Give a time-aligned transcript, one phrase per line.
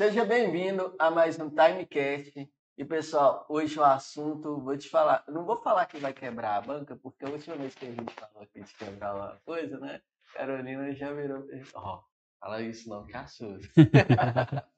[0.00, 2.50] Seja bem-vindo a mais um Timecast.
[2.78, 6.60] E pessoal, hoje o assunto, vou te falar, não vou falar que vai quebrar a
[6.62, 10.00] banca, porque a última vez que a gente falou aqui de quebrar uma coisa, né?
[10.32, 11.46] Carolina já virou.
[11.74, 12.02] Ó, oh,
[12.40, 13.68] fala isso não, que assusta.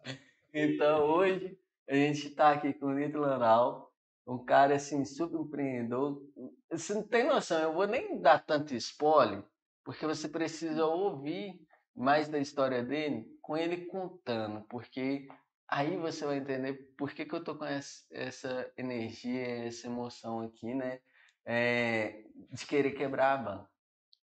[0.52, 1.56] então hoje
[1.88, 3.92] a gente está aqui com o Nito Lanal,
[4.26, 6.20] um cara assim, super empreendedor.
[6.68, 9.44] Você não tem noção, eu vou nem dar tanto spoiler,
[9.84, 11.60] porque você precisa ouvir
[11.94, 15.28] mais da história dele com ele contando, porque
[15.68, 20.40] aí você vai entender por que, que eu tô com essa, essa energia, essa emoção
[20.40, 21.00] aqui, né?
[21.44, 23.70] É, de querer quebrar a banca.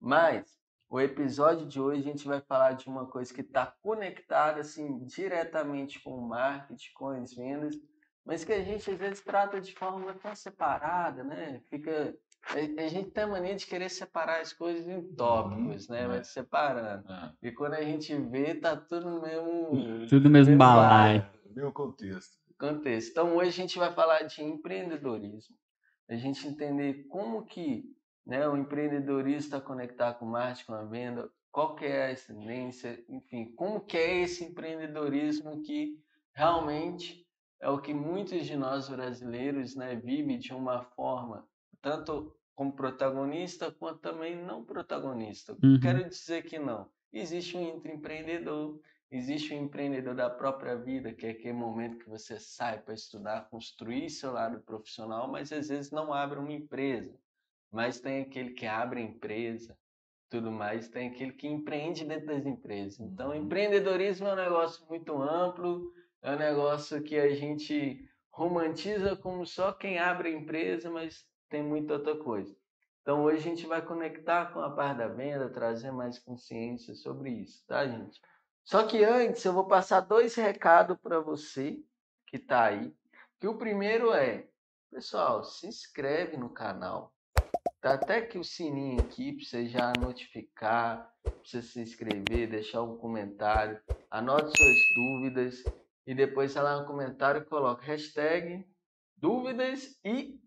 [0.00, 4.62] Mas o episódio de hoje a gente vai falar de uma coisa que está conectada
[4.62, 7.76] assim diretamente com o marketing, com as vendas,
[8.24, 11.60] mas que a gente às vezes trata de forma tão separada, né?
[11.68, 12.16] Fica
[12.48, 16.08] a, gente tem a mania de querer separar as coisas em tópicos, uhum, né?
[16.08, 16.22] Vai é.
[16.22, 17.12] separando.
[17.12, 17.32] É.
[17.42, 20.06] E quando a gente vê, tá tudo no mesmo.
[20.08, 21.24] Tudo no mesmo balaio.
[21.54, 22.38] Meu contexto.
[22.58, 23.10] Contexto.
[23.10, 25.56] Então hoje a gente vai falar de empreendedorismo.
[26.08, 27.84] A gente entender como que
[28.26, 32.16] né, o empreendedorismo está conectado com o marketing, com a venda, qual que é a
[32.16, 35.98] tendência, enfim, como que é esse empreendedorismo que
[36.34, 37.26] realmente
[37.60, 41.46] é o que muitos de nós brasileiros né, vivem de uma forma
[41.82, 45.56] tanto como protagonista quanto também não protagonista.
[45.64, 45.80] Uhum.
[45.80, 46.90] Quero dizer que não.
[47.10, 48.78] Existe um empreendedor,
[49.10, 53.48] existe um empreendedor da própria vida, que é aquele momento que você sai para estudar,
[53.48, 57.18] construir seu lado profissional, mas às vezes não abre uma empresa.
[57.72, 59.74] Mas tem aquele que abre a empresa,
[60.28, 63.00] tudo mais, tem aquele que empreende dentro das empresas.
[63.00, 63.36] Então, uhum.
[63.36, 69.72] empreendedorismo é um negócio muito amplo, é um negócio que a gente romantiza como só
[69.72, 72.56] quem abre a empresa, mas tem muita outra coisa.
[73.02, 77.30] Então hoje a gente vai conectar com a parte da venda, trazer mais consciência sobre
[77.30, 78.20] isso, tá, gente?
[78.64, 81.82] Só que antes eu vou passar dois recados para você
[82.26, 82.94] que está aí.
[83.40, 84.46] Que o primeiro é,
[84.90, 87.12] pessoal, se inscreve no canal.
[87.80, 92.82] Tá até aqui o sininho aqui para você já notificar, para você se inscrever, deixar
[92.82, 93.80] um comentário,
[94.10, 95.64] anote suas dúvidas
[96.06, 98.68] e depois lá no comentário coloca hashtag
[99.16, 100.39] dúvidas e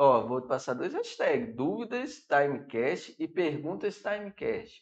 [0.00, 4.80] Ó, vou passar dois hashtags: dúvidas timecast e perguntas timecast.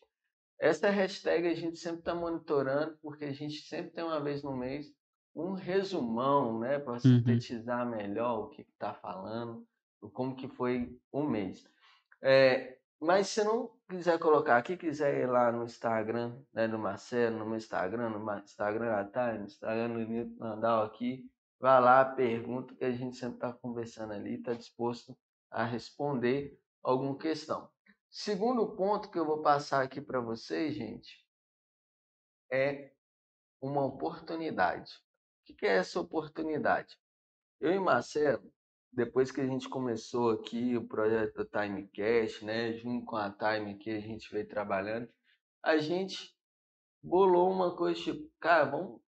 [0.61, 4.55] Essa hashtag a gente sempre está monitorando, porque a gente sempre tem uma vez no
[4.55, 4.95] mês
[5.35, 6.99] um resumão, né, para uhum.
[6.99, 9.67] sintetizar melhor o que está falando,
[10.13, 11.67] como que foi o mês.
[12.23, 17.39] É, mas se não quiser colocar aqui, quiser ir lá no Instagram né, do Marcelo,
[17.39, 22.85] no meu Instagram, no Instagram da no Instagram do Nandal aqui, Vá lá, pergunta que
[22.85, 25.17] a gente sempre está conversando ali, está disposto
[25.51, 27.71] a responder alguma questão.
[28.11, 31.25] Segundo ponto que eu vou passar aqui para vocês, gente,
[32.51, 32.93] é
[33.61, 34.93] uma oportunidade.
[35.49, 36.97] O que é essa oportunidade?
[37.59, 38.53] Eu e Marcelo,
[38.93, 43.91] depois que a gente começou aqui o projeto Timecast, né, junto com a Time que
[43.91, 45.09] a gente veio trabalhando,
[45.63, 46.35] a gente
[47.03, 49.01] bolou uma coisa tipo, cara, vamos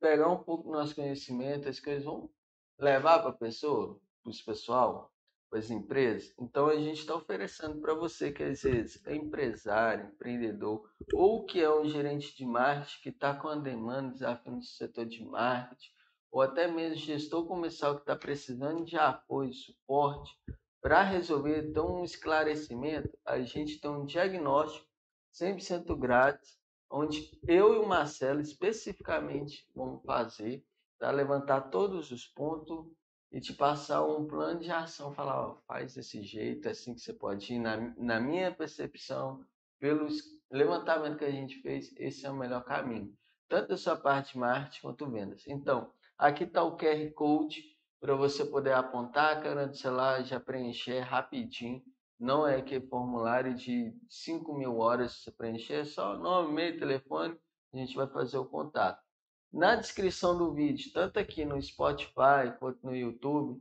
[0.00, 2.30] pegar um pouco do nosso conhecimento, as coisas vão
[2.78, 5.12] levar para a pessoa, para os pessoal,
[5.50, 6.32] para as empresas.
[6.38, 11.60] Então a gente está oferecendo para você que às vezes é empresário, empreendedor, ou que
[11.60, 15.90] é um gerente de marketing que está com a demanda, desafio no setor de marketing,
[16.30, 20.32] ou até mesmo gestor comercial que está precisando de apoio, suporte
[20.80, 24.86] para resolver, então um esclarecimento, a gente tem um diagnóstico
[25.34, 26.59] 100% grátis
[26.90, 30.64] onde eu e o Marcelo especificamente vamos fazer
[30.98, 32.86] para levantar todos os pontos
[33.32, 37.00] e te passar um plano de ação, falar, ó, faz desse jeito, é assim que
[37.00, 37.60] você pode ir.
[37.60, 39.44] Na, na minha percepção,
[39.78, 40.08] pelo
[40.50, 43.16] levantamento que a gente fez, esse é o melhor caminho,
[43.48, 45.46] tanto da sua parte de marketing quanto vendas.
[45.46, 47.62] Então, aqui está o QR Code
[48.00, 51.82] para você poder apontar a câmera do celular, já preencher rapidinho
[52.20, 57.40] não é que formulário de 5 mil horas você preencher, é só nome, e-mail, telefone,
[57.72, 59.02] a gente vai fazer o contato.
[59.50, 63.60] Na descrição do vídeo, tanto aqui no Spotify quanto no YouTube,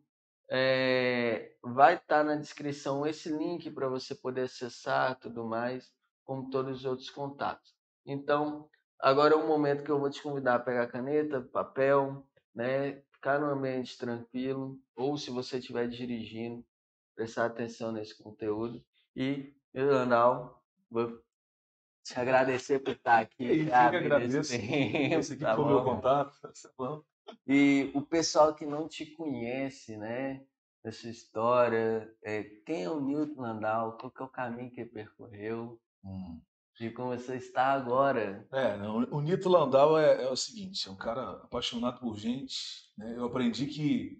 [0.51, 5.89] é, vai estar tá na descrição esse link para você poder acessar tudo mais,
[6.25, 7.73] como todos os outros contatos.
[8.05, 8.69] Então,
[8.99, 13.39] agora é o momento que eu vou te convidar a pegar caneta, papel, né, ficar
[13.39, 16.65] no ambiente tranquilo, ou se você estiver dirigindo,
[17.19, 18.81] prestar atenção nesse conteúdo.
[19.13, 20.57] E, Leonel,
[20.89, 21.21] vou
[22.01, 23.43] te agradecer por estar aqui.
[23.43, 24.51] E que agradeço.
[24.51, 26.33] Tempo, Esse aqui tá foi meu contato.
[26.77, 27.01] Tá
[27.45, 30.43] e o pessoal que não te conhece, né?
[30.83, 34.89] Essa história, é, quem é o Newton Landau, qual que é o caminho que ele
[34.89, 35.79] percorreu?
[36.03, 36.41] Hum.
[36.79, 38.47] de como você está agora.
[38.53, 42.89] É, não, o Nito Landau é, é, o seguinte, é um cara apaixonado por gente.
[42.97, 43.15] Né?
[43.17, 44.17] Eu aprendi que,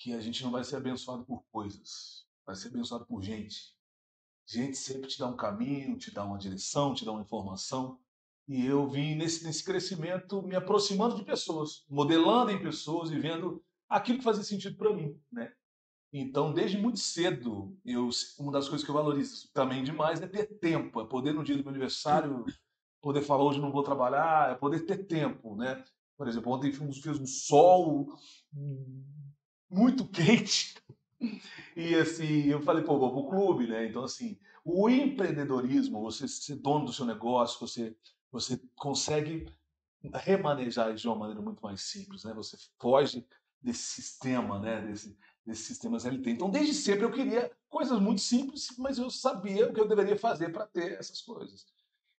[0.00, 3.76] que a gente não vai ser abençoado por coisas, vai ser abençoado por gente.
[4.46, 8.00] Gente sempre te dá um caminho, te dá uma direção, te dá uma informação.
[8.48, 13.62] E eu vim nesse, nesse crescimento me aproximando de pessoas, modelando em pessoas e vendo
[13.90, 15.52] aquilo que fazia sentido para mim, né?
[16.12, 18.08] Então, desde muito cedo, eu,
[18.38, 21.56] uma das coisas que eu valorizo também demais é ter tempo, é poder no dia
[21.56, 22.44] do meu aniversário,
[23.02, 25.84] poder falar hoje não vou trabalhar, é poder ter tempo, né?
[26.16, 28.18] Por exemplo, ontem fez um sol
[29.70, 30.74] muito quente
[31.76, 33.86] e assim, eu falei, pô, vou pro clube, né?
[33.86, 37.94] Então, assim, o empreendedorismo, você ser dono do seu negócio, você,
[38.32, 39.46] você consegue
[40.14, 42.32] remanejar de uma maneira muito mais simples, né?
[42.34, 43.26] Você foge
[43.60, 44.80] desse sistema, né?
[44.80, 46.30] Desse, desses sistemas LT.
[46.30, 50.16] Então, desde sempre eu queria coisas muito simples, mas eu sabia o que eu deveria
[50.16, 51.66] fazer para ter essas coisas.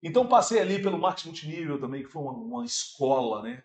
[0.02, 3.62] Então, passei ali pelo marketing multinível também, que foi uma, uma escola, né?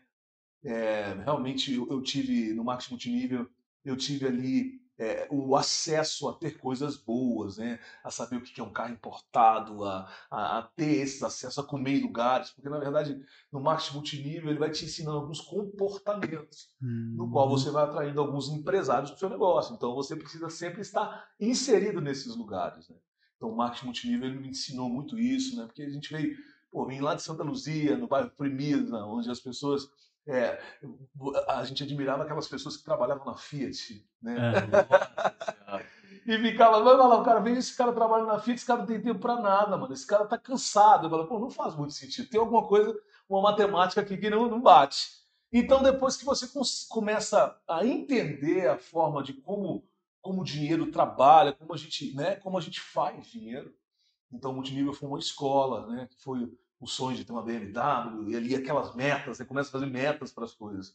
[0.63, 3.49] É, realmente, eu, eu, tive no marketing multinível,
[3.85, 7.79] eu tive ali é, o acesso a ter coisas boas, né?
[8.03, 11.67] a saber o que é um carro importado, a, a, a, ter esses acessos, a
[11.67, 13.19] comer em lugares, porque na verdade
[13.51, 17.13] no marketing multinível ele vai te ensinando alguns comportamentos, hum.
[17.17, 19.75] no qual você vai atraindo alguns empresários para o seu negócio.
[19.75, 22.87] Então você precisa sempre estar inserido nesses lugares.
[22.89, 22.95] Né?
[23.35, 25.65] Então o marketing multinível ele me ensinou muito isso, né?
[25.65, 26.37] porque a gente veio,
[26.71, 29.89] pô, vim lá de Santa Luzia, no bairro Primisa, onde as pessoas
[30.27, 30.59] é,
[31.47, 34.35] a gente admirava aquelas pessoas que trabalhavam na Fiat, né?
[35.67, 35.85] É,
[36.25, 38.87] e ficava, vai lá, o cara vem, esse cara trabalha na Fiat, esse cara não
[38.87, 39.93] tem tempo para nada, mano.
[39.93, 41.05] Esse cara tá cansado.
[41.05, 42.27] Eu falo, pô, não faz muito sentido.
[42.27, 42.99] Tem alguma coisa,
[43.29, 45.25] uma matemática aqui que não, não bate.
[45.53, 46.47] Então, depois que você
[46.89, 49.87] começa a entender a forma de como,
[50.21, 53.71] como o dinheiro trabalha, como a gente, né, como a gente faz dinheiro.
[54.31, 58.29] Então, o multinível foi uma escola, né, que foi o sonho de ter uma BMW,
[58.29, 60.93] e ali aquelas metas, você começa a fazer metas para as coisas.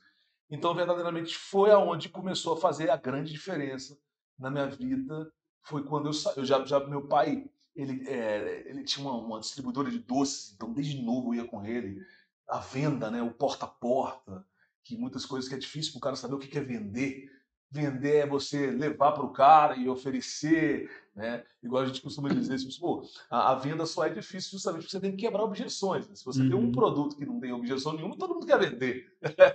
[0.50, 3.96] Então, verdadeiramente, foi aonde começou a fazer a grande diferença
[4.38, 5.32] na minha vida.
[5.62, 6.34] Foi quando eu saí.
[6.36, 10.72] Eu já, já, meu pai, ele, é, ele tinha uma, uma, distribuidora de doces, então
[10.72, 12.04] desde novo eu ia com ele.
[12.48, 14.44] A venda, né, o porta a porta,
[14.82, 17.30] que muitas coisas que é difícil para o cara saber o que é vender.
[17.70, 21.44] Vender é você levar para o cara e oferecer, né?
[21.62, 24.92] Igual a gente costuma dizer, assim, pô, a, a, venda só é difícil justamente porque
[24.92, 26.08] você tem que quebrar objeções.
[26.08, 26.14] Né?
[26.14, 26.48] Se você uhum.
[26.48, 26.72] tem um uhum.
[26.72, 29.06] produto que não tem objeção nenhuma, todo mundo quer vender.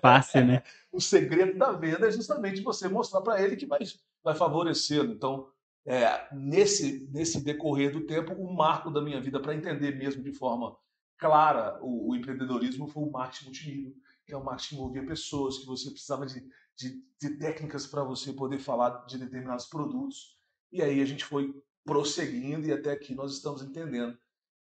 [0.02, 0.63] Fácil, né?
[0.92, 3.80] o segredo da venda é justamente você mostrar para ele que vai,
[4.24, 5.13] vai favorecê-lo.
[5.13, 5.48] Então,
[5.86, 10.34] é, nesse, nesse decorrer do tempo, o marco da minha vida para entender mesmo de
[10.34, 10.75] forma
[11.18, 13.94] clara o, o empreendedorismo foi o marketing multinível,
[14.25, 16.44] que é o marketing que envolvia pessoas, que você precisava de
[16.78, 20.34] de, de técnicas para você poder falar de determinados produtos.
[20.75, 21.56] E aí a gente foi
[21.86, 24.18] prosseguindo e até aqui nós estamos entendendo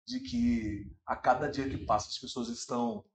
[0.07, 3.05] de que a cada dia que passa as pessoas estão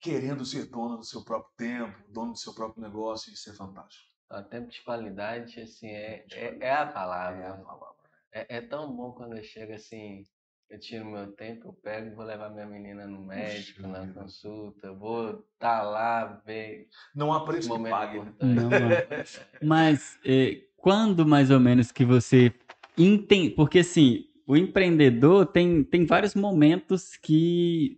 [0.00, 3.54] querendo ser dono do seu próprio tempo, dono do seu próprio negócio, e isso é
[3.54, 4.08] fantástico.
[4.30, 7.42] O tempo de qualidade, assim, é, é, é a palavra.
[7.42, 8.04] É a palavra.
[8.32, 10.22] É, é tão bom quando chega assim,
[10.70, 15.30] eu tiro meu tempo, eu pego vou levar minha menina no médico, na consulta, vou
[15.54, 16.88] estar tá lá, ver.
[17.16, 18.18] Não há preço que pague.
[18.18, 18.70] Não,
[19.60, 22.52] Mas eh, quando mais ou menos que você
[22.98, 23.48] entende.
[23.54, 27.96] Porque assim, o empreendedor tem, tem vários momentos que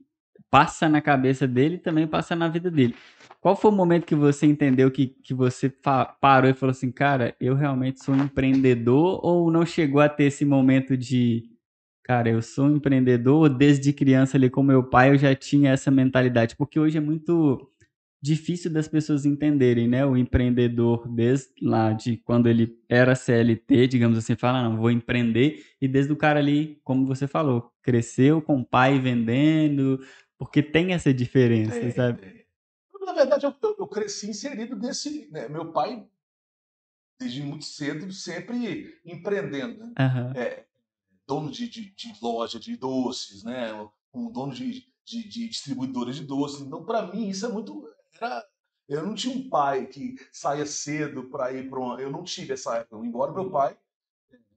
[0.49, 2.95] passa na cabeça dele e também passa na vida dele.
[3.41, 5.69] Qual foi o momento que você entendeu que, que você
[6.21, 10.27] parou e falou assim, cara, eu realmente sou um empreendedor ou não chegou a ter
[10.27, 11.43] esse momento de
[12.05, 15.91] Cara, eu sou um empreendedor desde criança ali com meu pai, eu já tinha essa
[15.91, 17.69] mentalidade, porque hoje é muito
[18.27, 20.05] difícil das pessoas entenderem, né?
[20.05, 25.65] O empreendedor desde lá de quando ele era CLT, digamos assim, fala, não, vou empreender,
[25.81, 30.01] e desde o cara ali, como você falou, cresceu com o pai vendendo,
[30.39, 32.27] porque tem essa diferença, é, sabe?
[32.27, 32.47] É.
[33.05, 35.49] Na verdade, eu, eu, cresci inserido desse, né?
[35.49, 36.05] Meu pai
[37.19, 39.79] desde muito cedo sempre empreendendo.
[39.79, 39.95] Né?
[39.99, 40.33] Uhum.
[40.41, 40.67] É,
[41.27, 43.73] dono de, de, de loja de doces, né?
[44.13, 46.61] um dono de, de, de distribuidora de doces.
[46.61, 47.89] Então, para mim, isso é muito.
[48.21, 48.45] Era,
[48.89, 52.01] eu não tinha um pai que saia cedo para ir para uma.
[52.01, 53.05] Eu não tive essa época.
[53.05, 53.77] Embora meu pai,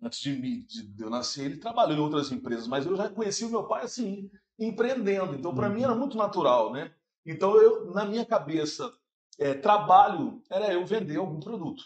[0.02, 3.46] antes de, mim, de eu nascer, ele trabalhou em outras empresas, mas eu já conheci
[3.46, 5.36] o meu pai assim, empreendendo.
[5.36, 5.74] Então, para uhum.
[5.74, 6.94] mim, era muito natural, né?
[7.26, 8.92] Então, eu, na minha cabeça,
[9.38, 11.84] é, trabalho era eu vender algum produto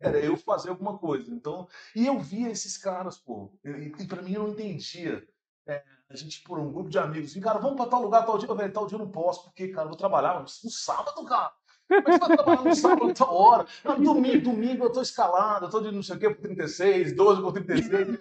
[0.00, 1.32] era eu fazer alguma coisa.
[1.32, 5.28] Então, e eu via esses caras, pô, e, e para mim eu não entendia.
[5.66, 8.36] É, a gente, por um grupo de amigos, assim, cara, vamos para tal lugar, tal
[8.36, 11.52] dia, velho, tal dia eu não posso, porque, cara, eu vou trabalhar no sábado, cara.
[11.88, 13.66] Mas você vai trabalhar no sábado, tal hora.
[13.84, 17.14] Não, domingo, domingo eu tô escalado, eu tô de não sei o quê por 36,
[17.14, 18.18] 12 por 36.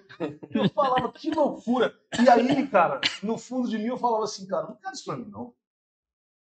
[0.54, 2.00] Eu falava, que loucura.
[2.22, 5.18] E aí, cara, no fundo de mim eu falava assim, cara, não quero isso pra
[5.18, 5.54] mim, não.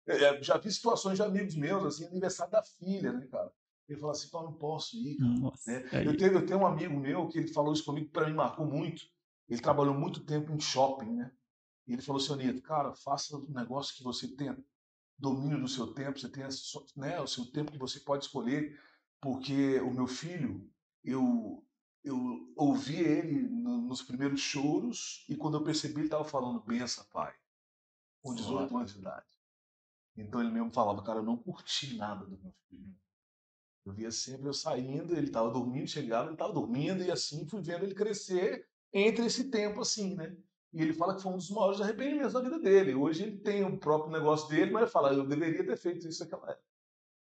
[0.07, 3.51] Eu é, já vi situações de amigos meus, assim, aniversário da filha, né, cara?
[3.89, 5.31] Ele falou assim, Paulo, não posso ir, cara.
[5.31, 5.89] Nossa, né?
[5.93, 6.07] aí.
[6.07, 8.65] eu, tenho, eu tenho um amigo meu que ele falou isso comigo, para mim marcou
[8.65, 9.03] muito.
[9.49, 11.33] Ele trabalhou muito tempo em shopping, né?
[11.87, 14.57] E ele falou assim, Anitta, cara, faça um negócio que você tenha
[15.19, 16.49] domínio do seu tempo, você tenha
[16.97, 18.81] né, o seu tempo que você pode escolher,
[19.21, 20.71] porque o meu filho,
[21.05, 21.65] eu,
[22.03, 27.05] eu ouvi ele no, nos primeiros choros e quando eu percebi ele estava falando benção,
[27.13, 27.35] pai,
[28.23, 29.27] com 18 anos de idade.
[30.17, 32.95] Então ele mesmo falava, cara, eu não curti nada do meu filho.
[33.85, 37.61] Eu via sempre eu saindo, ele estava dormindo, chegava, ele estava dormindo, e assim fui
[37.61, 40.35] vendo ele crescer entre esse tempo assim, né?
[40.73, 42.95] E ele fala que foi um dos maiores arrependimentos da vida dele.
[42.95, 46.23] Hoje ele tem o próprio negócio dele, mas ele fala, eu deveria ter feito isso
[46.23, 46.65] naquela época.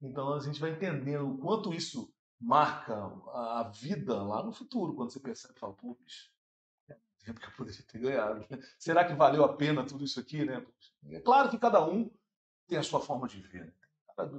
[0.01, 2.95] Então a gente vai entendendo o quanto isso marca
[3.34, 6.31] a vida lá no futuro, quando você percebe, fala, pô, bicho,
[6.89, 8.45] é tempo que eu poderia ter ganhado.
[8.77, 10.65] Será que valeu a pena tudo isso aqui, né?
[11.10, 12.12] É claro que cada um
[12.67, 13.65] tem a sua forma de ver.
[13.65, 13.74] Né?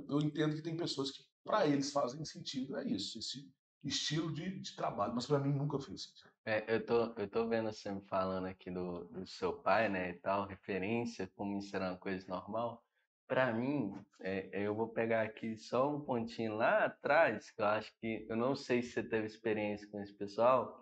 [0.09, 3.49] Eu entendo que tem pessoas que para eles fazem sentido, é isso, esse
[3.85, 6.36] estilo de, de trabalho, mas para mim nunca fez sentido.
[6.49, 10.11] É, eu tô, eu tô vendo você me falando aqui do, do seu pai, né,
[10.11, 12.85] e tal, referência, como isso era uma coisa normal.
[13.27, 17.93] Para mim, é, eu vou pegar aqui só um pontinho lá atrás, que eu acho
[18.01, 20.81] que, eu não sei se você teve experiência com esse pessoal,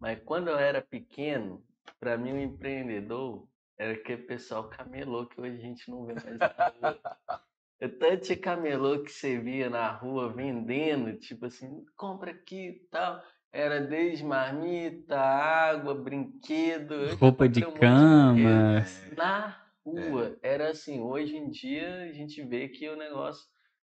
[0.00, 1.62] mas quando eu era pequeno,
[2.00, 6.14] para mim o um empreendedor era aquele pessoal camelô que hoje a gente não vê
[6.14, 6.98] mais.
[7.80, 13.20] É tanto camelô que você via na rua vendendo, tipo assim, compra aqui e tal.
[13.52, 17.14] Era desde marmita, água, brinquedo.
[17.16, 18.86] Roupa de cama.
[19.14, 20.38] Na rua.
[20.42, 20.54] É.
[20.54, 23.44] Era assim, hoje em dia a gente vê que o negócio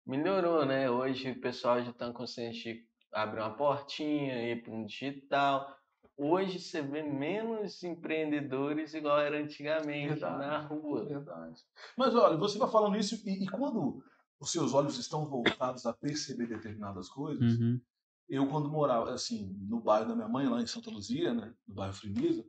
[0.06, 0.90] melhorou, né?
[0.90, 5.74] Hoje o pessoal já está consciente de abrir uma portinha, ir para um digital.
[6.18, 11.04] Hoje você vê menos empreendedores igual era antigamente verdade, na rua.
[11.04, 11.62] Verdade.
[11.96, 14.02] Mas olha, você vai falando isso e, e, quando
[14.38, 17.80] os seus olhos estão voltados a perceber determinadas coisas, uhum.
[18.28, 21.74] Eu quando morava assim no bairro da minha mãe lá em Santa Luzia, né, no
[21.74, 22.44] bairro Frimisa,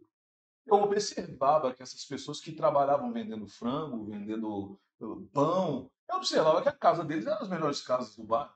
[0.66, 6.70] eu observava que essas pessoas que trabalhavam vendendo frango, vendendo uh, pão, eu observava que
[6.70, 8.52] a casa deles era as melhores casas do bairro.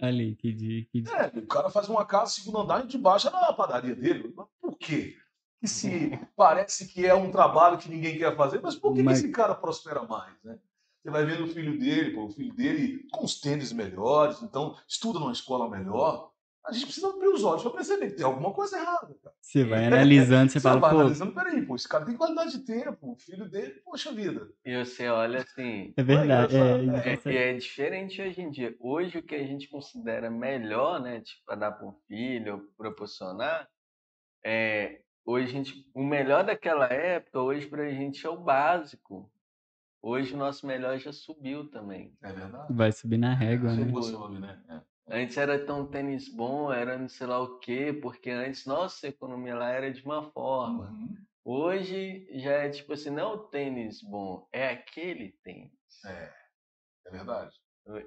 [0.00, 0.84] Ali, que dia.
[0.90, 1.12] Que dia.
[1.12, 4.32] É, o cara faz uma casa segundo andar e de baixo é a padaria dele.
[4.36, 5.16] Mas por quê?
[5.62, 9.20] E se parece que é um trabalho que ninguém quer fazer, mas por que, mas...
[9.20, 10.58] que esse cara prospera mais, né?
[11.02, 14.76] Você vai vendo o filho dele, pô, o filho dele com os tênis melhores, então
[14.86, 16.31] estuda numa escola melhor
[16.64, 19.14] a gente precisa abrir os olhos para perceber que tem alguma coisa errada.
[19.22, 19.34] Cara.
[19.40, 21.00] Você vai analisando, você, você fala, vai pô...
[21.00, 24.48] analisando, peraí, pô, esse cara tem qualidade de tempo, o filho dele, poxa vida.
[24.64, 25.92] E você olha assim...
[25.96, 28.76] É verdade, é, é, é, é, diferente hoje em dia.
[28.78, 33.68] Hoje o que a gente considera melhor, né, tipo, para dar para um filho, proporcionar,
[34.44, 39.28] é, hoje a gente, o melhor daquela época, hoje para a gente é o básico.
[40.00, 42.12] Hoje o nosso melhor já subiu também.
[42.22, 42.72] É verdade.
[42.72, 44.02] Vai subir na régua, né?
[44.02, 44.60] Sobe, né?
[45.12, 45.22] É.
[45.22, 49.54] Antes era tão tênis bom, era não sei lá o quê, porque antes nossa economia
[49.54, 50.90] lá era de uma forma.
[50.90, 51.16] Uhum.
[51.44, 55.72] Hoje já é tipo assim, não é o tênis bom, é aquele tênis.
[56.06, 56.32] É,
[57.06, 57.54] é verdade.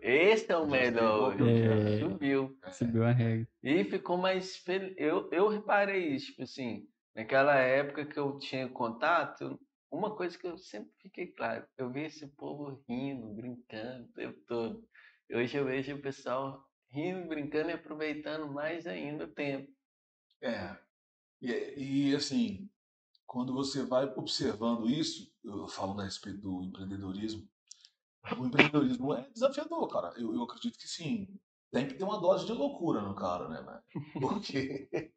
[0.01, 2.57] Esse é o melhor hoje, é, subiu.
[2.71, 3.47] Subiu a regra.
[3.61, 4.95] E ficou mais feliz.
[4.97, 9.59] Eu, eu reparei isso, tipo assim, naquela época que eu tinha contato,
[9.91, 14.39] uma coisa que eu sempre fiquei claro, eu vi esse povo rindo, brincando o tempo
[14.47, 14.87] todo.
[15.29, 16.64] Hoje eu vejo o pessoal
[16.95, 19.69] rindo, brincando e aproveitando mais ainda o tempo.
[20.41, 20.77] É.
[21.41, 22.69] E, e assim,
[23.25, 27.47] quando você vai observando isso, eu falo a respeito do empreendedorismo,
[28.37, 30.13] o empreendedorismo é desafiador, cara.
[30.17, 31.27] Eu, eu acredito que sim.
[31.71, 33.81] Tem que ter uma dose de loucura no cara, né,
[34.19, 34.87] Porque.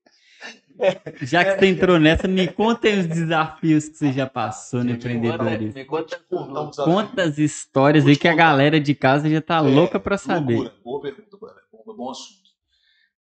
[1.23, 5.75] Já que você entrou nessa, me conta os desafios que você já passou no empreendedorismo.
[5.75, 9.99] Me conta, um Quantas histórias aí que a galera de casa já tá é, louca
[9.99, 10.55] para saber.
[10.55, 10.77] Loucura.
[10.85, 11.28] Boa pergunta,
[11.99, 12.49] bom, assunto.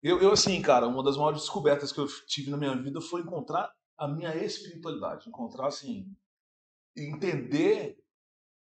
[0.04, 3.22] Eu, eu, assim, cara, uma das maiores descobertas que eu tive na minha vida foi
[3.22, 5.28] encontrar a minha espiritualidade.
[5.28, 6.14] Encontrar, assim,
[6.96, 7.98] entender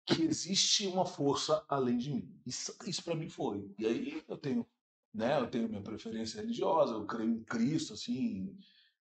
[0.05, 2.41] que existe uma força além de mim.
[2.45, 3.73] Isso, isso para mim foi.
[3.77, 4.65] E aí eu tenho,
[5.13, 8.55] né, eu tenho minha preferência religiosa, eu creio em Cristo, assim.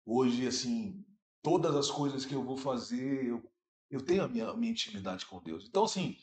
[0.06, 1.04] Hoje, assim,
[1.42, 3.52] todas as coisas que eu vou fazer, eu,
[3.90, 5.66] eu tenho a minha, a minha intimidade com Deus.
[5.68, 6.18] Então, assim,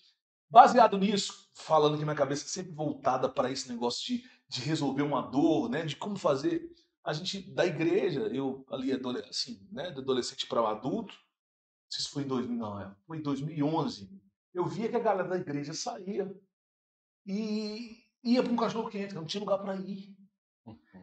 [0.51, 5.03] baseado nisso, falando que minha cabeça é sempre voltada para esse negócio de de resolver
[5.03, 5.85] uma dor, né?
[5.85, 6.71] De como fazer.
[7.05, 8.93] A gente, da igreja, eu ali,
[9.29, 9.91] assim, né?
[9.91, 14.11] De adolescente para adulto, não sei se foi em 2000, não, é, foi em 2011,
[14.55, 16.35] eu via que a galera da igreja saía.
[17.27, 20.17] e ia para um cachorro quente, não tinha lugar para ir.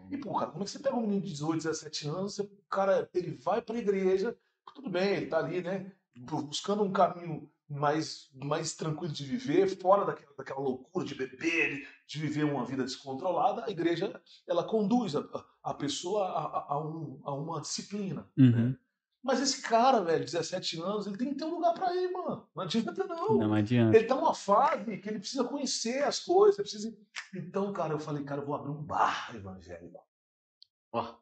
[0.09, 2.47] E, pô, cara, como é que você pega um menino de 18, 17 anos, o
[2.69, 4.37] cara, ele vai para a igreja,
[4.73, 10.05] tudo bem, ele tá ali, né, buscando um caminho mais, mais tranquilo de viver, fora
[10.05, 15.23] daquela, daquela loucura de beber, de viver uma vida descontrolada, a igreja, ela conduz a,
[15.63, 18.51] a pessoa a, a, a, um, a uma disciplina, Uhum.
[18.69, 18.77] né?
[19.23, 22.49] Mas esse cara, velho, 17 anos, ele tem que ter um lugar para ir, mano.
[22.55, 23.37] Não adianta, não.
[23.37, 23.95] Não adianta.
[23.95, 26.55] Ele tá numa fase que ele precisa conhecer as coisas.
[26.55, 26.91] Precisa...
[27.35, 29.99] Então, cara, eu falei, cara, eu vou abrir um bar evangélico.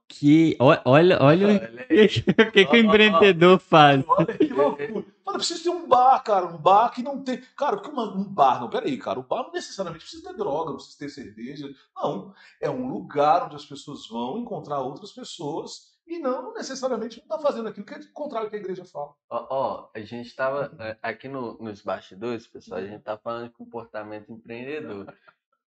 [0.08, 4.04] Que, olha, olha Olha o que, o que que o empreendedor faz.
[4.08, 4.88] Olha que loucura.
[4.90, 6.48] Mano, eu preciso ter um bar, cara.
[6.48, 7.40] Um bar que não tem.
[7.56, 9.20] Cara, porque uma- um bar, não, peraí, cara.
[9.20, 11.70] O bar não necessariamente precisa ter droga, não precisa ter cerveja.
[11.96, 12.34] Não.
[12.60, 17.38] É um lugar onde as pessoas vão encontrar outras pessoas e não necessariamente não tá
[17.44, 19.14] fazendo aquilo que é o contrário que a igreja fala.
[19.30, 23.50] Ó, ó, a gente tava é, aqui no- nos bastidores, pessoal, a gente tá falando
[23.50, 25.14] de comportamento empreendedor.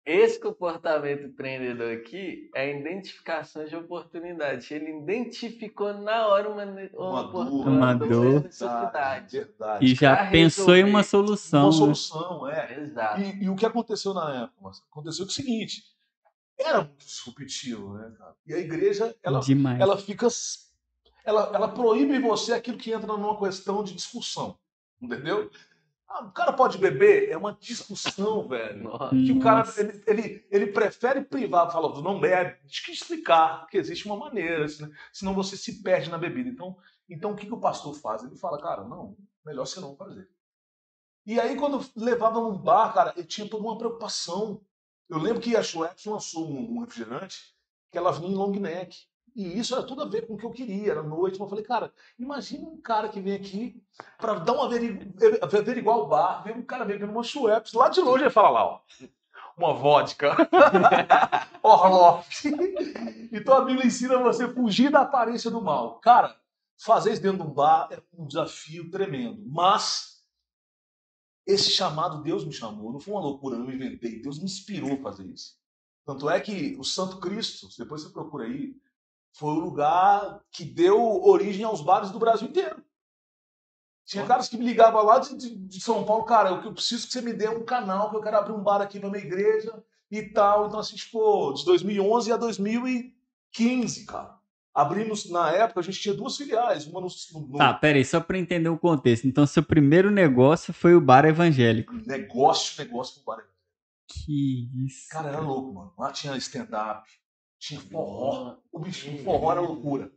[0.06, 4.74] Esse comportamento empreendedor aqui é a identificação de oportunidade.
[4.74, 8.44] Ele identificou na hora uma, Uma Uma uma dor.
[8.44, 9.38] necessidade.
[9.38, 9.86] Verdade.
[9.86, 11.70] E já pensou em uma solução.
[11.70, 11.78] Uma né?
[11.78, 12.80] solução, é.
[12.80, 13.22] Exato.
[13.22, 14.88] E, e o que aconteceu na época, Marcelo?
[14.90, 15.84] Aconteceu o seguinte:
[16.58, 18.36] era muito disruptivo, né, cara?
[18.48, 19.80] E a igreja, ela, Demais.
[19.80, 20.28] ela fica.
[21.24, 24.58] Ela, ela proíbe em você aquilo que entra numa questão de discussão.
[25.02, 25.50] Entendeu?
[26.10, 27.30] Ah, o cara pode beber?
[27.30, 28.84] É uma discussão, velho.
[28.84, 29.10] Nossa.
[29.10, 33.68] Que o cara ele, ele, ele prefere privar, fala, "Tu não bebe, diz que explicar,
[33.68, 36.50] que existe uma maneira, senão, senão você se perde na bebida.
[36.50, 36.76] Então,
[37.08, 38.24] então o que, que o pastor faz?
[38.24, 40.28] Ele fala, cara, não, melhor você não fazer.
[41.28, 44.66] E aí, quando levava num bar, cara, eu tinha toda uma preocupação.
[45.08, 47.56] Eu lembro que a Schweppes lançou um, um refrigerante
[47.92, 48.98] que ela vinha em long neck.
[49.40, 51.40] E isso era tudo a ver com o que eu queria, era noite.
[51.40, 53.82] Eu falei, cara, imagina um cara que vem aqui
[54.18, 55.10] para dar uma averi-
[55.42, 58.66] averiguar o bar, vem um cara bebendo uma Schweppes, lá de longe ele fala lá,
[58.66, 58.82] ó,
[59.58, 60.36] uma vodka,
[61.64, 62.50] Orloff.
[63.32, 66.00] Então a Bíblia ensina você a fugir da aparência do mal.
[66.02, 66.36] Cara,
[66.78, 69.42] fazer isso dentro de um bar é um desafio tremendo.
[69.48, 70.22] Mas
[71.48, 74.22] esse chamado Deus me chamou, não foi uma loucura, eu não inventei.
[74.22, 75.58] Deus me inspirou a fazer isso.
[76.06, 78.76] Tanto é que o Santo Cristo, depois você procura aí,
[79.34, 82.84] foi o lugar que deu origem aos bares do Brasil inteiro.
[84.06, 87.06] Tinha caras que me ligavam lá de, de- de São Paulo, cara, eu, eu preciso
[87.06, 89.24] que você me dê um canal, que eu quero abrir um bar aqui pra minha
[89.24, 90.68] igreja e tal.
[90.68, 94.38] Então, assim, tipo, de 2011 a 2015, cara.
[94.74, 98.38] Abrimos, na época, a gente tinha duas filiais, uma no, no Tá, peraí, só pra
[98.38, 99.28] entender o contexto.
[99.28, 101.94] Então, seu primeiro negócio foi o bar evangélico.
[102.06, 103.44] negócio, negócio pro bar.
[104.08, 105.08] Que isso.
[105.10, 105.94] Cara, era louco, mano.
[105.98, 107.08] Lá tinha stand-up,
[107.60, 108.58] tinha forró.
[108.72, 110.12] O bichinho forró era loucura.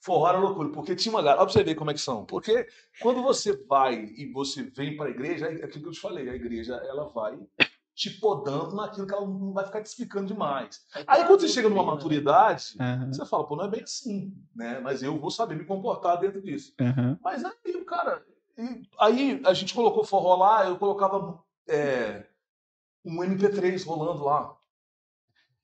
[0.00, 1.40] Forró era loucura, porque tinha uma galera.
[1.40, 2.24] Olha pra você ver como é que são.
[2.24, 2.66] Porque
[3.00, 6.34] quando você vai e você vem pra igreja, é aquilo que eu te falei, a
[6.34, 7.38] igreja ela vai
[7.94, 10.86] te podando naquilo que ela não vai ficar te explicando demais.
[11.06, 14.80] Aí quando você chega numa maturidade, Aham, você fala, pô, não é bem assim, né?
[14.80, 16.74] Mas eu vou saber me comportar dentro disso.
[16.80, 17.18] aham.
[17.22, 18.24] Mas aí, o cara.
[18.98, 22.24] aí a gente colocou forró lá, eu colocava é,
[23.04, 24.56] um MP3 rolando lá.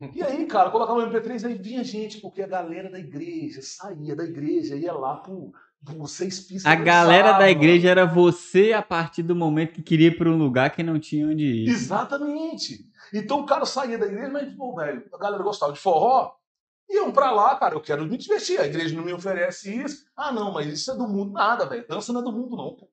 [0.00, 4.14] E aí, cara, colocava um MP3 aí vinha gente, porque a galera da igreja saía
[4.14, 6.70] da igreja, ia lá pro, pro seis pistas.
[6.70, 10.36] A galera da igreja era você a partir do momento que queria ir pra um
[10.36, 11.68] lugar que não tinha onde ir.
[11.68, 12.84] Exatamente.
[13.12, 16.34] Então o cara saía da igreja, mas, pô, velho, a galera gostava de forró.
[16.90, 18.60] Iam pra lá, cara, eu quero me divertir.
[18.60, 20.04] A igreja não me oferece isso.
[20.14, 21.32] Ah, não, mas isso é do mundo.
[21.32, 21.86] Nada, velho.
[21.88, 22.88] Dança não é do mundo, não, pô.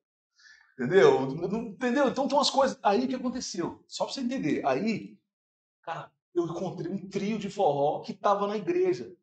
[0.78, 1.22] Entendeu?
[1.68, 2.08] Entendeu?
[2.08, 2.78] Então tem umas coisas.
[2.82, 3.84] Aí o que aconteceu?
[3.86, 4.66] Só pra você entender.
[4.66, 5.16] Aí,
[5.82, 9.14] cara, eu encontrei um trio de forró que tava na igreja.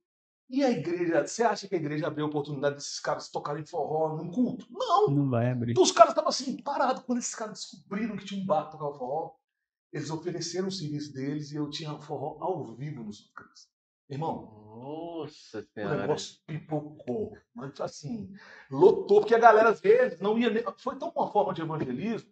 [0.50, 4.18] E a igreja, você acha que a igreja abriu a oportunidade desses caras tocarem forró
[4.18, 4.68] num culto?
[4.70, 5.08] Não!
[5.08, 5.72] Não vai abrir.
[5.72, 7.04] Então os caras estavam assim, parados.
[7.04, 9.34] Quando esses caras descobriram que tinha um bar que tocava forró,
[9.94, 13.72] eles ofereceram o serviço deles e eu tinha forró ao vivo no Santo Cristo.
[14.10, 16.02] Irmão, Nossa o senhora.
[16.02, 17.32] negócio pipocou.
[17.56, 18.34] Mas assim,
[18.70, 20.64] lotou, porque a galera às vezes não ia nem.
[20.80, 22.30] Foi tão uma forma de evangelismo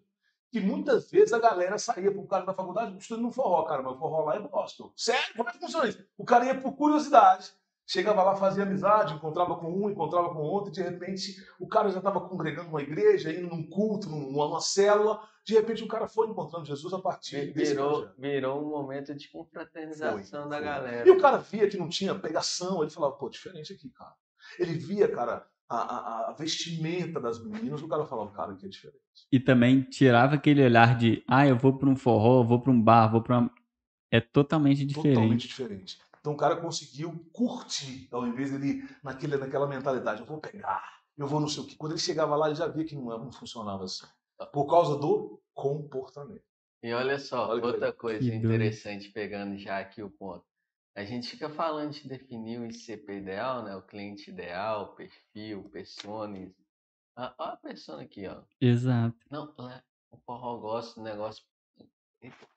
[0.51, 3.93] que muitas vezes a galera saía pro cara da faculdade estudando no forró, cara, mas
[3.93, 4.91] o forró lá é gospel.
[4.95, 5.35] Sério?
[5.35, 6.03] Como é que funciona isso?
[6.17, 7.51] O cara ia por curiosidade.
[7.85, 11.89] Chegava lá, fazia amizade, encontrava com um, encontrava com outro, e de repente o cara
[11.89, 15.19] já estava congregando numa igreja, indo num culto, numa, numa célula.
[15.43, 18.13] De repente o cara foi encontrando Jesus a partir desse Virou, evangelho.
[18.19, 20.65] virou um momento de confraternização Foi, da foi.
[20.65, 21.07] galera.
[21.07, 24.13] E o cara via que não tinha pegação, ele falava, pô, diferente aqui, cara.
[24.59, 28.69] Ele via, cara, a, a- a vestimenta das meninas, o cara falava, cara, aqui é
[28.69, 28.99] diferente.
[29.31, 32.71] E também tirava aquele olhar de, ah, eu vou pra um forró, eu vou pra
[32.71, 33.51] um bar, vou pra uma...
[34.11, 35.13] É totalmente diferente.
[35.15, 35.99] Totalmente diferente.
[36.19, 40.83] Então o cara conseguiu curtir, ao invés dele naquele, naquela mentalidade, eu vou pegar,
[41.17, 41.75] eu vou não sei o quê.
[41.77, 44.05] Quando ele chegava lá, ele já via que não, não funcionava assim.
[44.51, 46.41] Por causa do comportamento.
[46.81, 48.45] E olha só, Olha que outra coisa Que doido.
[48.45, 50.43] interessante, pegando já aqui o ponto.
[50.95, 53.75] A gente fica falando de definir o ICP ideal, né?
[53.75, 56.51] O cliente ideal, o perfil, personas.
[57.15, 58.43] Ah, Olha a persona aqui, ó.
[58.59, 59.17] Exato.
[59.29, 59.53] Não,
[60.11, 61.43] o forró gosta do negócio.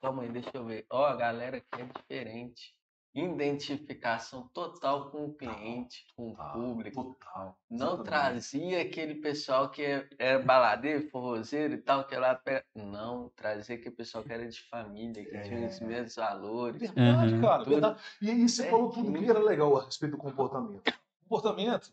[0.00, 0.86] Calma aí, deixa eu ver.
[0.90, 2.74] Ó, a galera aqui é diferente.
[3.14, 7.04] Identificação total com o cliente, com o Ah, público.
[7.04, 7.58] Total.
[7.70, 8.04] Não exatamente.
[8.04, 12.66] trazia aquele pessoal que é, é baladeiro, forrozeiro e tal, que é lá perto.
[12.74, 15.84] Não, trazia aquele pessoal que era de família, que tinha os É.
[15.86, 16.80] mesmos valores.
[16.80, 17.40] Verdade, Aham.
[17.40, 18.02] cara, Tudo verdade.
[18.20, 20.92] E aí você falou tudo que era legal a respeito do comportamento.
[21.22, 21.92] Comportamento,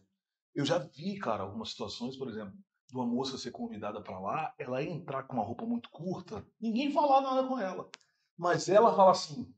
[0.56, 2.54] eu já vi, cara, algumas situações, por exemplo,
[2.88, 6.92] de uma moça ser convidada pra lá, ela entrar com uma roupa muito curta, ninguém
[6.92, 7.90] falar nada com ela.
[8.38, 9.54] Mas ela fala assim,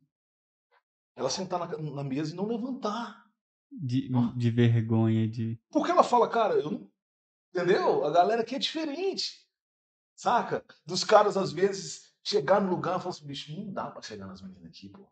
[1.15, 3.25] ela sentar na, na mesa e não levantar.
[3.71, 5.59] De, de vergonha, de.
[5.69, 6.91] Porque ela fala, cara, eu não.
[7.53, 8.05] Entendeu?
[8.05, 9.47] A galera aqui é diferente.
[10.15, 10.63] Saca?
[10.85, 14.27] Dos caras, às vezes, chegar no lugar e falar assim, bicho, não dá pra chegar
[14.27, 15.09] nas meninas aqui, pô.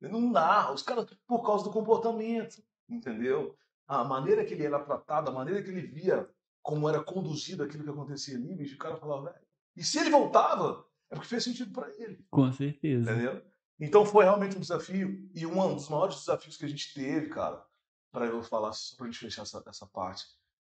[0.00, 0.72] Não dá.
[0.72, 2.62] Os caras, por causa do comportamento.
[2.88, 3.56] Entendeu?
[3.86, 6.28] A maneira que ele era tratado, a maneira que ele via
[6.62, 9.46] como era conduzido aquilo que acontecia ali, bicho, o cara falava, velho.
[9.76, 12.26] E se ele voltava, é porque fez sentido pra ele.
[12.30, 13.12] Com certeza.
[13.12, 13.42] Entendeu?
[13.78, 15.28] Então foi realmente um desafio.
[15.34, 17.64] E um dos maiores desafios que a gente teve, cara,
[18.10, 20.24] para eu falar, pra gente fechar essa, essa parte,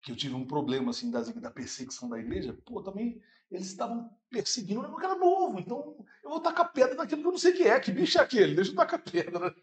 [0.02, 4.10] que eu tive um problema, assim, das, da perseguição da igreja, pô, também eles estavam
[4.30, 5.58] perseguindo um cara novo.
[5.58, 7.78] Então eu vou tacar pedra naquilo que eu não sei o que é.
[7.78, 8.54] Que bicho é aquele?
[8.54, 9.54] Deixa eu tacar pedra.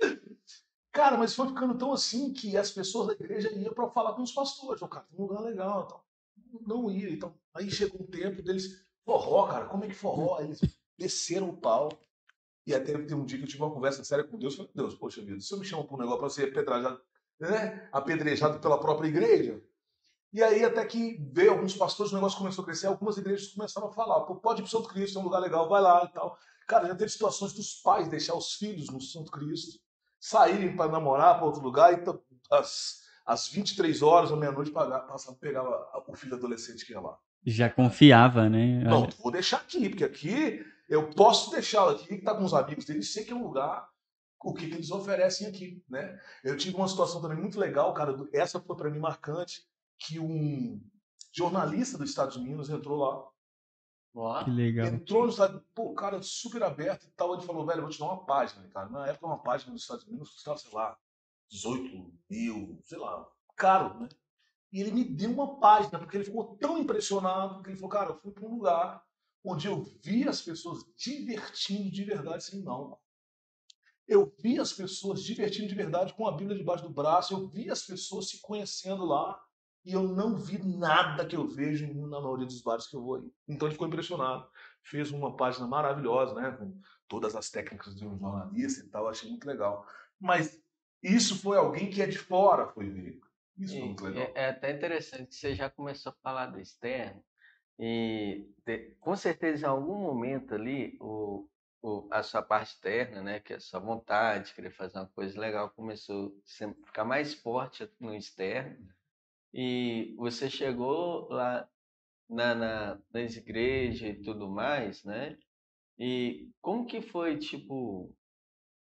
[0.90, 4.22] Cara, mas foi ficando tão assim que as pessoas da igreja iam para falar com
[4.22, 4.82] os pastores.
[4.82, 6.04] O cara, tem um lugar legal.
[6.36, 7.08] Então, não ia.
[7.10, 10.40] Então, aí chegou um tempo deles, forró, cara, como é que forró?
[10.40, 10.60] Eles
[10.96, 11.88] desceram o pau.
[12.68, 14.54] E até teve um dia que eu tive uma conversa séria com Deus.
[14.54, 17.00] Falei, Deus, poxa vida, se eu me chamo para um negócio para ser apedrejado,
[17.40, 17.88] né?
[17.90, 19.58] apedrejado pela própria igreja.
[20.34, 23.88] E aí, até que veio alguns pastores, o negócio começou a crescer, algumas igrejas começaram
[23.88, 26.04] a falar: Pô, pode ir para o Santo Cristo, é um lugar legal, vai lá
[26.04, 26.36] e tal.
[26.66, 29.80] Cara, já teve situações dos pais deixar os filhos no Santo Cristo,
[30.20, 32.18] saírem para namorar para outro lugar, e t-
[32.50, 37.16] às, às 23 horas ou meia-noite passava, pegava o filho adolescente que ia lá.
[37.46, 38.82] Já confiava, né?
[38.84, 42.84] Não, vou deixar aqui, porque aqui eu posso deixá-lo aqui, que tá com os amigos
[42.84, 43.88] dele, sei que é um lugar,
[44.42, 46.18] o que, que eles oferecem aqui, né?
[46.44, 49.66] Eu tive uma situação também muito legal, cara, do- essa foi para mim marcante,
[49.98, 50.80] que um
[51.32, 53.28] jornalista do Estados Unidos entrou lá,
[54.14, 54.86] Ó, que legal.
[54.86, 57.98] entrou no Estados pô, cara, super aberto e tal, ele falou, velho, eu vou te
[57.98, 58.88] dar uma página, cara.
[58.88, 60.96] Na época, uma página dos Estados Unidos custava, sei lá,
[61.50, 64.08] 18 mil, sei lá, caro, né?
[64.72, 68.10] E ele me deu uma página, porque ele ficou tão impressionado, que ele falou, cara,
[68.10, 69.02] eu fui para um lugar
[69.44, 72.98] onde eu vi as pessoas divertindo de verdade sem não.
[74.06, 77.70] Eu vi as pessoas divertindo de verdade com a Bíblia debaixo do braço, eu vi
[77.70, 79.38] as pessoas se conhecendo lá,
[79.84, 83.16] e eu não vi nada que eu vejo na maioria dos bares que eu vou
[83.16, 83.32] aí.
[83.46, 84.48] Então ele ficou impressionado.
[84.82, 86.50] Fez uma página maravilhosa, né?
[86.52, 89.86] Com todas as técnicas de um jornalista e tal, achei muito legal.
[90.18, 90.62] Mas
[91.02, 93.20] isso foi alguém que é de fora, foi ver.
[93.58, 94.22] Isso foi E- muito legal.
[94.24, 97.22] É, é até interessante que você já começou a falar do externo
[97.78, 101.48] e te- com certeza em algum momento ali o,
[101.82, 105.38] o- a sua parte externa, né, que é a sua vontade, querer fazer uma coisa
[105.40, 108.88] legal, começou a ficar mais forte no externo
[109.52, 111.68] e você chegou lá
[112.28, 115.38] na, na, nas igrejas e tudo mais, né?
[115.98, 118.14] E como que foi, tipo,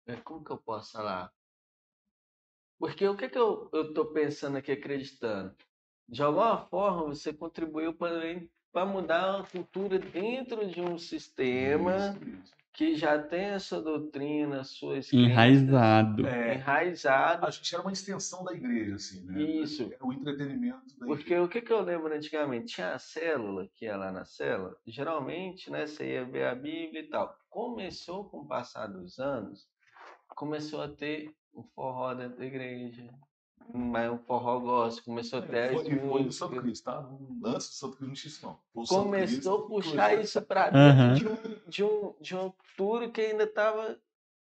[0.07, 1.31] é, como que eu posso falar?
[2.79, 5.55] Porque o que, que eu, tô pensando aqui, acreditando?
[6.07, 8.25] De alguma forma, você contribuiu para
[8.83, 12.53] mudar a cultura dentro de um sistema Isso, isso.
[12.73, 16.27] que já tem essa doutrina, suas crenças Enraizado.
[16.27, 17.45] É, enraizado.
[17.45, 19.39] a gente era uma extensão da igreja, assim, né?
[19.41, 19.83] Isso.
[19.93, 21.43] Era o entretenimento da Porque igreja.
[21.43, 22.73] o que, que eu lembro antigamente?
[22.73, 27.01] Tinha a célula, que ia lá na célula, geralmente, né, você ia ver a Bíblia
[27.01, 27.33] e tal.
[27.49, 29.65] Começou com o passar dos anos,
[30.35, 33.07] começou a ter um forró dentro da igreja,
[33.73, 36.31] mas um forró gospel, começou a ter É, foi, foi do.
[36.31, 36.99] Santo Cristo, tá?
[37.43, 38.59] Antes do Santo Cristo não tinha isso, não.
[38.73, 41.13] O começou a puxar isso para Aham.
[41.13, 43.99] dentro de, um, de, um, de uma cultura que ainda estava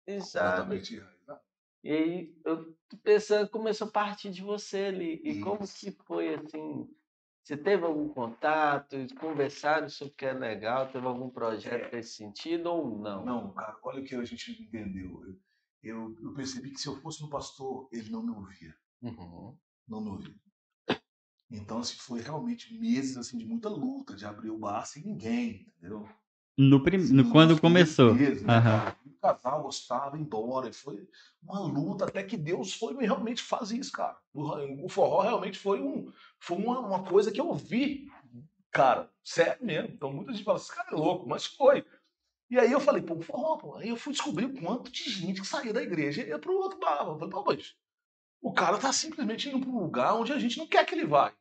[0.06, 0.62] exato.
[0.62, 1.40] Completamente enraizado.
[1.84, 5.20] E aí eu tô pensando que começou a partir de você ali.
[5.24, 5.76] E como Isso.
[5.78, 6.88] que foi assim?
[7.42, 8.96] Você teve algum contato?
[9.18, 10.88] Conversaram sobre o que é legal?
[10.92, 13.24] Teve algum projeto nesse sentido ou não?
[13.24, 15.24] Não, cara, olha o que a gente entendeu.
[15.26, 15.36] Eu,
[15.82, 18.76] eu, eu percebi que se eu fosse no pastor, ele não me ouvia.
[19.02, 19.56] Uhum.
[19.88, 20.34] Não me ouvia.
[21.50, 25.66] Então, assim, foi realmente meses assim, de muita luta, de abrir o bar sem ninguém,
[25.76, 26.08] entendeu?
[26.56, 27.00] No prim...
[27.00, 28.14] Sim, no, quando começou.
[28.14, 28.58] meses, né?
[29.06, 30.72] O casal gostava, embora.
[30.72, 31.06] Foi
[31.42, 34.16] uma luta até que Deus foi realmente fazer isso, cara.
[34.32, 38.10] O, o forró realmente foi, um, foi uma, uma coisa que eu vi,
[38.70, 39.90] cara, sério mesmo.
[39.92, 41.84] Então muita gente fala, esse cara é louco, mas foi.
[42.50, 43.76] E aí eu falei, pô, forró, pô.
[43.76, 46.54] Aí eu fui descobrir o quanto de gente que saía da igreja e ia pro
[46.54, 47.06] outro bar.
[47.06, 47.74] Eu falei, pô, mas
[48.42, 51.06] o cara tá simplesmente indo para um lugar onde a gente não quer que ele
[51.06, 51.32] vá.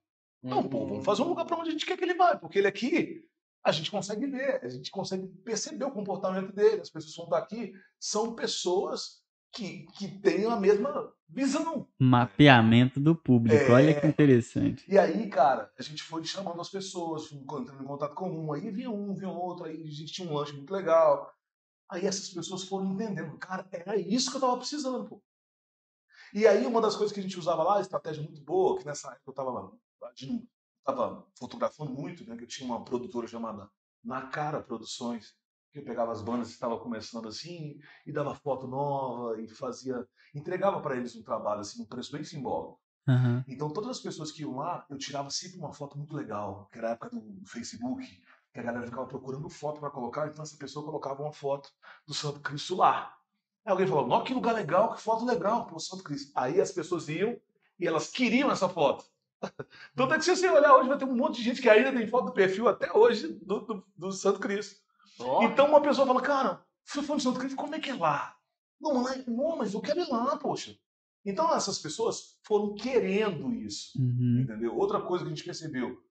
[0.41, 2.59] Não, pô, vamos fazer um lugar para onde a gente quer que ele vá, porque
[2.59, 3.23] ele aqui
[3.63, 6.81] a gente consegue ver, a gente consegue perceber o comportamento dele.
[6.81, 9.21] As pessoas que estão aqui são pessoas
[9.53, 11.87] que, que têm a mesma visão.
[11.99, 13.71] Mapeamento do público, é...
[13.71, 14.83] olha que interessante.
[14.87, 18.69] E aí, cara, a gente foi chamando as pessoas, entrando em contato com um, aí
[18.71, 21.31] vinha um, vinha outro, aí a gente tinha um lanche muito legal.
[21.89, 25.21] Aí essas pessoas foram entendendo, cara, era isso que eu tava precisando, pô.
[26.33, 29.09] E aí uma das coisas que a gente usava lá, estratégia muito boa, que nessa
[29.09, 29.71] época eu tava,
[30.83, 33.69] tava fotografando muito, né, que eu tinha uma produtora chamada
[34.03, 35.35] Na Cara Produções,
[35.71, 40.07] que eu pegava as bandas que estavam começando assim e dava foto nova e fazia,
[40.33, 42.79] entregava para eles um trabalho assim, um preço bem simbólico.
[43.07, 43.43] Uhum.
[43.47, 46.77] Então todas as pessoas que iam lá, eu tirava sempre uma foto muito legal, que
[46.77, 48.05] era a época do Facebook,
[48.53, 51.69] que a galera ficava procurando foto para colocar, então essa pessoa colocava uma foto
[52.05, 53.15] do Santo Cristo lá.
[53.65, 56.31] Aí alguém falou, nossa, que lugar legal, que foto legal, pô, Santo Cristo.
[56.35, 57.39] Aí as pessoas iam
[57.79, 59.05] e elas queriam essa foto.
[59.95, 61.91] Tanto é que se você olhar hoje, vai ter um monte de gente que ainda
[61.91, 64.79] tem foto do perfil até hoje do, do, do Santo Cristo.
[65.19, 65.43] Oh.
[65.43, 68.35] Então uma pessoa fala, cara, você foi no Santo Cristo, como é que é lá?
[68.79, 70.75] Não, mas, não, mas eu quero ir lá, poxa.
[71.23, 74.41] Então essas pessoas foram querendo isso, uhum.
[74.41, 74.75] entendeu?
[74.75, 76.03] Outra coisa que a gente percebeu,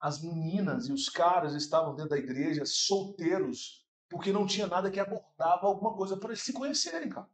[0.00, 3.81] as meninas e os caras estavam dentro da igreja solteiros
[4.12, 7.26] porque não tinha nada que abordava alguma coisa para eles se conhecerem, cara.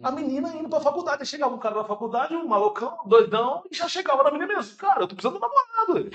[0.00, 0.14] A uhum.
[0.14, 4.22] menina indo pra faculdade, chegava um cara da faculdade, um malucão, doidão, e já chegava
[4.22, 4.76] na menina mesmo.
[4.76, 6.10] Cara, eu tô precisando de um namorado.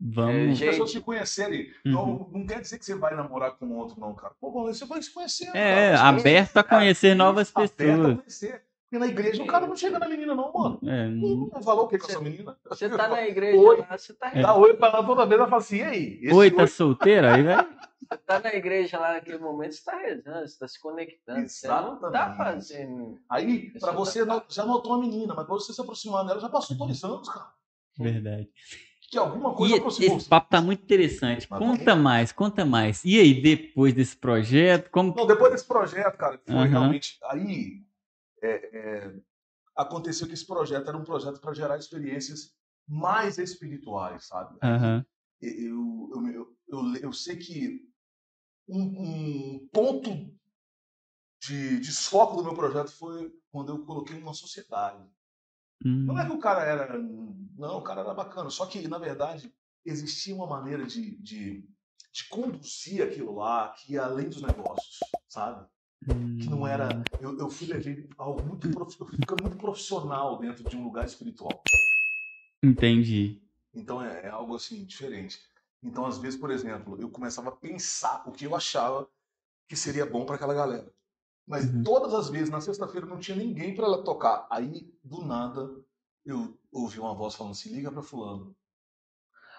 [0.00, 0.60] Vamos.
[0.60, 1.72] É, As pessoas se conhecerem.
[1.84, 1.92] Uhum.
[1.92, 4.32] Não, não quer dizer que você vai namorar com outro, não, cara.
[4.40, 5.48] Pô, você vai se conhecer.
[5.56, 6.08] É, cara.
[6.08, 7.80] aberto a conhecer novas pessoas.
[7.80, 8.67] Aberto a conhecer.
[8.88, 10.80] Porque na igreja o cara não chega na menina, não, mano.
[10.82, 11.50] É, não...
[11.52, 12.56] não falou o que com essa menina.
[12.70, 13.76] Você tá na igreja oi.
[13.76, 14.30] lá, você tá.
[14.34, 14.40] É.
[14.40, 16.20] Dá oi pra ela toda vez, ela fala assim, e aí?
[16.22, 16.68] Esse oi, tá oi...
[16.68, 17.34] solteira?
[17.34, 17.68] Aí vai.
[18.08, 21.40] Você tá na igreja lá naquele momento, você tá rezando, você tá se conectando.
[21.40, 22.00] Exatamente.
[22.00, 23.20] Você não tá fazendo.
[23.28, 24.42] Aí, pra você, tá...
[24.48, 27.50] já notou a menina, mas pra você se aproximar dela, já passou dois anos, cara.
[27.98, 28.48] Verdade.
[29.10, 30.16] Que alguma coisa e aproximou.
[30.16, 31.46] Esse papo tá muito interessante.
[31.50, 33.04] Mas conta mais, conta mais.
[33.04, 35.14] E aí, depois desse projeto, como.
[35.14, 36.64] Não, depois desse projeto, cara, foi uhum.
[36.64, 37.18] realmente.
[37.24, 37.86] Aí.
[38.42, 39.20] É, é,
[39.76, 42.54] aconteceu que esse projeto era um projeto para gerar experiências
[42.86, 44.58] mais espirituais, sabe?
[44.62, 45.04] Uhum.
[45.40, 47.88] Eu, eu, eu, eu, sei que
[48.68, 50.10] um, um ponto
[51.40, 55.04] de desfoque do meu projeto foi quando eu coloquei uma sociedade.
[55.84, 56.06] Hum.
[56.06, 56.98] Não é que o cara era.
[56.98, 58.50] Não, o cara era bacana.
[58.50, 61.64] Só que, na verdade, existia uma maneira de, de,
[62.12, 64.98] de conduzir aquilo lá que ia além dos negócios,
[65.28, 65.68] sabe?
[66.04, 66.88] Que não era.
[66.88, 67.02] Hum.
[67.20, 68.68] Eu, eu fui levei algo muito.
[68.68, 69.08] Eu fui
[69.42, 71.62] muito profissional dentro de um lugar espiritual.
[72.62, 73.40] Entendi.
[73.74, 75.40] Então é, é, algo assim, diferente.
[75.82, 79.08] Então, às vezes, por exemplo, eu começava a pensar o que eu achava
[79.68, 80.92] que seria bom para aquela galera.
[81.46, 81.82] Mas uhum.
[81.82, 84.46] todas as vezes, na sexta-feira, não tinha ninguém para ela tocar.
[84.50, 85.70] Aí, do nada,
[86.24, 88.54] eu ouvi uma voz falando assim: liga para Fulano.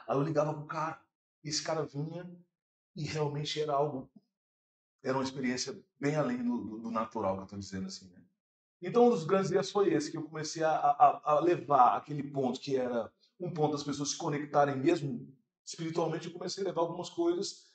[0.07, 1.01] Aí eu ligava pro cara.
[1.43, 2.29] Esse cara vinha
[2.95, 4.11] e realmente era algo
[5.03, 8.05] era uma experiência bem além do, do natural que eu estou dizendo assim.
[8.09, 8.19] Né?
[8.81, 12.23] Então, um dos grandes dias foi esse, que eu comecei a, a, a, levar aquele
[12.23, 15.27] ponto que era um ponto das pessoas se conectarem mesmo
[15.65, 16.27] espiritualmente.
[16.27, 17.67] Eu comecei a levar algumas coisas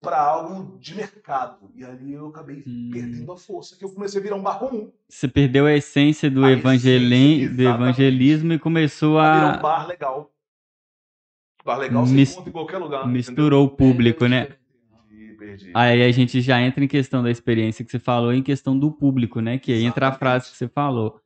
[0.00, 1.70] para algo de mercado.
[1.74, 2.90] E ali eu acabei Hum.
[2.92, 4.92] perdendo a força, que eu comecei a virar um bar comum.
[5.08, 9.50] Você perdeu a essência do, A evangeli- essência, do evangelismo e começou A virar um
[9.50, 9.56] a.
[9.58, 10.32] bar legal.
[11.64, 13.06] Bar legal Mis- você encontra em qualquer lugar.
[13.06, 14.56] Misturou o público, né?
[15.74, 18.90] Aí a gente já entra em questão da experiência que você falou, em questão do
[18.92, 19.58] público, né?
[19.58, 21.20] Que aí entra a frase que você falou.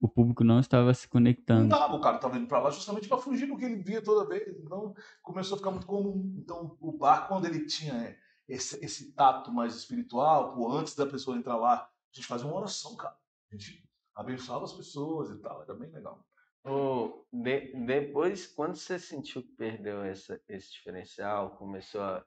[0.00, 1.68] O público não estava se Não conectando.
[1.68, 4.28] dava, o cara tava indo pra lá justamente para fugir do que ele via toda
[4.28, 4.54] vez.
[4.58, 6.34] Então começou a ficar muito comum.
[6.38, 11.06] Então o bar, quando ele tinha é, esse, esse tato mais espiritual, pô, antes da
[11.06, 13.16] pessoa entrar lá, a gente fazia uma oração, cara.
[13.50, 13.82] A gente
[14.14, 16.22] abençoava as pessoas e tal, era bem legal.
[16.66, 22.24] O- de- depois, quando você sentiu que perdeu essa, esse diferencial, começou a.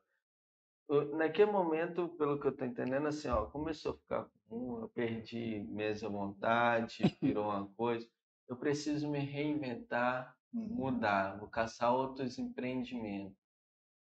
[1.17, 5.59] Naquele momento, pelo que eu tô entendendo, assim, ó, começou a ficar comum, eu perdi
[5.69, 8.09] mesmo a vontade, virou uma coisa.
[8.47, 13.37] Eu preciso me reinventar, mudar, vou caçar outros empreendimentos.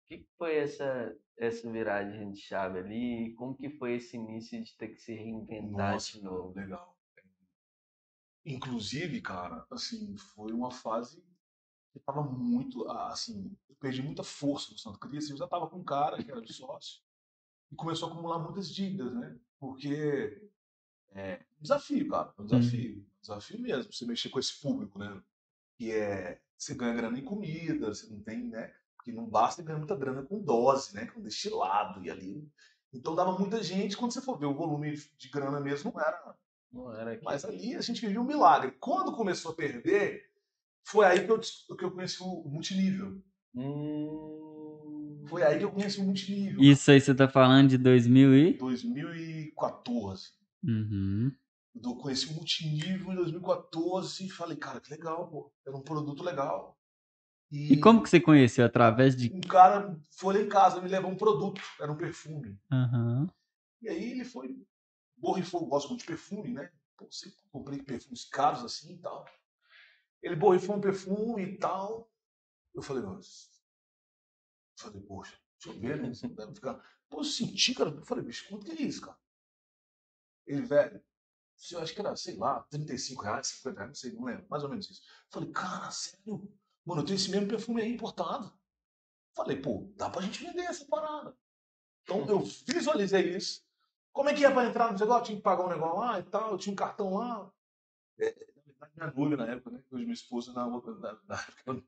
[0.04, 3.34] O que que foi essa, essa viragem de chave ali?
[3.34, 6.54] Como que foi esse início de ter que se reinventar Nossa, de novo?
[6.54, 6.98] legal.
[8.44, 11.24] Inclusive, cara, assim, foi uma fase
[12.00, 15.84] tava muito, assim, eu perdi muita força no Santo Cristo, eu já tava com um
[15.84, 17.00] cara que era de sócio
[17.70, 19.36] e começou a acumular muitas dívidas, né?
[19.58, 20.50] Porque
[21.10, 25.22] é um desafio, cara, é um desafio, desafio mesmo, você mexer com esse público, né?
[25.76, 28.74] Que é, você ganha grana em comida, você não tem, né?
[28.96, 31.06] Porque não basta ganhar muita grana com dose, né?
[31.06, 32.48] Com destilado e ali.
[32.92, 36.36] Então dava muita gente, quando você for ver o volume de grana mesmo, não era
[36.70, 37.24] Não era que...
[37.24, 38.72] mas ali a gente vivia um milagre.
[38.72, 40.30] Quando começou a perder,
[40.84, 43.22] foi aí que eu, que eu conheci o multinível.
[43.54, 45.22] Hum...
[45.28, 46.60] Foi aí que eu conheci o multinível.
[46.60, 48.52] Isso aí você tá falando de 2000 e...
[48.54, 50.30] 2014.
[50.64, 51.32] Uhum.
[51.74, 55.52] Eu conheci o multinível em 2014 e falei, cara, que legal, pô.
[55.66, 56.78] Era um produto legal.
[57.50, 58.64] E como que você conheceu?
[58.64, 59.30] Através de...
[59.32, 62.58] Um cara foi lá em casa me levou um produto, era um perfume.
[62.70, 63.28] Aham.
[63.82, 64.56] E aí ele foi,
[65.16, 66.70] borrifou, gosto muito de perfume, né?
[66.96, 69.26] Pô, sempre comprei perfumes caros assim e tal.
[70.22, 72.10] Ele borrifou um perfume e tal.
[72.74, 73.50] Eu falei, mas.
[74.78, 76.10] Falei, poxa, deixa eu ver, né?
[76.10, 76.74] Deve ficar.
[77.10, 77.90] Pô, eu senti, cara.
[77.90, 79.18] Eu falei, bicho, quanto que é isso, cara?
[80.46, 81.02] Ele, velho,
[81.70, 84.64] eu acho que era, sei lá, 35 reais, 50 reais, não sei, não lembro, mais
[84.64, 85.02] ou menos isso.
[85.02, 86.52] Eu falei, cara, sério?
[86.84, 88.52] Mano, eu tenho esse mesmo perfume aí importado.
[89.34, 91.36] Falei, pô, dá pra gente vender essa parada.
[92.02, 93.64] Então eu visualizei isso.
[94.12, 95.20] Como é que ia pra entrar no negócio?
[95.20, 97.50] Eu tinha que pagar um negócio lá e tal, eu tinha um cartão lá.
[98.18, 98.52] É,
[98.82, 99.82] na verdade, minha noiva na época, né?
[99.90, 101.84] Hoje minha esposa na na, na época.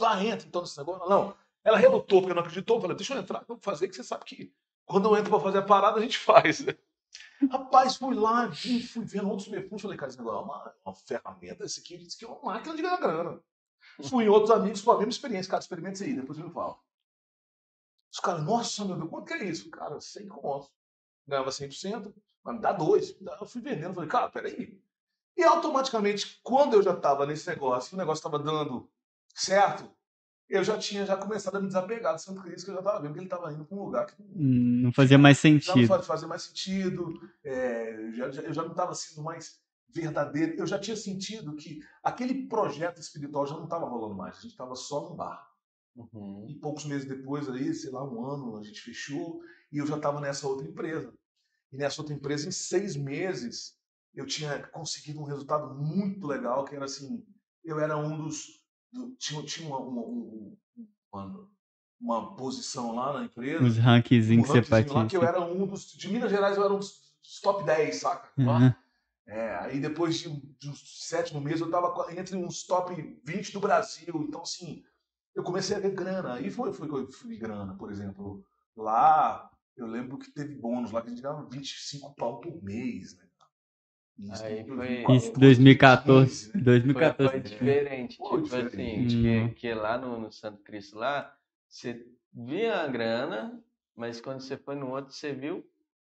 [0.00, 1.08] Lá entra então nesse negócio.
[1.08, 2.80] Não, ela relutou porque não acreditou.
[2.80, 4.52] Falei, deixa eu entrar, vou fazer, que você sabe que
[4.84, 6.64] quando eu entro pra fazer a parada, a gente faz.
[6.64, 6.76] né?
[7.50, 9.82] Rapaz, fui lá, vi, fui vendo outros perfumes.
[9.82, 12.74] Falei, cara, esse negócio é uma, uma ferramenta, esse aqui, isso aqui é uma máquina
[12.74, 13.40] de ganhar grana.
[14.08, 15.50] Fui em outros amigos com a mesma experiência.
[15.50, 16.80] Cara, experimente isso aí, depois eu me falo.
[18.12, 19.70] Os caras, nossa, meu Deus, quanto que é isso?
[19.70, 20.70] Cara, 100 conto.
[21.26, 23.16] Ganhava 100%, mas me dá dois.
[23.20, 24.82] Eu fui vendendo, falei, cara, peraí.
[25.36, 28.88] E automaticamente, quando eu já estava nesse negócio, o negócio estava dando
[29.34, 29.90] certo,
[30.48, 33.00] eu já tinha já começado a me desapegar do Santo Cristo, que eu já estava
[33.00, 35.86] vendo que ele estava indo para um lugar que Hum, Não fazia mais não sentido.
[35.88, 40.54] fa- fazia mais sentido, é, eu já, já- eu já não estava sendo mais verdadeiro,
[40.58, 44.50] eu já tinha sentido que aquele projeto espiritual já não estava rolando mais, a gente
[44.52, 45.50] estava só num bar.
[45.94, 46.46] Uhum.
[46.48, 49.40] E poucos meses depois, aí, sei lá, um ano, a gente fechou
[49.70, 51.12] e eu já estava nessa outra empresa.
[51.70, 53.74] E nessa outra empresa, em seis meses,
[54.14, 57.24] eu tinha conseguido um resultado muito legal, que era assim,
[57.64, 58.46] eu era um dos...
[58.92, 60.56] do- tinha tinha uma, uma, um-
[61.12, 61.48] uma,
[62.00, 65.26] uma posição lá na empresa, Os rankzinhos um que você lá, que eu participa.
[65.26, 65.92] era um dos...
[65.92, 68.28] De Minas Gerais, eu era um dos top 10, saca?
[68.36, 68.72] Uhum.
[69.26, 72.94] É, aí depois de, um- de uns sétimo mês eu tava entre uns top
[73.24, 74.14] 20 do Brasil.
[74.28, 74.82] Então, assim,
[75.34, 76.34] eu comecei a ver grana.
[76.34, 78.44] Aí foi, foi que eu fui grana, por exemplo.
[78.76, 83.16] Lá, eu lembro que teve bônus lá que a gente ganhava 25 pau por mês,
[83.16, 83.24] né?
[84.30, 86.52] Isso, Aí em foi- 2014, Isso, 2014.
[86.52, 86.52] 2015, né?
[86.54, 87.30] Foi, 2014.
[87.30, 88.16] foi diferente.
[88.16, 89.16] Foi tipo diferente.
[89.16, 89.48] assim, Hum.
[89.48, 91.34] que, que lá no, no Santo Cristo lá,
[91.68, 93.62] você via a grana,
[93.96, 95.64] mas quando você foi no outro, você viu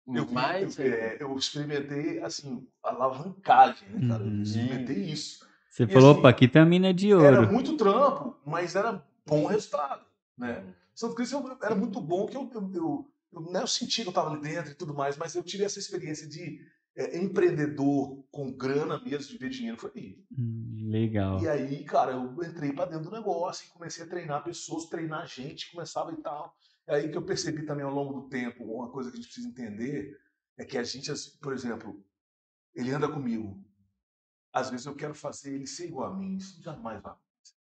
[0.08, 0.78] Eu, mais.
[0.78, 4.22] eu, é, eu experimentei, assim, alavancagem, né, cara?
[4.22, 4.42] Eu Uhum.
[4.42, 5.46] experimentei isso.
[5.68, 7.52] Você E falou, assim, opa, aqui tem a mina de Era ouro.
[7.52, 10.04] muito trampo, mas era bom resultado,
[10.38, 10.60] né?
[10.60, 10.72] Uhum.
[10.94, 14.10] Santo Cristo era muito bom que eu, eu, eu, eu, né, eu senti que eu
[14.10, 16.58] estava ali dentro e tudo mais, mas eu tive essa experiência de
[16.96, 20.24] é, empreendedor com grana mesmo, de ver dinheiro, foi aí.
[20.36, 21.42] Hum, Legal.
[21.42, 25.26] E aí, cara, eu entrei para dentro do negócio e comecei a treinar pessoas, treinar
[25.26, 26.56] gente, começava e tal.
[26.86, 29.26] É aí que eu percebi também ao longo do tempo, uma coisa que a gente
[29.26, 30.16] precisa entender
[30.56, 32.02] é que a gente, por exemplo,
[32.74, 33.62] ele anda comigo.
[34.52, 37.14] Às vezes eu quero fazer ele ser igual a mim, isso jamais vai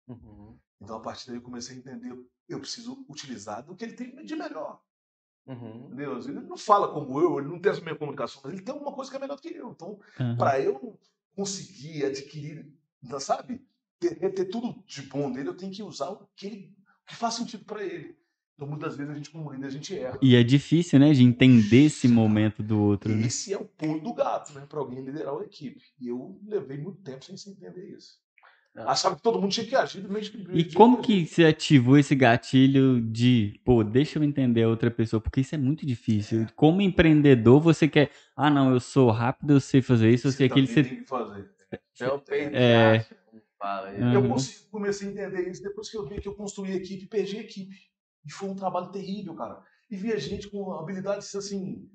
[0.08, 0.58] Uhum.
[0.80, 2.16] então, a partir daí, eu comecei a entender,
[2.48, 4.82] eu preciso utilizar do que ele tem de melhor.
[5.46, 5.86] Uhum.
[5.86, 6.18] Entendeu?
[6.18, 8.92] Ele não fala como eu, ele não tem essa minha comunicação, mas ele tem alguma
[8.92, 9.70] coisa que é melhor do que eu.
[9.70, 10.36] Então, Aham.
[10.36, 10.98] para eu
[11.34, 12.66] conseguir adquirir,
[13.20, 13.64] sabe,
[14.00, 17.14] ter, ter tudo de bom dele, eu tenho que usar o que, ele, o que
[17.14, 18.16] faz sentido para ele.
[18.54, 20.18] Então, muitas vezes a gente, como líder, a gente erra.
[20.22, 23.26] E é difícil, né, de entender esse momento do outro, né?
[23.26, 25.82] Esse é o pulo do gato, né, para alguém liderar uma equipe.
[26.00, 28.18] E eu levei muito tempo sem se entender isso.
[28.78, 30.54] Achava que todo mundo tinha que agir do mesmo jeito.
[30.54, 35.20] E como que você ativou esse gatilho de, pô, deixa eu entender a outra pessoa?
[35.20, 36.46] Porque isso é muito difícil.
[36.54, 40.46] Como empreendedor, você quer, ah, não, eu sou rápido, eu sei fazer isso, eu sei
[40.46, 40.66] aquilo.
[40.66, 40.84] Você...
[40.84, 41.50] tem que fazer.
[41.98, 42.04] É
[42.52, 43.06] É.
[43.30, 43.90] como fala.
[43.92, 44.12] Uhum.
[44.12, 47.06] Eu consigo- comecei a entender isso depois que eu vi que eu construí a equipe,
[47.06, 47.74] perdi a equipe.
[48.26, 49.62] E foi um trabalho terrível, cara.
[49.90, 51.88] E via gente com habilidades, assim,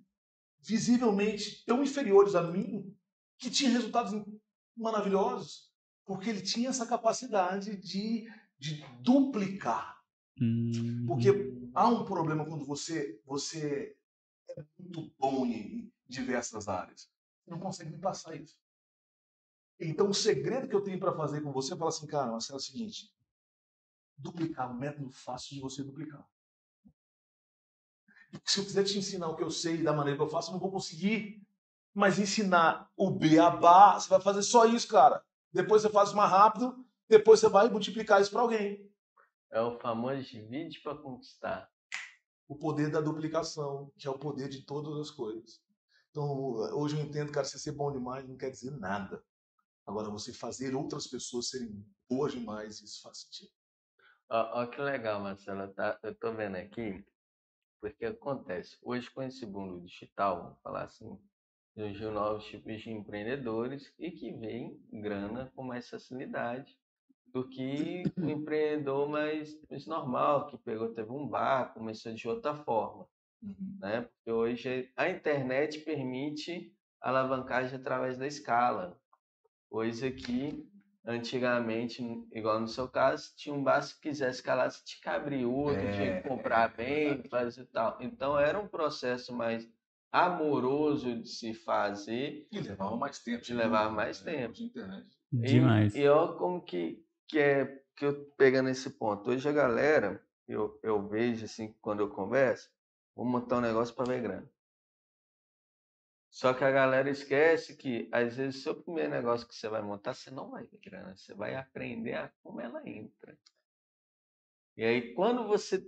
[0.65, 2.93] visivelmente tão inferiores a mim,
[3.37, 4.13] que tinha resultados
[4.77, 5.70] maravilhosos,
[6.05, 10.01] porque ele tinha essa capacidade de, de duplicar.
[10.39, 11.29] Hum, Porque
[11.73, 13.95] há um problema quando você, você
[14.57, 17.09] é muito bom em diversas áreas.
[17.43, 18.59] Você não consegue me passar isso.
[19.79, 22.57] Então, o segredo que eu tenho para fazer com você é falar assim, cara, Marcelo,
[22.57, 23.11] é o seguinte:
[24.17, 26.23] duplicar, um método fácil de você duplicar.
[28.31, 30.49] Porque se eu quiser te ensinar o que eu sei da maneira que eu faço,
[30.49, 31.41] eu não vou conseguir.
[31.93, 35.21] Mas ensinar o beabá, você vai fazer só isso, cara.
[35.53, 38.89] Depois você faz mais rápido, depois você vai multiplicar isso para alguém.
[39.51, 41.69] É o famoso divide para conquistar.
[42.47, 45.61] o poder da duplicação, que é o poder de todas as coisas.
[46.09, 46.27] Então,
[46.77, 49.23] hoje eu entendo, cara, você ser bom demais não quer dizer nada.
[49.85, 53.51] Agora, você fazer outras pessoas serem boas demais, isso faz sentido.
[54.29, 55.73] Ó, ó que legal, Marcelo.
[55.73, 57.05] Tá, eu tô vendo aqui,
[57.79, 58.77] porque acontece.
[58.81, 61.17] Hoje, com esse mundo digital, vamos falar assim,
[61.73, 66.77] surgiu novos tipos de empreendedores e que veem grana com mais facilidade
[67.27, 72.55] do que o empreendedor mais, mais normal, que pegou, teve um bar, começou de outra
[72.55, 73.07] forma.
[73.79, 74.01] né?
[74.01, 78.99] Porque hoje a internet permite alavancagem através da escala.
[79.69, 80.69] Coisa que
[81.03, 85.45] antigamente, igual no seu caso, tinha um bar, se quisesse escalar, você tinha que abrir
[85.45, 87.97] outro, tinha que comprar bem, fazer tal.
[87.99, 89.67] Então era um processo mais
[90.11, 92.47] amoroso de se fazer.
[92.51, 93.43] E levava mais tempo.
[93.43, 94.53] De levar mais tempo.
[94.53, 95.07] De internet.
[95.33, 95.95] E- demais.
[95.95, 99.29] E, ó como que, que é que eu pegando esse ponto.
[99.29, 102.69] Hoje a galera, eu, eu vejo assim, quando eu converso,
[103.15, 104.51] vou montar um negócio para ver grana.
[106.29, 109.81] Só que a galera esquece que, às vezes, o seu primeiro negócio que você vai
[109.81, 111.15] montar, você não vai ver grana.
[111.15, 113.37] Você vai aprender a como ela entra.
[114.77, 115.85] E aí, quando você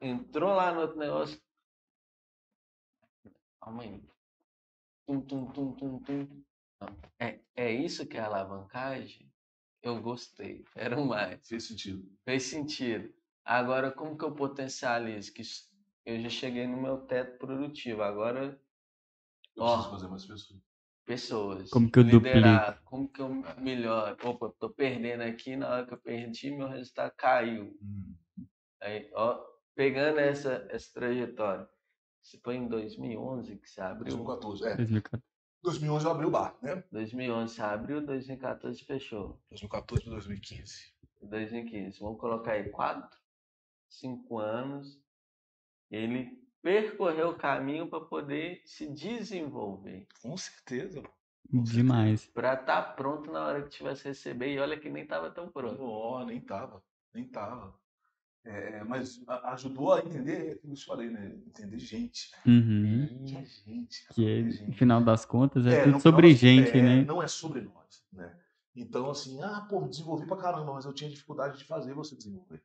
[0.00, 1.40] entrou lá no outro negócio.
[3.68, 4.02] Calma aí.
[5.06, 6.44] Tum, tum, tum, tum, tum.
[6.80, 6.96] Não.
[7.20, 9.30] É, é isso que é alavancagem?
[9.82, 10.64] Eu gostei.
[10.72, 11.46] Quero mais.
[11.46, 12.10] Fez sentido.
[12.24, 13.12] Fez sentido.
[13.44, 15.34] Agora, como que eu potencializo?
[15.34, 15.68] Que isso-
[16.06, 18.02] eu já cheguei no meu teto produtivo.
[18.02, 18.58] Agora,
[19.54, 19.74] Eu Ó.
[19.74, 20.62] preciso fazer mais pessoas.
[21.04, 21.70] pessoas.
[21.70, 24.16] Como que eu liderar, Como que eu melhoro?
[24.26, 25.56] Opa, tô perdendo aqui.
[25.56, 27.76] Na hora que eu perdi, meu resultado caiu.
[27.82, 28.14] Hum.
[28.80, 29.44] Aí, ó,
[29.74, 31.68] pegando essa, essa trajetória.
[32.28, 34.14] Se foi em 2011 que você abriu.
[34.14, 34.66] 2014.
[34.66, 34.76] É.
[34.76, 35.24] 2014.
[35.62, 36.84] 2011 eu abri o bar, né?
[36.92, 39.40] 2011 você abriu, 2014 fechou.
[39.48, 40.92] 2014 para 2015.
[41.22, 41.98] 2015.
[42.00, 43.18] Vamos colocar aí quatro,
[43.88, 45.00] cinco anos.
[45.90, 51.02] Ele percorreu o caminho para poder se desenvolver, Com certeza.
[51.50, 52.26] Demais.
[52.26, 54.52] para estar pronto na hora que tivesse receber.
[54.52, 55.82] E olha que nem estava tão pronto.
[55.82, 56.84] Ó, nem tava.
[57.14, 57.74] Nem tava.
[58.44, 61.34] É, mas a- ajudou a entender, aquilo que eu te falei, né?
[61.46, 62.30] Entender gente.
[62.46, 63.24] Uhum.
[63.26, 64.02] Que é gente.
[64.04, 64.78] cara, Que, é é, no gente.
[64.78, 67.04] final das contas, é, tudo no sobre final, gente, é, né?
[67.04, 68.38] Não é sobre nós, né?
[68.74, 72.62] Então, assim, ah, pô, desenvolvi pra caramba, mas eu tinha dificuldade de fazer você desenvolver.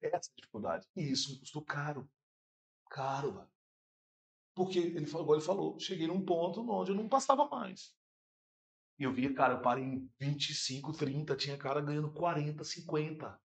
[0.00, 0.88] Essa é a dificuldade.
[0.96, 2.10] E isso me custou caro.
[2.90, 3.48] Caro, velho.
[4.54, 7.94] Porque ele falou, igual ele falou, cheguei num ponto onde eu não passava mais.
[8.98, 13.40] E eu via, cara, eu parei em 25, 30, tinha cara ganhando 40, 50.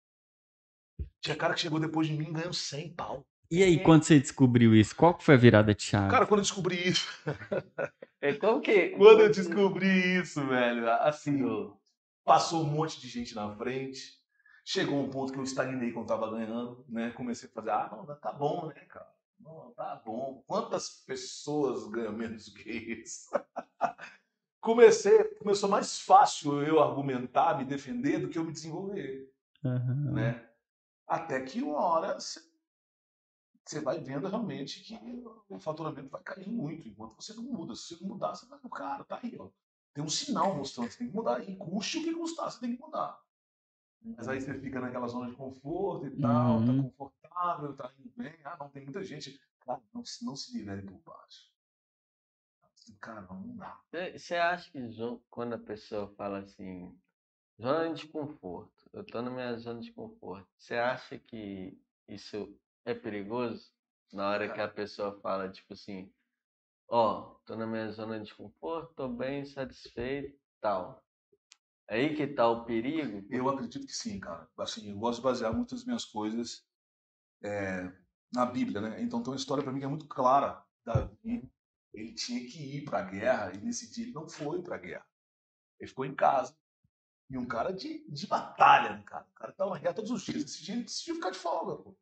[1.26, 3.26] Tinha cara que chegou depois de mim ganhando 100 pau.
[3.49, 6.11] E aí, quando você descobriu isso, qual que foi a virada de chave?
[6.11, 7.07] Cara, quando eu descobri isso,
[8.21, 8.89] É como que.
[8.97, 11.76] quando eu descobri isso, velho, assim, Do-
[12.23, 14.19] passou um monte de gente na frente.
[14.63, 17.09] Chegou um ponto que eu estagnei quando tava ganhando, né?
[17.11, 19.07] Comecei a fazer, ah, não, tá bom, né, cara?
[19.39, 20.43] Não, tá bom.
[20.45, 23.30] Quantas pessoas ganham menos do que isso?
[24.61, 29.32] Comecei, começou mais fácil eu argumentar, me defender do que eu me desenvolver,
[29.63, 30.11] Aham.
[30.13, 30.49] né?
[31.07, 34.95] Até que uma hora você vai vendo realmente que
[35.49, 37.75] o faturamento vai cair muito enquanto você não muda.
[37.75, 39.49] Se você não mudar, você vai, cara, tá aí, ó.
[39.93, 41.47] Tem um sinal mostrando que você tem que mudar.
[41.47, 43.23] E custe o que custar, você tem que mudar.
[44.01, 46.83] Mas aí você fica naquela zona de conforto e tal, tá Uhum.
[46.91, 48.35] confortável, tá indo bem.
[48.43, 49.39] Ah, não, tem muita gente.
[49.61, 51.51] Cara, não, se- não se nivele por baixo.
[53.01, 53.81] Cara, não, dá.
[54.15, 54.79] Você acha que
[55.29, 56.95] quando a pessoa fala assim,
[57.59, 61.77] zona de conforto, eu tô na minha zona de conforto, você acha que
[62.07, 63.71] isso é perigoso?
[64.13, 66.11] Na hora que a pessoa fala, tipo assim,
[66.87, 71.03] ó, tô na minha zona de conforto, tô bem satisfeito, tal.
[71.87, 73.25] Aí que tá o perigo?
[73.29, 74.47] Eu acredito que sim, cara.
[74.57, 76.65] Assim, eu gosto de basear muitas das minhas coisas
[77.43, 77.91] é,
[78.33, 79.01] na Bíblia, né?
[79.01, 80.63] Então tem uma história para mim que é muito clara.
[80.83, 81.51] Davi,
[81.93, 84.79] ele tinha que ir para a guerra e nesse dia ele não foi para a
[84.79, 85.05] guerra.
[85.79, 86.55] Ele ficou em casa.
[87.30, 89.26] E um cara de, de batalha, né, cara?
[89.32, 90.43] O cara tava na guerra todos os dias.
[90.43, 91.97] Esse dia ele decidiu ficar de folga, pô.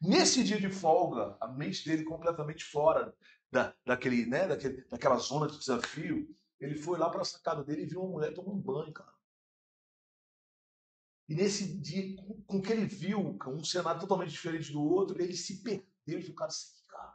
[0.00, 3.14] Nesse dia de folga, a mente dele completamente fora
[3.50, 6.28] da, daquele, né, daquele, daquela zona de desafio,
[6.60, 9.16] ele foi lá para a sacada dele e viu uma mulher tomando banho, cara.
[11.28, 15.20] E nesse dia, com, com o que ele viu, um cenário totalmente diferente do outro,
[15.20, 15.86] ele se perdeu.
[16.06, 17.14] Ele falou, cara, assim, cara.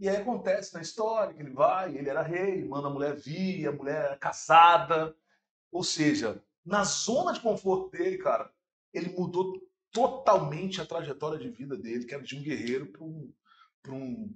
[0.00, 3.68] E aí acontece na história que ele vai, ele era rei, manda a mulher vir,
[3.68, 5.16] a mulher era casada.
[5.70, 8.50] Ou seja, na zona de conforto dele, cara,
[8.92, 9.60] ele mudou
[9.92, 13.32] totalmente a trajetória de vida dele, que era de um guerreiro para um,
[13.82, 14.34] pra um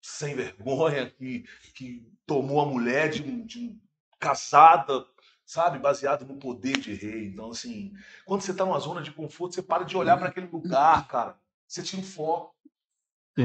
[0.00, 3.80] sem vergonha que, que tomou a mulher de um, de um
[4.18, 5.06] casada,
[5.44, 7.26] sabe, baseado no poder de rei.
[7.26, 7.92] Então, assim,
[8.24, 11.38] quando você está numa zona de conforto, você para de olhar para aquele lugar, cara.
[11.66, 12.54] Você tira o foco.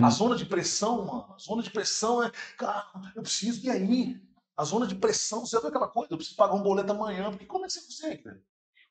[0.03, 2.85] A zona de pressão, mano, a zona de pressão é, cara,
[3.15, 4.21] eu preciso, e aí?
[4.59, 7.45] A zona de pressão, você vê aquela coisa, eu preciso pagar um boleto amanhã, porque
[7.45, 8.41] como é que você consegue, velho?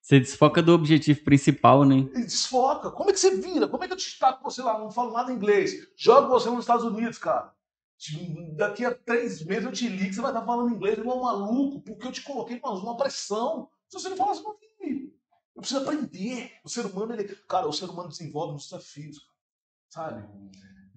[0.01, 2.09] Você desfoca do objetivo principal, né?
[2.15, 2.91] Desfoca.
[2.91, 3.69] Como é que você vira?
[3.69, 4.79] Como é que eu te destaco você lá?
[4.79, 5.87] Não falo nada inglês.
[5.95, 7.53] Jogo você nos Estados Unidos, cara.
[8.57, 11.83] Daqui a três meses eu te ligo, você vai estar falando inglês igual um maluco,
[11.83, 13.69] porque eu te coloquei numa numa pressão.
[13.91, 15.15] Se você não fala, você não vive.
[15.55, 16.51] Eu preciso aprender.
[16.65, 17.25] O ser humano, ele.
[17.47, 19.37] Cara, o ser humano desenvolve nos desafios, cara.
[19.91, 20.29] Sabe?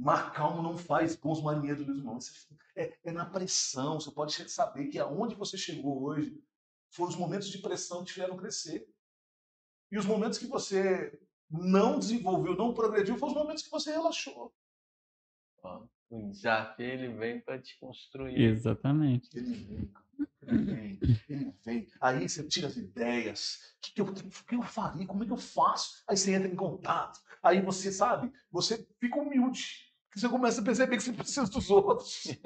[0.02, 2.47] Mar calmo não faz bons marinheiros, meus irmãos.
[2.76, 3.99] É, é na pressão.
[3.99, 6.43] Você pode saber que aonde você chegou hoje
[6.89, 8.89] foram os momentos de pressão que te fizeram crescer.
[9.91, 14.52] E os momentos que você não desenvolveu, não progrediu, foram os momentos que você relaxou.
[15.62, 18.41] Ó, o desafio ele vem para te construir.
[18.41, 19.30] Exatamente.
[19.38, 19.93] Ele vem,
[20.41, 20.99] ele vem,
[21.30, 21.88] ele vem.
[22.02, 23.76] Aí você tira as ideias.
[23.78, 25.06] O que, que, eu, o que eu faria?
[25.06, 26.04] Como é que eu faço?
[26.08, 27.20] Aí você entra em contato.
[27.43, 29.91] Aí você, sabe, você fica humilde.
[30.16, 32.38] Você começa a perceber que você precisa dos outros.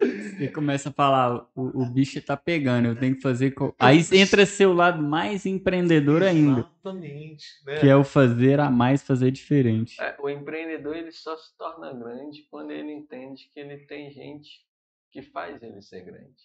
[0.00, 3.52] Você começa a falar, o, o bicho tá pegando, eu tenho que fazer.
[3.52, 7.46] co- Aí entra seu lado mais empreendedor ainda, Exatamente.
[7.64, 7.80] Né?
[7.80, 10.00] que é o fazer a mais, fazer diferente.
[10.00, 14.66] É, o empreendedor ele só se torna grande quando ele entende que ele tem gente
[15.10, 16.42] que faz ele ser grande.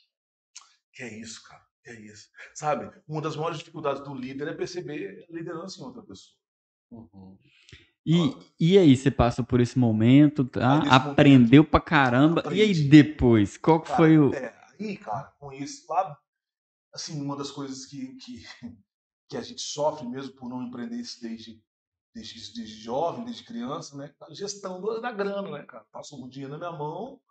[0.93, 1.63] Que é isso, cara.
[1.83, 2.29] Que é isso.
[2.53, 6.37] Sabe, uma das maiores dificuldades do líder é perceber a liderança em outra pessoa.
[6.91, 7.37] Uhum.
[8.11, 10.79] E, e aí, você passou por esse momento, tá?
[10.89, 12.41] Aprendeu pra caramba.
[12.47, 12.89] E aí, aprendi.
[12.89, 13.55] depois?
[13.55, 14.33] Qual que Cara, foi o.
[14.33, 16.17] É, aí, cara, com isso, lá,
[16.91, 18.43] assim, uma das coisas que, que,
[19.29, 21.61] que a gente sofre mesmo por não empreender isso desde,
[22.15, 24.11] desde, desde jovem, desde criança, né?
[24.21, 25.85] A gestão da, da grana, né, cara?
[25.91, 27.21] Passou um dinheiro na minha mão,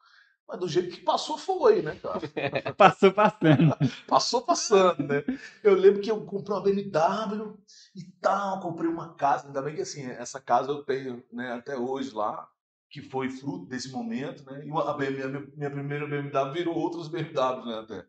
[0.49, 2.21] mas do jeito que passou foi, né, cara?
[2.75, 3.77] Passou passando.
[4.07, 5.23] Passou passando, né?
[5.63, 7.59] Eu lembro que eu comprei uma BMW
[7.95, 11.77] e tal, comprei uma casa, ainda bem que assim, essa casa eu tenho, né, até
[11.77, 12.49] hoje lá,
[12.89, 14.65] que foi fruto desse momento, né?
[14.65, 18.07] E a BMW, minha, primeira BMW virou outras BMWs, né, até.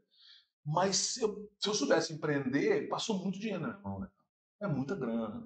[0.65, 4.07] Mas se eu, se eu soubesse empreender, passou muito dinheiro na minha mão, né?
[4.61, 5.45] É muita grana.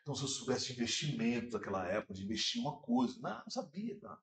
[0.00, 3.50] Então, se eu soubesse de investimento daquela época, de investir em uma coisa, não, não
[3.50, 4.18] sabia, cara.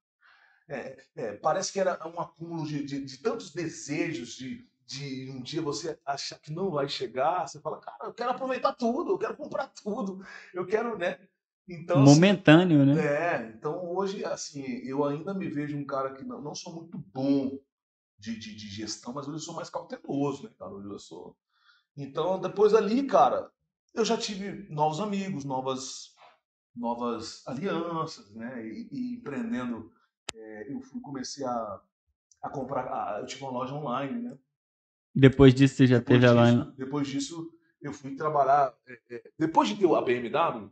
[0.68, 5.42] É, é, parece que era um acúmulo de, de, de tantos desejos de, de um
[5.42, 9.18] dia você achar que não vai chegar, você fala, cara, eu quero aproveitar tudo, eu
[9.18, 11.20] quero comprar tudo, eu quero, né?
[11.68, 13.06] Então, assim, Momentâneo, né?
[13.06, 16.98] é, então hoje, assim, eu ainda me vejo um cara que não, não sou muito
[16.98, 17.58] bom
[18.18, 20.72] de, de, de gestão, mas hoje eu sou mais cauteloso, né, cara?
[20.72, 21.36] Hoje eu sou.
[21.96, 23.50] Então, depois ali, cara,
[23.94, 26.14] eu já tive novos amigos, novas,
[26.76, 28.66] novas alianças, né?
[28.66, 29.92] E, e empreendendo,
[30.36, 31.82] é, eu fui, comecei a,
[32.42, 34.38] a comprar, a- eu tive uma loja online, né?
[35.14, 36.74] Depois disso, você já Depois teve a disso, lá.
[36.78, 38.74] depois disso, eu fui trabalhar.
[38.88, 40.72] é, é, depois de ter a BMW,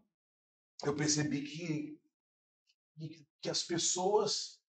[0.86, 2.00] eu percebi que,
[2.98, 4.60] que, as pessoas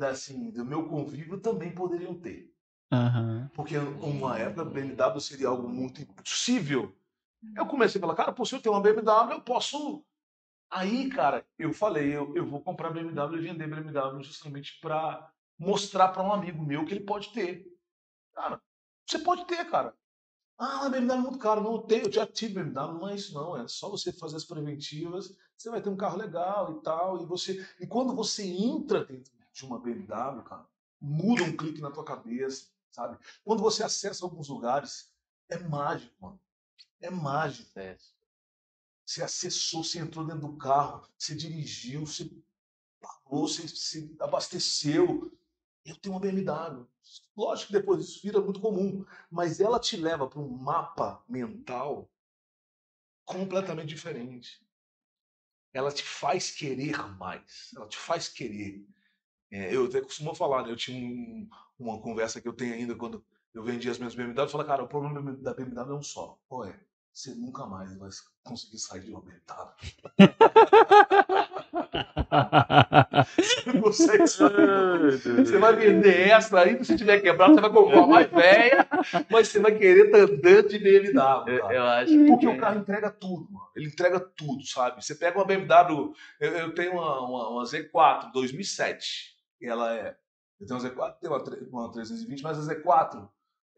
[0.00, 2.50] assim, do meu convívio também poderiam ter.
[2.92, 3.50] Aham.
[3.54, 6.94] Porque uma época a BMW seria algo muito impossível.
[7.56, 10.04] Eu comecei a falar, cara, pô, se eu tenho uma BMW, eu posso.
[10.70, 16.08] Aí, cara, eu falei, eu, eu vou comprar BMW e vender BMW justamente para mostrar
[16.08, 17.66] para um amigo meu que ele pode ter.
[18.34, 18.62] Cara,
[19.06, 19.94] você pode ter, cara.
[20.58, 21.60] Ah, BMW é muito caro.
[21.62, 22.98] Não, eu tenho, eu já tive BMW.
[22.98, 23.56] Não é isso, não.
[23.56, 27.22] É só você fazer as preventivas, você vai ter um carro legal e tal.
[27.22, 30.66] E, você, e quando você entra dentro de uma BMW, cara,
[31.00, 33.18] muda um clique na tua cabeça, sabe?
[33.44, 35.12] Quando você acessa alguns lugares,
[35.48, 36.40] é mágico, mano.
[37.00, 37.70] É mágico.
[39.10, 42.30] Você acessou, você entrou dentro do carro, você dirigiu, você
[43.00, 45.36] pagou, você se abasteceu.
[45.84, 46.86] Eu tenho uma BMW.
[47.36, 52.08] Lógico que depois isso vira muito comum, mas ela te leva para um mapa mental
[53.24, 54.64] completamente diferente.
[55.72, 58.86] Ela te faz querer mais, ela te faz querer.
[59.50, 60.70] É, eu até costumo falar, né?
[60.70, 64.44] eu tinha um, uma conversa que eu tenho ainda quando eu vendi as minhas BMW,
[64.44, 66.38] eu falei, cara, o problema da BMW é um só.
[66.46, 66.89] Qual é?
[67.12, 68.08] Você nunca mais vai
[68.44, 69.74] conseguir sair de uma BMW.
[73.80, 78.86] você, você vai vender essa aí, se tiver quebrado, você vai comprar mais velha,
[79.28, 81.48] mas você vai querer estar andando de BMW.
[81.48, 82.52] Eu, eu acho Porque que...
[82.52, 83.68] o carro entrega tudo, mano.
[83.74, 85.04] Ele entrega tudo, sabe?
[85.04, 90.16] Você pega uma BMW, eu, eu tenho uma, uma, uma Z4 2007, e ela é.
[90.60, 93.28] Eu tenho uma Z4, tenho uma, uma 320, mas a Z4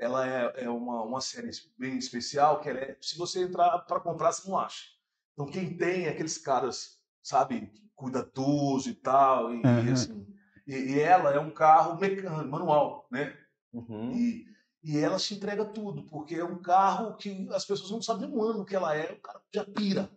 [0.02, 4.32] ela é, é uma, uma série bem especial, que é, se você entrar para comprar,
[4.32, 4.86] você não acha.
[5.32, 9.86] Então, quem tem é aqueles caras, sabe, cuidadoso e tal, e, uhum.
[9.86, 10.26] e assim.
[10.66, 13.32] E, e, ela é um carro mecânico, manual, né?
[13.72, 14.10] Uhum.
[14.12, 14.44] E,
[14.82, 18.42] e ela te entrega tudo, porque é um carro que as pessoas não sabem o
[18.42, 20.10] ano que ela é, o cara já pira.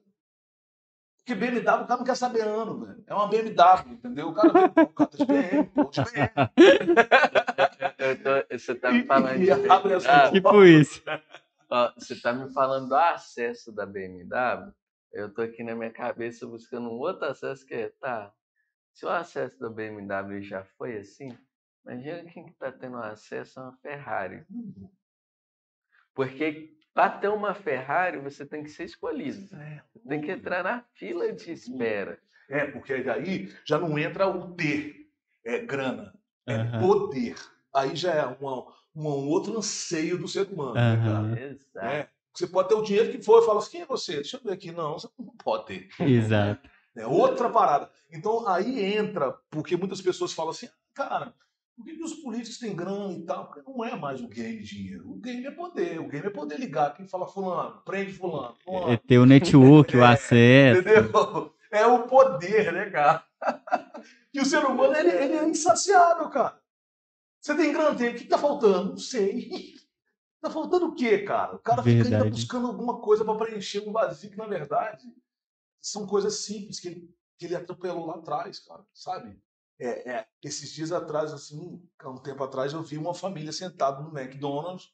[1.18, 3.04] Porque BMW, o cara não quer saber ano, velho.
[3.08, 4.30] É uma BMW, entendeu?
[4.30, 6.32] O cara vê, o cara tá de BM, pô, de BM.
[8.16, 9.52] Tô, você tá me falando de.
[9.52, 11.02] Ah, tipo isso.
[11.70, 14.72] Ó, você tá me falando do acesso da BMW.
[15.12, 18.34] Eu tô aqui na minha cabeça buscando um outro acesso que é, tá,
[18.94, 21.36] se o acesso da BMW já foi assim,
[21.86, 24.46] imagina quem que tá tendo acesso a uma Ferrari.
[26.14, 29.54] Porque para ter uma Ferrari, você tem que ser escolhido.
[29.56, 32.20] É, tem que entrar na fila de espera.
[32.50, 35.10] É, porque aí já não entra o ter,
[35.44, 36.14] é grana,
[36.46, 36.80] é uhum.
[36.80, 37.36] poder.
[37.76, 40.70] Aí já é uma, uma, um outro anseio do ser humano.
[40.70, 40.74] Uhum.
[40.74, 41.52] Né, cara?
[41.52, 41.86] Exato.
[41.86, 44.16] É, você pode ter o dinheiro que for e fala assim, quem é você?
[44.16, 44.72] Deixa eu ver aqui.
[44.72, 45.90] Não, você não pode ter.
[46.00, 46.70] Exato.
[46.96, 47.90] É outra parada.
[48.12, 51.34] Então aí entra, porque muitas pessoas falam assim, cara,
[51.76, 53.48] por que, que, os políticos têm grana e tal?
[53.48, 55.12] Porque não é mais o game dinheiro.
[55.12, 56.00] O game é poder.
[56.00, 56.94] O game é poder ligar.
[56.94, 58.56] Quem fala fulano, prende fulano.
[58.64, 58.94] fulano.
[58.94, 60.82] É ter o network, o é, acesso.
[60.82, 61.54] Entendeu?
[61.70, 63.26] É o poder, né, cara?
[64.34, 66.58] e o ser humano, ele, ele, é insaciável, cara.
[67.46, 67.96] Você tem grana?
[67.96, 68.10] Tem.
[68.10, 68.90] O que tá faltando?
[68.90, 69.76] Não sei.
[70.42, 71.56] Tá faltando o quê, cara?
[71.56, 72.04] O cara Verdade.
[72.04, 75.04] fica ainda buscando alguma coisa para preencher um vazio que, na verdade,
[75.82, 78.86] são coisas simples que ele, que ele atropelou lá atrás, cara.
[78.94, 79.42] Sabe?
[79.80, 84.04] É, é, esses dias atrás, assim, há um tempo atrás, eu vi uma família sentada
[84.04, 84.94] no McDonald's,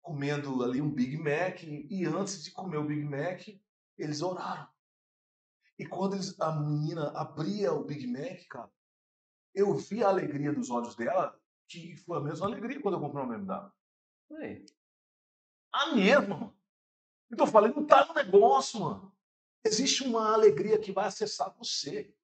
[0.00, 3.48] comendo ali um Big Mac, e antes de comer o Big Mac,
[3.96, 4.68] eles oraram.
[5.76, 8.70] E quando eles, a menina abria o Big Mac, cara,
[9.52, 11.36] eu vi a alegria dos olhos dela,
[11.68, 13.72] que foi a mesma alegria quando eu comprei uma BMW.
[14.40, 14.66] Aí.
[15.72, 16.58] A mesma, mano.
[17.30, 19.14] Então eu falei, não tá no negócio, mano.
[19.64, 22.14] Existe uma alegria que vai acessar você.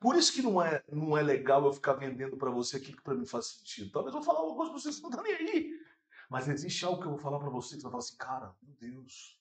[0.00, 3.02] Por isso que não é, não é legal eu ficar vendendo para você aquilo que
[3.02, 3.92] para mim faz sentido.
[3.92, 5.80] Talvez eu vou falar uma coisa para você que não tá nem aí.
[6.28, 8.56] Mas existe algo que eu vou falar para você que você vai falar assim, cara,
[8.60, 9.40] meu Deus.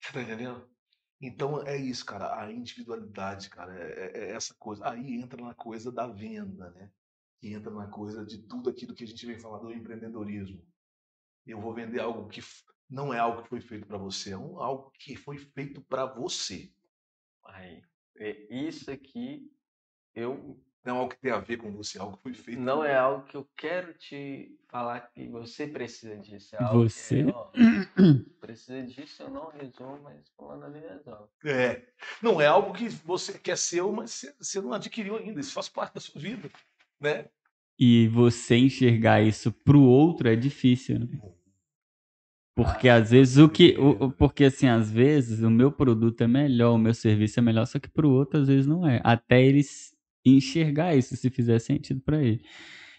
[0.00, 0.68] Você tá entendendo?
[1.20, 2.40] Então é isso, cara.
[2.40, 4.88] A individualidade, cara, é, é, é essa coisa.
[4.88, 6.90] Aí entra na coisa da venda, né?
[7.42, 10.64] Que entra na coisa de tudo aquilo que a gente vem falando do empreendedorismo.
[11.44, 12.40] Eu vou vender algo que
[12.88, 16.06] não é algo que foi feito para você, é um, algo que foi feito para
[16.06, 16.72] você.
[17.44, 17.82] Aí.
[18.16, 19.50] É, isso aqui
[20.14, 22.60] eu não é algo que tem a ver com você, é algo que foi feito.
[22.60, 26.56] Não é algo que eu quero te falar que você precisa disso.
[26.56, 27.50] É algo você que é, ó,
[28.40, 31.28] precisa disso, eu não resolvo, mas falando ali resolve.
[31.44, 31.88] É.
[32.20, 35.40] Não é algo que você quer ser, mas você não adquiriu ainda.
[35.40, 36.50] Isso faz parte da sua vida,
[37.02, 37.26] né?
[37.78, 41.08] E você enxergar isso para o outro é difícil, né?
[42.54, 43.76] Porque às vezes o que.
[43.78, 47.66] O, porque assim, às vezes o meu produto é melhor, o meu serviço é melhor,
[47.66, 49.00] só que para o outro às vezes não é.
[49.02, 49.92] Até eles
[50.24, 52.42] enxergar isso, se fizer sentido para ele.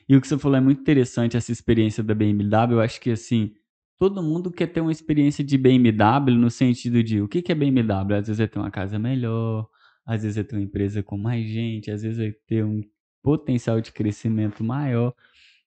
[0.10, 2.74] E o que você falou é muito interessante, essa experiência da BMW.
[2.74, 3.54] Eu acho que assim,
[4.00, 7.56] todo mundo quer ter uma experiência de BMW no sentido de o que, que é
[7.56, 8.16] BMW?
[8.16, 9.68] Às vezes é ter uma casa melhor,
[10.06, 12.82] às vezes é ter uma empresa com mais gente, às vezes é ter um
[13.24, 15.16] potencial de crescimento maior.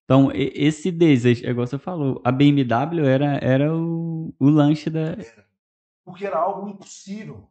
[0.05, 5.01] Então, esse desejo, é igual você falou, a BMW era, era o, o lanche da.
[5.01, 5.47] Era.
[6.05, 7.49] Porque era algo impossível.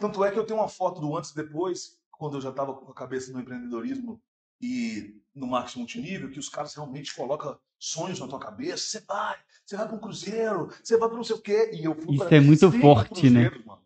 [0.00, 2.74] Tanto é que eu tenho uma foto do antes e depois, quando eu já estava
[2.74, 4.20] com a cabeça no empreendedorismo
[4.60, 8.78] e no marketing multinível que os caras realmente colocam sonhos na tua cabeça.
[8.78, 11.70] Você vai, você vai para um cruzeiro, você vai para não sei o quê.
[11.72, 13.44] E eu fui Isso é muito forte, né?
[13.44, 13.85] cruzeiros, mano.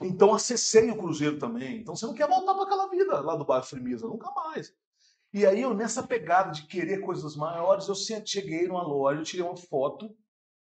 [0.00, 1.78] Então acessei o cruzeiro também.
[1.80, 4.74] Então você não quer voltar para aquela vida lá do bairro Fremisa, nunca mais.
[5.32, 9.24] E aí eu nessa pegada de querer coisas maiores, eu sempre cheguei numa loja, eu
[9.24, 10.14] tirei uma foto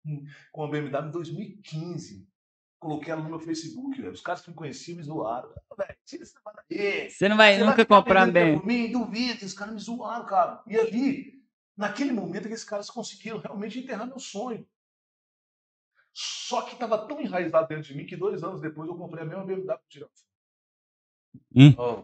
[0.05, 2.27] hum, com a BMW em 2015.
[2.79, 4.01] Coloquei ela no meu Facebook.
[4.01, 5.49] Os caras que me conheciam me zoaram.
[5.77, 6.39] Velho, tira essa.
[7.09, 8.59] Você não vai Você nunca comprar bem.
[8.59, 8.91] por mim?
[8.91, 10.61] Duvido, os caras me zoaram, cara.
[10.67, 11.43] E ali,
[11.75, 14.67] naquele momento, aqueles caras conseguiram realmente enterrar meu sonho.
[16.17, 19.25] Só que estava tão enraizado dentro de mim que dois anos depois eu comprei a
[19.25, 20.07] mesma BMW com tirão.
[21.77, 22.03] Oh,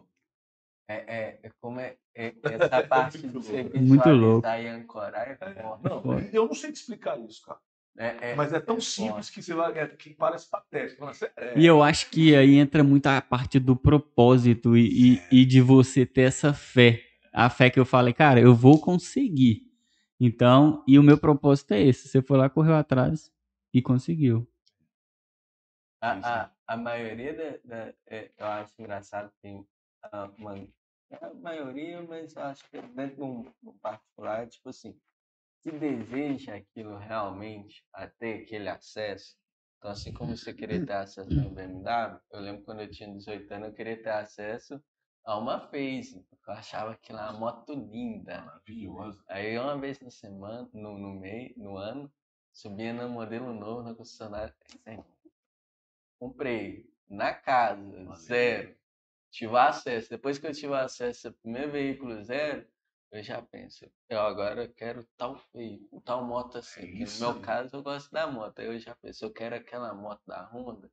[0.86, 3.80] é, é, é como é, é essa parte de muito você louco.
[3.80, 4.47] Muito louco.
[4.47, 5.84] e ancorar é forte.
[5.86, 7.57] Não, eu não sei te explicar isso, cara.
[7.97, 9.32] É, é, Mas é tão é simples forte.
[9.32, 11.05] que, você vai, é, que parece patético.
[11.05, 15.41] Mas é, E eu acho que aí entra muito a parte do propósito e, e,
[15.41, 17.01] e de você ter essa fé.
[17.32, 19.68] A fé que eu falei, cara, eu vou conseguir.
[20.20, 22.09] Então, e o meu propósito é esse.
[22.09, 23.32] Você foi lá, correu atrás
[23.74, 24.47] e conseguiu.
[26.01, 27.57] A, a, a maioria da,
[27.88, 29.67] da- é, eu acho engraçado que tem
[30.03, 30.55] ah, uma,
[31.11, 34.99] a maioria, mas eu acho que dentro de um, um particular, tipo assim,
[35.61, 39.38] se deseja aquilo realmente, a ter aquele acesso.
[39.78, 43.51] Então, assim como você queria ter acesso ao BMW, eu lembro quando eu tinha 18
[43.53, 44.84] anos, eu queria ter acesso
[45.26, 48.41] a uma Phase, porque eu achava aquilo uma moto linda.
[48.45, 49.24] maravilhoso.
[49.28, 52.11] Aí uma vez na semana, no, no mês, no ano,
[52.52, 54.56] subia no modelo novo na concessionária.
[54.86, 55.04] assim,
[56.20, 58.76] Comprei na casa, zero.
[59.32, 60.10] Tive acesso.
[60.10, 62.68] Depois que eu tive acesso ao primeiro veículo zero,
[63.12, 66.82] eu já penso, eu agora quero tal veículo, tal moto assim.
[66.82, 68.60] que isso no meu caso, eu gosto da moto.
[68.60, 70.89] Aí eu já penso, eu quero aquela moto da Honda,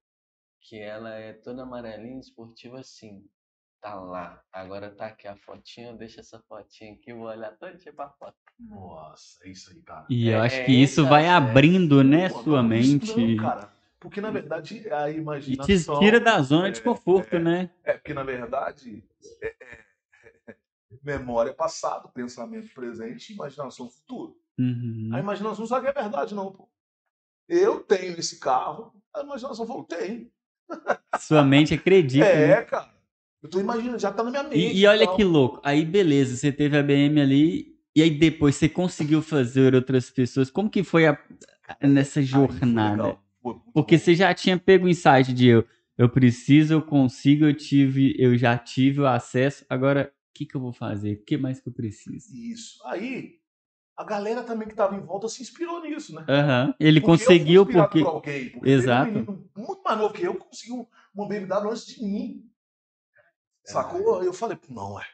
[0.61, 3.25] que ela é toda amarelinha, esportiva assim.
[3.81, 4.45] Tá lá.
[4.53, 8.11] Agora tá aqui a fotinha, eu deixo essa fotinha aqui, vou olhar todo dia pra
[8.11, 8.37] foto.
[8.59, 10.07] Nossa, é isso aí, cara.
[10.09, 11.49] E eu É- acho é que isso esse vai acesso.
[11.49, 13.17] abrindo, né, Pô, sua não, isso mente.
[13.17, 13.73] Não, cara.
[14.01, 15.99] Porque, na verdade, a E te imaginação...
[15.99, 17.71] tira da zona de é, conforto, é, né?
[17.85, 19.05] É, porque, na verdade,
[19.43, 19.85] é- é-
[21.03, 24.37] memória é passado, pensamento presente e imaginação futuro.
[24.59, 25.11] Uhum.
[25.13, 26.69] A imaginação não sabe que é verdade, não, pô.
[27.49, 30.31] Eu tenho esse carro, a imaginação falou, tem.
[31.21, 32.51] Sua mente acredita, né?
[32.53, 32.93] É, cara.
[33.43, 34.59] Eu tô imaginando, já tá na minha mente.
[34.59, 35.17] E, e olha então.
[35.17, 35.61] que louco.
[35.63, 40.51] Aí, beleza, você teve a BM ali, e aí depois você conseguiu fazer outras pessoas.
[40.51, 41.19] Como que foi a-
[41.83, 43.19] nessa jornada?
[43.75, 48.15] Porque você já tinha pego o insight de eu, eu preciso, eu consigo, eu tive,
[48.17, 49.67] eu já tive o acesso.
[49.69, 51.15] Agora, o que, que eu vou fazer?
[51.15, 52.33] O que mais que eu preciso?
[52.33, 52.79] Isso.
[52.87, 53.41] Aí,
[53.97, 56.25] a galera também que tava em volta se inspirou nisso, né?
[56.29, 56.75] Aham.
[56.79, 57.99] Ele Porque conseguiu porque.
[57.99, 59.13] por alguém, porque Exato.
[59.13, 62.45] teve um menino muito mais novo que eu conseguiu um, uma BMW antes de mim.
[63.65, 64.23] Sacou?
[64.23, 65.05] Eu falei, não, é.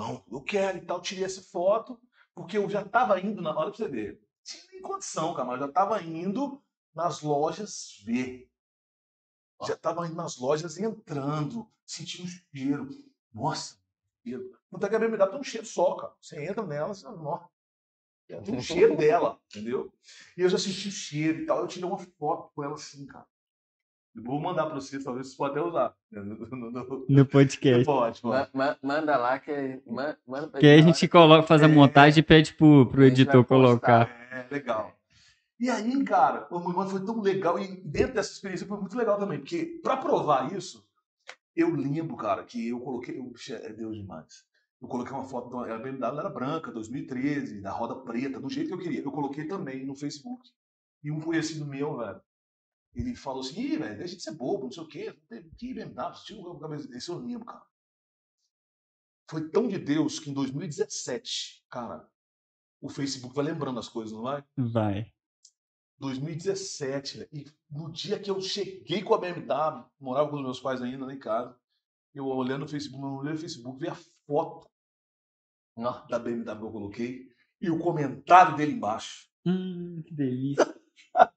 [0.00, 0.98] Não, eu quero e tal.
[1.02, 2.00] Tirei essa foto,
[2.34, 4.26] porque eu já tava indo na hora pra você ver.
[4.42, 6.62] Tinha nem condição, cara, mas eu já tava indo
[6.94, 8.50] nas lojas ver.
[9.66, 12.88] Já tava indo nas lojas entrando, sentindo o cheiro.
[13.30, 13.76] Nossa,
[14.24, 14.58] cheiro.
[14.72, 16.14] Não tá que a BMW tem um cheiro só, cara.
[16.18, 17.46] Você entra nela, você nossa.
[18.26, 19.92] Tem um cheiro dela, entendeu?
[20.34, 21.58] E eu já senti o cheiro e tal.
[21.58, 23.26] Eu tirei uma foto com ela assim, cara.
[24.14, 25.94] Eu vou mandar pra vocês, talvez vocês possam até usar.
[26.10, 27.84] né, No, no, no- No podcast.
[27.84, 28.50] Pode, pode.
[28.52, 31.62] Ma- ma- manda lá que ma- manda pra Que aí a na gente coloca, faz
[31.62, 31.68] a É.
[31.68, 34.08] montagem e pede pro, pro editor colocar.
[34.32, 34.92] É, legal.
[35.60, 38.96] E aí, cara, o meu irmão foi tão legal e dentro dessa experiência foi muito
[38.96, 40.84] legal também, porque pra provar isso,
[41.54, 44.42] eu lembro, cara, que eu coloquei, eu, bicho, é Deus demais.
[44.82, 48.68] Eu coloquei uma foto, da- a BMW era branca, 2013, da roda preta, do jeito
[48.68, 49.02] que eu queria.
[49.02, 50.48] Eu coloquei também no Facebook.
[51.04, 52.20] E um conhecido meu, velho,
[52.94, 55.18] ele falou assim, Ih, velho, deixa de ser bobo, não sei o quê.
[55.56, 56.96] Que BMW, você tira o cabeça.
[56.96, 57.64] Esse eu lembro, cara.
[59.30, 62.08] Foi tão de Deus que em 2017, cara,
[62.80, 64.44] o Facebook vai lembrando as coisas, não vai?
[64.56, 65.12] Vai.
[65.98, 70.58] 2017, velho, e no dia que eu cheguei com a BMW, morava com os meus
[70.58, 71.54] pais ainda lá em casa,
[72.14, 73.94] eu olhando no Facebook, não olhei no Facebook, vi a
[74.26, 74.68] foto
[76.08, 77.28] da BMW que eu coloquei
[77.60, 79.28] e o comentário dele embaixo.
[79.46, 80.80] Hum, que delícia.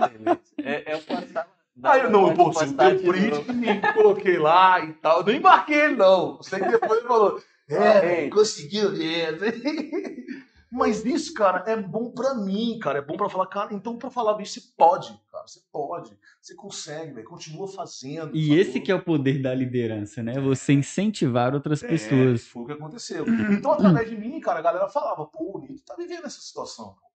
[0.00, 0.54] delícia.
[0.58, 1.46] É, eu postava.
[1.84, 3.52] Aí eu não, eu postar um de print novo.
[3.64, 5.20] e coloquei lá e tal.
[5.20, 6.42] Eu nem marquei ele, não.
[6.42, 9.38] Sei que depois ele falou, é, conseguiu mesmo.
[10.70, 12.98] Mas isso, cara, é bom pra mim, cara.
[12.98, 15.46] É bom pra falar, cara, então pra falar isso, você pode, cara.
[15.46, 16.16] Você pode.
[16.40, 17.26] Você consegue, velho.
[17.28, 18.34] Continua fazendo.
[18.34, 20.40] E esse que é o poder da liderança, né?
[20.40, 22.46] Você incentivar outras É, pessoas.
[22.46, 23.24] foi o que aconteceu.
[23.50, 26.94] Então, através de mim, cara, a galera falava, pô, o Nito tá vivendo essa situação.
[26.94, 27.11] pô.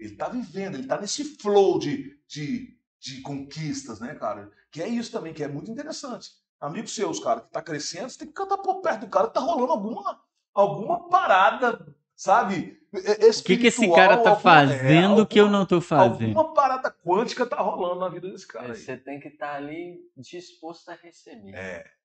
[0.00, 4.50] Ele tá vivendo, ele tá nesse flow de, de, de conquistas, né, cara?
[4.70, 6.30] Que é isso também, que é muito interessante.
[6.58, 9.34] Amigos seus, cara, que tá crescendo, você tem que cantar por perto do cara que
[9.34, 10.20] tá rolando alguma,
[10.54, 12.80] alguma parada, sabe?
[12.92, 16.36] O que, que esse cara tá alguma, fazendo é, que eu não tô fazendo?
[16.36, 18.74] Alguma parada quântica tá rolando na vida desse cara.
[18.74, 21.54] Você tem que estar tá ali disposto a receber.
[21.54, 21.99] É.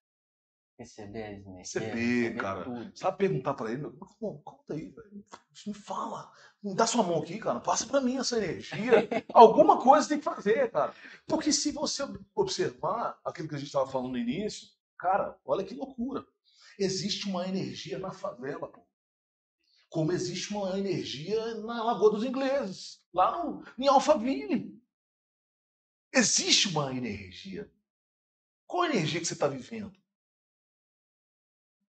[0.77, 1.73] Receber as energias.
[1.73, 2.63] Receber, cara.
[2.63, 2.97] Tudo.
[2.97, 3.89] Sabe perguntar pra ele?
[4.19, 5.25] Conta aí, velho.
[5.67, 6.31] Me fala.
[6.61, 7.59] Me dá sua mão aqui, cara.
[7.59, 9.07] Passa pra mim essa energia.
[9.33, 10.93] Alguma coisa tem que fazer, cara.
[11.27, 12.03] Porque se você
[12.33, 14.67] observar aquilo que a gente estava falando no início,
[14.97, 16.25] cara, olha que loucura.
[16.77, 18.85] Existe uma energia na favela, pô
[19.95, 24.77] como existe uma energia na Lagoa dos Ingleses, lá no, em Alphaville.
[26.13, 27.71] Existe uma energia.
[28.67, 29.97] Qual a energia que você está vivendo?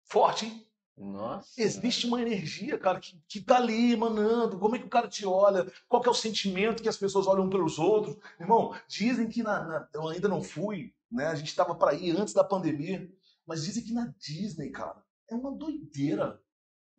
[0.07, 0.67] Forte, hein?
[0.97, 1.61] Nossa.
[1.61, 4.57] Existe uma energia, cara, que, que tá ali emanando.
[4.57, 5.71] Como é que o cara te olha?
[5.87, 8.17] Qual é o sentimento que as pessoas olham pelos outros?
[8.39, 11.27] Irmão, dizem que na, na eu ainda não fui, né?
[11.27, 13.07] A gente estava para ir antes da pandemia,
[13.45, 16.41] mas dizem que na Disney, cara, é uma doideira.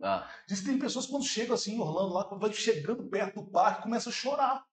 [0.00, 0.30] Ah.
[0.46, 3.50] Diz que tem pessoas que quando chegam assim em Orlando, lá, vai chegando perto do
[3.50, 4.64] parque, começa a chorar.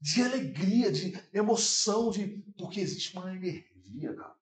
[0.00, 2.42] De alegria, de emoção, de.
[2.56, 4.39] Porque existe uma energia, cara.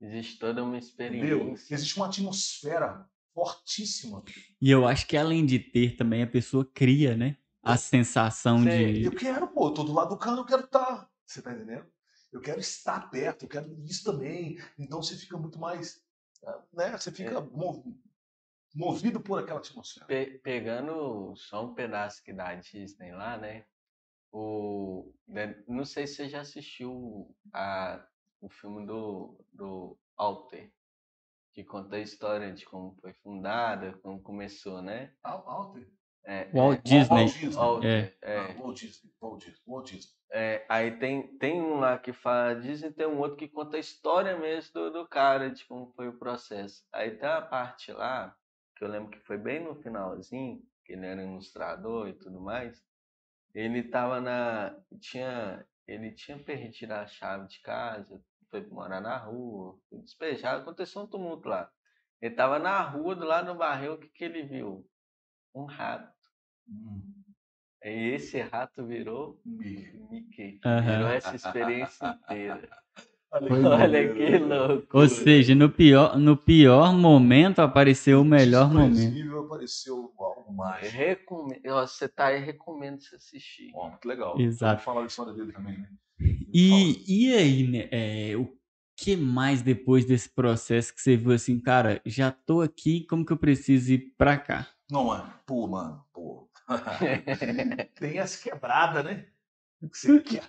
[0.00, 1.34] Existe toda uma experiência.
[1.34, 1.52] Entendeu?
[1.52, 4.22] Existe uma atmosfera fortíssima.
[4.60, 7.36] E eu acho que além de ter também, a pessoa cria, né?
[7.62, 9.04] A sensação de.
[9.04, 10.84] Eu quero, pô, eu tô do lado do cano, eu quero estar.
[10.84, 11.10] Tá.
[11.26, 11.86] Você tá entendendo?
[12.32, 14.58] Eu quero estar perto, eu quero isso também.
[14.78, 16.02] Então você fica muito mais.
[16.72, 16.96] Né?
[16.96, 17.48] Você fica é
[18.74, 20.06] movido por aquela atmosfera.
[20.06, 23.64] Pe pegando só um pedaço que da Disney lá, né?
[24.32, 28.06] O, né, não sei se você já assistiu a,
[28.40, 30.70] o filme do, do Alter,
[31.52, 35.12] que conta a história de como foi fundada, como começou, né?
[35.22, 35.86] Alter?
[36.24, 37.08] É, Walt é, Disney.
[37.08, 37.54] Walt Disney.
[37.54, 38.14] Walt, é.
[38.22, 38.36] É.
[38.36, 39.12] Ah, Walt Disney.
[39.20, 39.62] Walt Disney.
[39.66, 40.12] Walt Disney.
[40.32, 43.80] É, aí tem, tem um lá que fala Disney, tem um outro que conta a
[43.80, 46.84] história mesmo do, do cara, de como foi o processo.
[46.92, 48.36] Aí tem a parte lá
[48.76, 52.82] que eu lembro que foi bem no finalzinho, que ele era ilustrador e tudo mais,
[53.54, 54.76] ele tava na.
[55.00, 61.02] Tinha, ele tinha perdido a chave de casa, foi morar na rua, foi despejado, aconteceu
[61.02, 61.70] um tumulto lá.
[62.20, 64.86] Ele tava na rua, do lado do barril, o que, que ele viu?
[65.54, 66.12] Um rato.
[66.68, 67.20] Hum.
[67.82, 70.60] E esse rato virou Mickey.
[70.64, 70.82] Uhum.
[70.82, 72.68] Virou essa experiência inteira.
[73.32, 74.98] Olha, que louco.
[74.98, 79.44] Ou seja, no pior, no pior momento apareceu o melhor momento.
[79.44, 80.90] apareceu algo mais.
[80.90, 83.70] Recomendo, você tá aí, recomendo você assistir.
[83.70, 84.38] Bom, muito legal.
[84.38, 84.72] Exato.
[84.72, 85.88] Vamos falar da história dele também, né?
[86.52, 88.48] E, e aí, né, é, o
[88.96, 93.32] que mais depois desse processo que você viu assim, cara, já tô aqui, como que
[93.32, 94.68] eu preciso ir pra cá?
[94.90, 96.50] Não, mano, pô, mano, pô.
[97.98, 99.26] Tem as quebradas, né?
[99.80, 100.42] Você quer,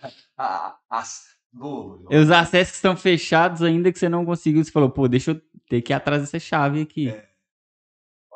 [0.90, 4.64] as, Novo, Os acessos estão fechados ainda que você não conseguiu.
[4.64, 7.10] Você falou, pô, deixa eu ter que ir atrás dessa chave aqui.
[7.10, 7.30] É.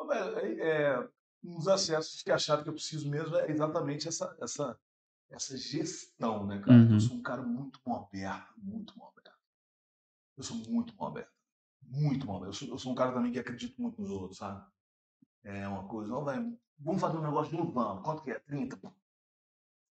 [0.08, 1.08] É, é,
[1.42, 4.78] um dos acessos que a chave que eu preciso mesmo é exatamente essa, essa,
[5.30, 6.78] essa gestão, né, cara?
[6.78, 6.94] Uhum.
[6.94, 9.38] Eu sou um cara muito bom aberto, muito bom aberto.
[10.36, 11.32] Eu sou muito bom aberto.
[11.82, 12.48] Muito bom aberto.
[12.48, 14.64] Eu sou, eu sou um cara também que acredita muito nos outros, sabe?
[15.42, 16.38] É uma coisa, não, vai,
[16.78, 18.02] vamos fazer um negócio de um vamos.
[18.02, 18.38] Quanto que é?
[18.38, 18.80] 30?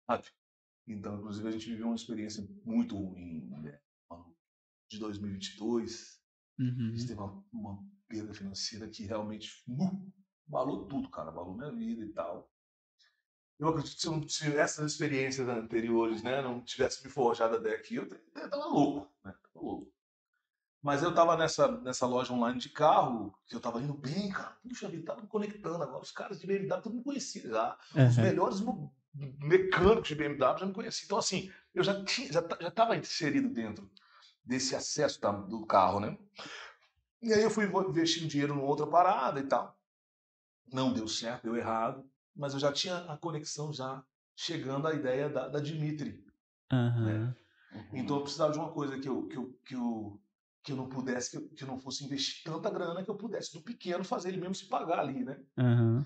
[0.07, 0.25] Sabe?
[0.87, 3.79] Então, inclusive, a gente viveu uma experiência muito ruim né?
[4.91, 6.21] de 2022.
[6.59, 6.89] Uhum.
[6.89, 10.13] A gente teve uma, uma perda financeira que realmente uh,
[10.87, 11.31] tudo, cara.
[11.31, 12.52] Valou minha vida e tal.
[13.63, 17.71] Eu acredito que se, eu, se essas experiências anteriores né, não tivesse me forjado até
[17.71, 18.09] aqui, eu
[18.51, 19.33] tava louco, né?
[19.41, 19.93] Tava louco.
[20.83, 24.57] Mas eu tava nessa, nessa loja online de carro, que eu tava indo bem, cara.
[24.69, 26.03] Puxa vida, tava me conectando agora.
[26.03, 27.79] Os caras de BMW, todo mundo conhecia já.
[27.95, 28.09] Uhum.
[28.09, 28.57] Os melhores
[29.15, 31.05] mecânicos de BMW já me conhecia.
[31.05, 33.89] Então, assim, eu já tinha, já estava inserido dentro
[34.45, 36.19] desse acesso da, do carro, né?
[37.23, 39.79] E aí eu fui investir dinheiro numa outra parada e tal.
[40.67, 42.05] Não deu certo, deu errado,
[42.35, 44.03] mas eu já tinha a conexão já
[44.35, 46.25] chegando à ideia da, da Dimitri.
[46.73, 47.05] Uhum.
[47.05, 47.37] Né?
[47.93, 50.21] Então eu precisava de uma coisa que eu, que eu, que eu,
[50.63, 53.17] que eu não pudesse, que eu, que eu não fosse investir tanta grana que eu
[53.17, 55.41] pudesse do pequeno fazer ele mesmo se pagar ali, né?
[55.59, 56.05] Uhum.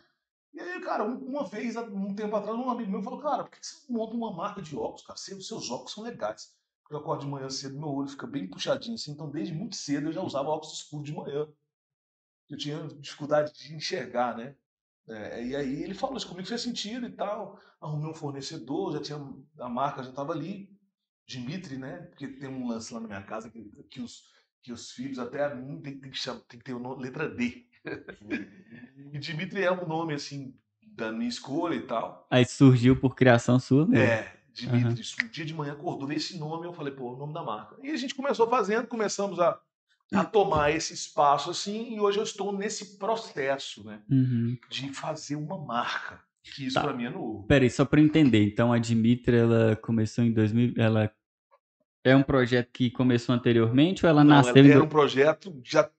[0.55, 3.59] E aí, cara, uma vez, um tempo atrás, um amigo meu falou, cara, por que
[3.61, 5.19] você não monta uma marca de óculos, cara?
[5.19, 6.57] Os seus óculos são legais.
[6.83, 9.77] Porque eu acordo de manhã cedo, meu olho fica bem puxadinho assim, então desde muito
[9.77, 11.47] cedo eu já usava óculos escuros de manhã.
[12.49, 14.57] Eu tinha dificuldade de enxergar, né?
[15.09, 17.59] É, e aí ele falou isso comigo, fez sentido e tal.
[17.81, 20.69] Arrumei um fornecedor, já tinha, a marca já estava ali.
[21.27, 21.99] Dimitri, né?
[22.11, 24.23] Porque tem um lance lá na minha casa que, que, os,
[24.63, 27.29] que os filhos, até a mim, tem, tem, que, chamar, tem que ter uma letra
[27.29, 27.67] D.
[29.13, 30.55] e Dimitri é um nome, assim,
[30.95, 32.27] da minha escolha e tal.
[32.31, 34.05] Aí surgiu por criação sua mesmo.
[34.05, 35.03] É, Dimitri.
[35.03, 35.27] Uhum.
[35.27, 37.77] Um dia de manhã acordou, veio esse nome, eu falei, pô, o nome da marca.
[37.83, 39.61] E a gente começou fazendo, começamos a,
[40.15, 44.57] a tomar esse espaço assim e hoje eu estou nesse processo, né, Uhum.
[44.71, 46.21] de fazer uma marca.
[46.55, 46.83] Que isso Tá.
[46.83, 47.45] pra mim é novo.
[47.49, 48.45] Peraí, só pra eu entender.
[48.45, 50.73] Então a Dimitra, ela começou em 2000.
[50.77, 51.13] Ela
[52.05, 54.71] é um projeto que começou anteriormente ou ela Não, nasceu em.
[54.71, 55.91] era um projeto, já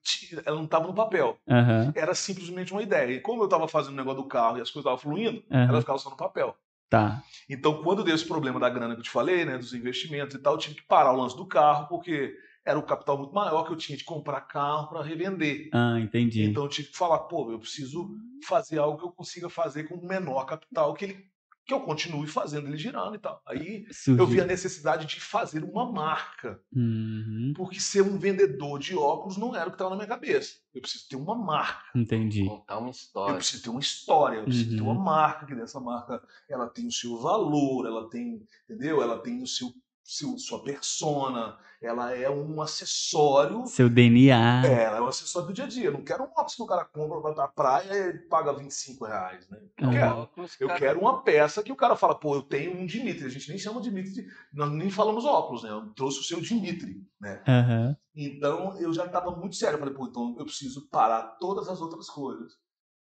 [0.46, 1.38] ela não estava no papel.
[1.46, 3.12] Aham, Era simplesmente uma ideia.
[3.12, 5.68] E como eu estava fazendo o negócio do carro e as coisas estavam fluindo, aham.
[5.68, 6.56] ela ficava só no papel.
[6.88, 7.22] Tá.
[7.46, 10.38] Então, quando deu esse problema da grana que eu te falei, né, dos investimentos e
[10.38, 12.34] tal, eu tive que parar o lance do carro, porque
[12.68, 15.70] era um capital muito maior que eu tinha de comprar carro para revender.
[15.72, 16.42] Ah, entendi.
[16.44, 18.10] Então, eu tive que falar, pô, eu preciso
[18.46, 21.24] fazer algo que eu consiga fazer com menor capital, que, ele,
[21.66, 23.40] que eu continue fazendo ele girando e tal.
[23.46, 24.18] Aí Surgiu.
[24.24, 29.36] eu vi a necessidade de fazer uma marca, Uhum, porque ser um vendedor de óculos
[29.36, 30.56] não era o que estava na minha cabeça.
[30.74, 31.84] Eu preciso ter uma marca.
[31.96, 32.44] entendi.
[32.44, 33.36] Contar uma Eu história.
[33.36, 34.90] preciso ter uma história, eu preciso ter Uhum.
[34.90, 39.02] uma marca, que dessa marca ela tem o seu valor, ela tem, entendeu?
[39.02, 39.68] Ela tem o seu,
[40.10, 44.62] seu sua persona, ela é um acessório, Seu DNA.
[44.66, 45.84] é, ela é um acessório do dia a dia.
[45.84, 49.04] Eu não quero um óculos que o cara compra, vai pra praia e paga 25
[49.04, 49.58] reais, né?
[49.78, 49.92] Eu Uhum.
[49.94, 50.16] quero.
[50.16, 53.26] Óculos, Eu quero uma peça que o cara fala, pô, eu tenho um Dimitri.
[53.26, 55.70] A gente nem chama Dimitri, de- nós nem falamos óculos, né?
[55.70, 57.44] Eu trouxe o seu Dimitri, né?
[57.46, 57.96] Aham.
[58.16, 59.74] Então eu já estava muito sério.
[59.74, 62.54] Eu falei, pô, então eu preciso parar todas as outras coisas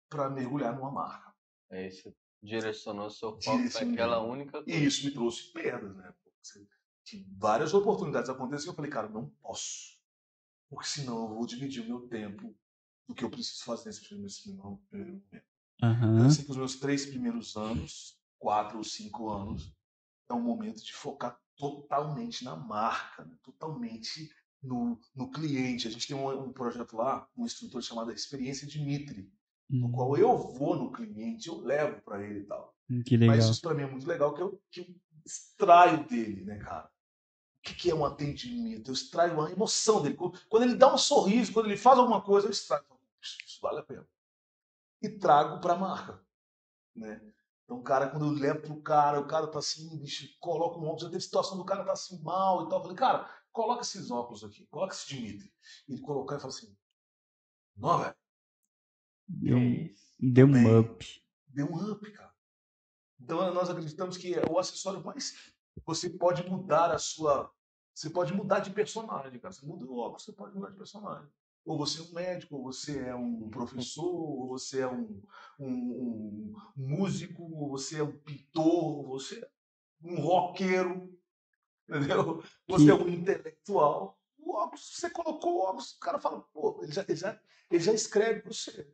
[0.09, 1.33] para mergulhar numa marca.
[1.69, 2.11] É isso.
[2.41, 4.69] Direcionou seu foco para aquela única coisa.
[4.69, 6.11] E isso me trouxe perdas, né?
[7.37, 8.71] Várias oportunidades aconteceram.
[8.71, 9.97] Eu falei, cara, não posso.
[10.69, 12.55] Porque senão eu vou dividir o meu tempo
[13.07, 15.45] do que eu preciso fazer nesse primeiro, nesse primeiro momento.
[15.83, 16.23] Aham.
[16.23, 19.71] Eu sei que os meus três primeiros anos, quatro ou cinco anos,
[20.29, 23.37] é um momento de focar totalmente na marca, né?
[23.43, 24.31] totalmente
[24.61, 25.87] no, no cliente.
[25.87, 29.31] A gente tem um, um projeto lá, um instrutor chamado Experiência Dimitri,
[29.69, 32.75] no qual eu vou no cliente, eu levo para ele e tal.
[32.89, 33.35] Hum, Que legal.
[33.35, 34.87] Mas isso para mim é muito legal, que eu, que eu
[35.25, 36.89] extraio dele, né, cara?
[37.65, 38.89] O que, é um atendimento?
[38.89, 40.15] Eu extraio a emoção dele.
[40.15, 42.85] Quando ele dá um sorriso, quando ele faz alguma coisa, eu extraio.
[43.21, 44.07] Isso vale a pena.
[45.01, 46.23] E trago para a marca,
[46.95, 47.21] né?
[47.63, 51.01] Então, cara, quando eu levo pro cara, o cara tá assim, bicho, coloca um óculos,
[51.01, 52.77] já teve situação do cara tá assim mal e tal.
[52.77, 55.51] Eu falei, cara, coloca esses óculos aqui, coloca esse Dimitri.
[55.87, 56.77] E ele colocar e fala assim,
[57.75, 58.15] não, velho,
[59.27, 59.57] Deu,
[60.19, 61.23] deu um up.
[61.47, 62.33] deu um up, cara.
[63.19, 65.54] Então nós acreditamos que é o acessório mais.
[65.85, 67.51] Você pode mudar a sua.
[67.93, 69.53] Você pode mudar de personagem, cara.
[69.53, 71.29] Você muda o óculos, você pode mudar de personagem.
[71.65, 75.21] Ou você é um médico, ou você é um professor, ou você é um,
[75.59, 78.65] um- um músico, ou você é um pintor,
[78.99, 79.49] ou você é
[80.03, 81.17] um roqueiro,
[81.89, 82.43] entendeu?
[82.67, 84.19] Você Que- é um intelectual.
[84.37, 87.83] O óculos, você colocou o óculos, o cara fala, pô, ele já, ele já, ele
[87.83, 88.93] já escreve para você.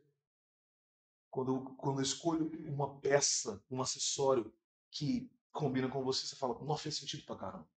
[1.30, 4.52] Quando, eu- quando eu escolho uma peça, um acessório
[4.90, 7.68] que combina com você, você fala, não fez sentido pra caramba.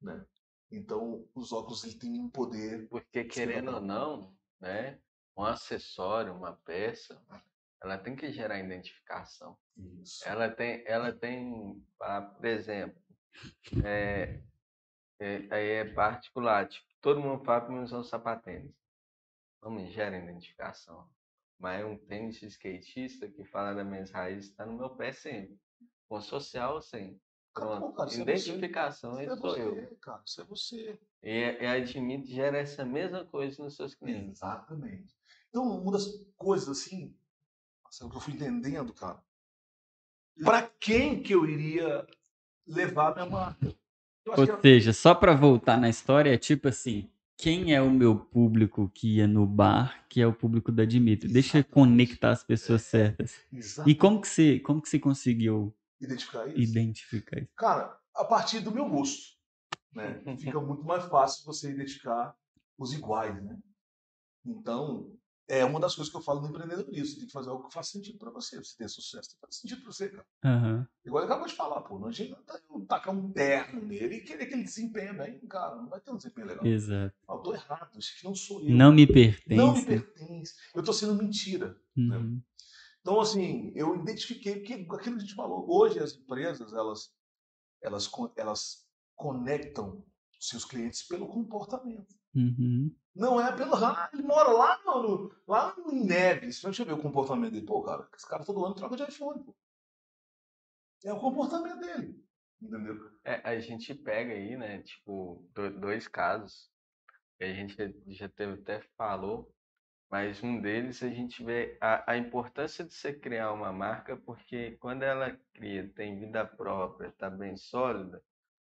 [0.00, 0.26] Né?
[0.70, 2.88] Então, os óculos ele tem um poder.
[2.88, 4.98] Porque querendo ou não, né,
[5.36, 7.22] um acessório, uma peça,
[7.82, 9.58] ela tem que gerar identificação.
[9.76, 10.26] Isso.
[10.26, 13.00] Ela tem, ela tem, ah, por exemplo,
[13.84, 14.42] é,
[15.20, 18.74] é, aí é particular, tipo, todo mundo fala que usa um sapatênis.
[19.62, 21.08] Não me gera identificação.
[21.58, 25.60] Mas um tênis skatista que fala das minhas raízes está no meu pé sempre.
[26.12, 27.18] Com social, sim.
[27.54, 27.96] Acabou, Pronto.
[27.96, 29.74] cara, é Identificação, é sou eu.
[29.76, 30.22] você, cara.
[30.26, 30.98] Isso é você.
[31.22, 34.42] E, e admito gera essa mesma coisa nos seus clientes.
[34.42, 35.16] Exatamente.
[35.48, 36.04] Então, uma das
[36.36, 37.16] coisas assim,
[37.82, 39.24] Marcelo, que eu fui entendendo, cara,
[40.44, 42.06] para quem que eu iria
[42.66, 43.74] levar a minha marca?
[44.26, 47.08] Eu Ou seja, só pra voltar na história, é tipo assim,
[47.38, 51.32] quem é o meu público que ia no bar, que é o público da Dimitri?
[51.32, 51.72] Deixa eu Exatamente.
[51.72, 53.40] conectar as pessoas certas.
[53.86, 56.70] E como que você, como que você conseguiu Identificar isso.
[56.72, 57.50] identificar isso?
[57.56, 59.36] Cara, a partir do meu gosto,
[59.92, 60.22] né?
[60.38, 62.36] Fica muito mais fácil você identificar
[62.78, 63.58] os iguais, né?
[64.44, 65.14] Então,
[65.48, 67.06] é uma das coisas que eu falo no empreendedorismo.
[67.06, 68.56] Você tem que fazer algo que faça sentido para você.
[68.58, 70.26] Você tem sucesso, tem que fazer sentido para você, cara.
[70.44, 70.88] Aham.
[71.04, 71.98] Igual ele acabou de falar, pô.
[71.98, 75.76] Não adianta eu tacar um terno nele e querer que ele desempenhe bem, cara.
[75.76, 76.64] Não vai ter um desempenho legal.
[76.66, 77.14] Exato.
[77.28, 77.98] Ah, eu tô errado.
[77.98, 78.74] Isso aqui não sou eu.
[78.74, 79.56] Não me pertence.
[79.56, 80.54] Não me pertence.
[80.74, 81.76] Eu tô sendo mentira.
[81.96, 82.40] Uhum.
[83.02, 85.66] Então, assim, eu identifiquei porque aquilo que a gente falou.
[85.68, 87.12] Hoje as empresas, elas,
[87.82, 90.04] elas, elas conectam
[90.40, 92.14] seus clientes pelo comportamento.
[92.34, 92.94] Uhum.
[93.14, 93.74] Não é pelo.
[93.74, 96.62] Ah, ele mora lá no, lá em Neves.
[96.62, 97.66] Deixa eu ver o comportamento dele.
[97.66, 99.42] Pô, cara, esse cara todo ano troca de iPhone.
[99.44, 99.54] Pô.
[101.04, 102.24] É o comportamento dele.
[102.60, 103.10] Entendeu?
[103.24, 106.70] É, a gente pega aí, né, tipo, do- dois casos
[107.36, 107.76] que a gente
[108.06, 109.52] já teve até falou,
[110.12, 114.72] mas um deles a gente vê a, a importância de você criar uma marca, porque
[114.72, 118.22] quando ela cria, tem vida própria, tá bem sólida,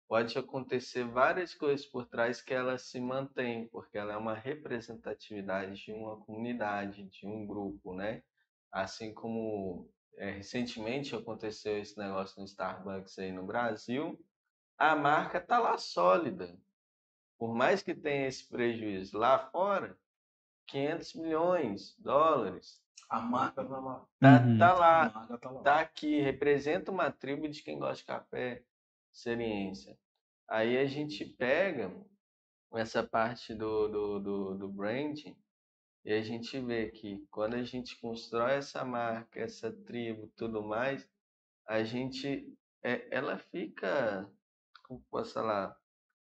[0.08, 5.84] pode acontecer várias coisas por trás que ela se mantém, porque ela é uma representatividade
[5.84, 8.22] de uma comunidade, de um grupo, né?
[8.72, 14.18] Assim como é, recentemente aconteceu esse negócio no Starbucks aí no Brasil,
[14.78, 16.58] a marca tá lá sólida.
[17.38, 19.98] Por mais que tenha esse prejuízo lá fora,
[20.66, 22.80] 500 milhões de dólares.
[23.08, 24.06] A marca tá lá.
[24.20, 24.58] Tá, Uhum.
[24.58, 25.62] tá A lá, marca tá lá.
[25.62, 28.64] tá aqui, representa uma tribo de quem gosta de café,
[29.12, 29.98] experiência.
[30.48, 31.92] Aí a gente pega
[32.74, 35.36] essa parte do, do, do, do branding
[36.04, 41.08] e a gente vê que quando a gente constrói essa marca, essa tribo, tudo mais,
[41.66, 42.52] a gente,
[42.82, 44.28] é, ela fica,
[44.84, 45.76] como posso falar,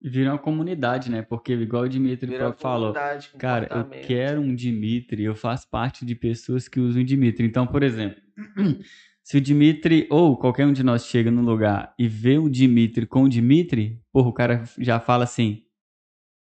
[0.01, 1.23] Vira uma comunidade, né?
[1.23, 2.93] Porque, igual o Dimitri vira falou,
[3.37, 7.45] Cara, eu quero um Dimitri, eu faço parte de pessoas que usam o Dimitri.
[7.47, 8.21] Então, por exemplo,
[9.23, 13.07] se o Dimitri ou qualquer um de nós chega num lugar e vê o Dimitri
[13.07, 15.63] com o Dimitri, porra, o cara já fala assim: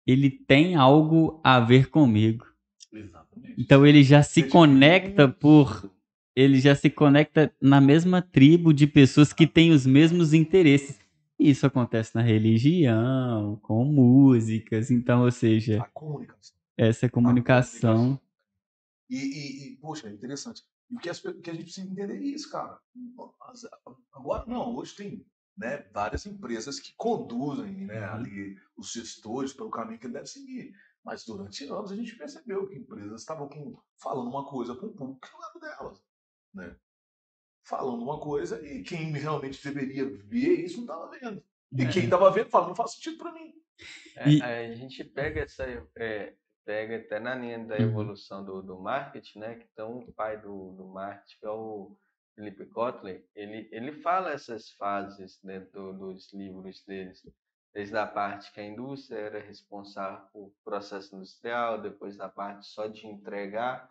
[0.05, 2.45] ele tem algo a ver comigo.
[2.93, 3.55] Exatamente.
[3.57, 5.89] Então ele já se conecta por.
[6.35, 10.99] Ele já se conecta na mesma tribo de pessoas que têm os mesmos interesses.
[11.37, 16.57] Isso acontece na religião, com músicas, então, ou seja, A comunicação.
[16.77, 18.19] essa A comunicação.
[19.09, 20.63] E, e, e, poxa, é interessante.
[20.89, 22.79] E o que, as o que a gente precisa entender é isso, cara.
[24.13, 25.25] Agora, não, hoje tem
[25.57, 30.73] né, várias empresas que conduzem né, ali os gestores pelo caminho que ele deve seguir.
[31.03, 33.49] Mas durante anos a gente percebeu que empresas estavam
[34.01, 36.03] falando uma coisa para o público que não era delas.
[36.53, 36.75] Né?
[37.65, 41.43] Falando uma coisa e quem realmente deveria ver isso não estava vendo.
[41.75, 41.89] E É.
[41.91, 43.53] quem estava vendo fala, não faz sentido para mim.
[44.15, 45.63] É, E- A gente pega essa,
[45.95, 47.81] é, pega até na linha da Uhum.
[47.81, 49.55] evolução do, do marketing, né?
[49.55, 51.97] Que então o pai do, do marketing, que é o
[52.35, 57.25] Felipe Kotler, ele, ele fala essas fases dentro dos livros deles,
[57.73, 62.87] desde a parte que a indústria era responsável por processo industrial, depois da parte só
[62.87, 63.89] de entregar,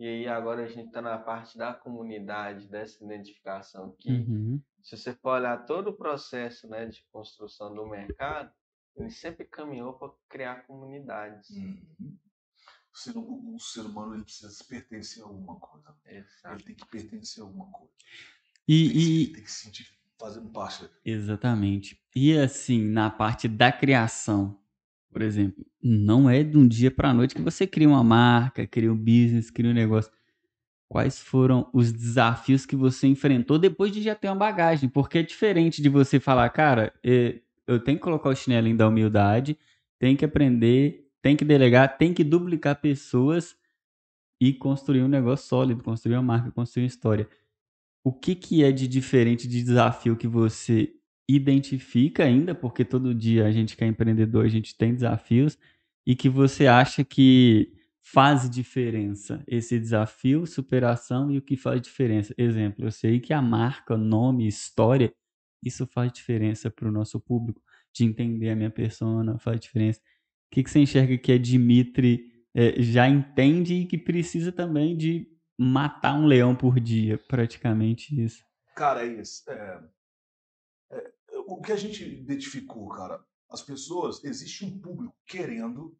[0.00, 4.60] e aí agora a gente está na parte da comunidade, dessa identificação que Uhum.
[4.82, 8.50] se você for olhar todo o processo né, de construção do mercado,
[8.96, 11.50] ele sempre caminhou para criar comunidades.
[11.50, 12.16] Uhum.
[12.92, 15.94] O ser, o, o ser humano ele precisa pertencer a alguma coisa.
[16.06, 16.54] Exato.
[16.56, 17.92] Ele tem que pertencer a alguma coisa.
[18.66, 19.86] Tem que, E, se- tem que se sentir
[20.18, 20.90] fazendo parte.
[21.04, 22.02] e- exatamente.
[22.16, 24.58] E assim, na parte da criação,
[25.10, 28.92] por exemplo, não é de um dia para noite que você cria uma marca, cria
[28.92, 30.10] um business, cria um negócio.
[30.88, 34.88] Quais foram os desafios que você enfrentou depois de já ter uma bagagem?
[34.88, 38.88] Porque é diferente de você falar, cara, eh, eu tenho que colocar o chinelinho da
[38.88, 39.56] humildade,
[39.98, 43.56] tem que aprender, tem que delegar, tem que duplicar pessoas
[44.40, 47.28] e construir um negócio sólido, construir uma marca, construir uma história.
[48.02, 50.94] O que, que é de diferente de desafio que você
[51.36, 55.58] identifica ainda, porque todo dia a gente que é empreendedor, a gente tem desafios,
[56.06, 57.72] e que você acha que
[58.02, 62.34] faz diferença esse desafio, superação e o que faz diferença?
[62.36, 65.12] Exemplo, eu sei que a marca, nome, história,
[65.62, 67.62] isso faz diferença para o nosso público,
[67.92, 70.00] de entender a minha persona, faz diferença.
[70.00, 74.96] O que, que você enxerga que a Dimitri eh, já entende e que precisa também
[74.96, 75.28] de
[75.58, 78.42] matar um leão por dia, praticamente isso.
[78.74, 79.48] Cara, é isso.
[79.50, 79.80] É,
[80.92, 81.12] é,
[81.50, 85.96] o que a gente identificou, cara, as pessoas, existe um público querendo.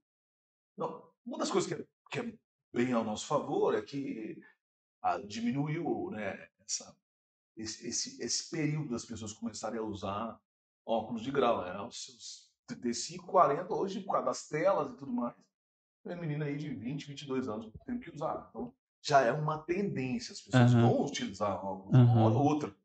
[0.76, 2.34] Não, uma das coisas que é, que é
[2.72, 4.40] bem ao nosso favor é que
[5.02, 6.96] ah, diminuiu né, essa,
[7.56, 10.40] esse, esse, esse período das pessoas começarem a usar
[10.86, 11.62] óculos de grau.
[11.62, 11.80] Né?
[11.80, 15.34] Os seus 35, 40, hoje, por causa das telas e tudo mais,
[16.04, 18.46] tem menina aí de 20, 22 anos tem que usar.
[18.50, 18.72] Então,
[19.02, 20.82] já é uma tendência, as pessoas Aham.
[20.82, 22.22] vão utilizar óculos uma Aham.
[22.22, 22.76] hora ou outra.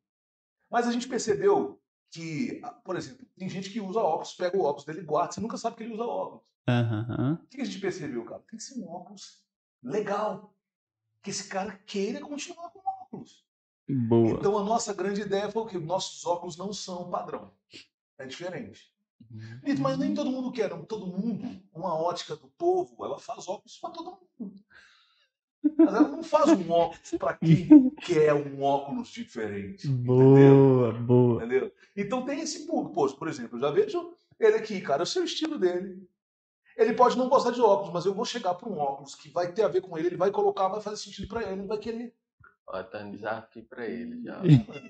[0.70, 1.80] Mas a gente percebeu
[2.16, 5.34] que, ah, por exemplo, tem gente que usa óculos, pega o óculos dele e guarda,
[5.34, 6.44] você nunca sabe que ele usa óculos.
[6.68, 7.40] Aham.
[7.44, 8.42] O que a gente percebeu, cara?
[8.50, 9.44] Tem que ser um óculos
[9.84, 10.56] legal.
[11.22, 13.46] Que esse cara queira continuar com óculos.
[13.88, 14.30] Boa.
[14.30, 17.52] Então a nossa grande ideia foi que nossos óculos não são padrão.
[18.18, 18.96] É diferente.
[19.64, 20.86] Vitor, Mas nem todo mundo quer, não.
[20.86, 24.64] todo mundo, uma ótica do povo, ela faz óculos para todo mundo.
[25.78, 29.88] Mas ela não faz um óculos para quem quer um óculos diferente.
[29.88, 30.56] Entendeu?
[30.56, 31.44] Boa, boa.
[31.44, 31.72] Entendeu?
[31.96, 32.94] Então tem esse público.
[32.94, 36.08] Pô, por exemplo, eu já vejo ele aqui, cara, eu sei o estilo dele.
[36.78, 39.52] Ele pode não gostar de óculos, mas eu vou chegar para um óculos que vai
[39.54, 41.78] ter a ver com ele, ele vai colocar, vai fazer sentido para ele, ele vai
[41.78, 42.14] querer.
[42.68, 44.42] Ó, tá um desafio para ele já.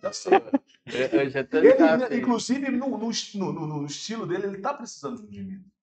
[0.01, 0.59] Tá certo.
[0.87, 2.15] Eu, eu já tô Ele, desafiando.
[2.15, 3.11] inclusive, no, no,
[3.53, 5.74] no- no estilo dele, ele tá precisando de um Dimitri.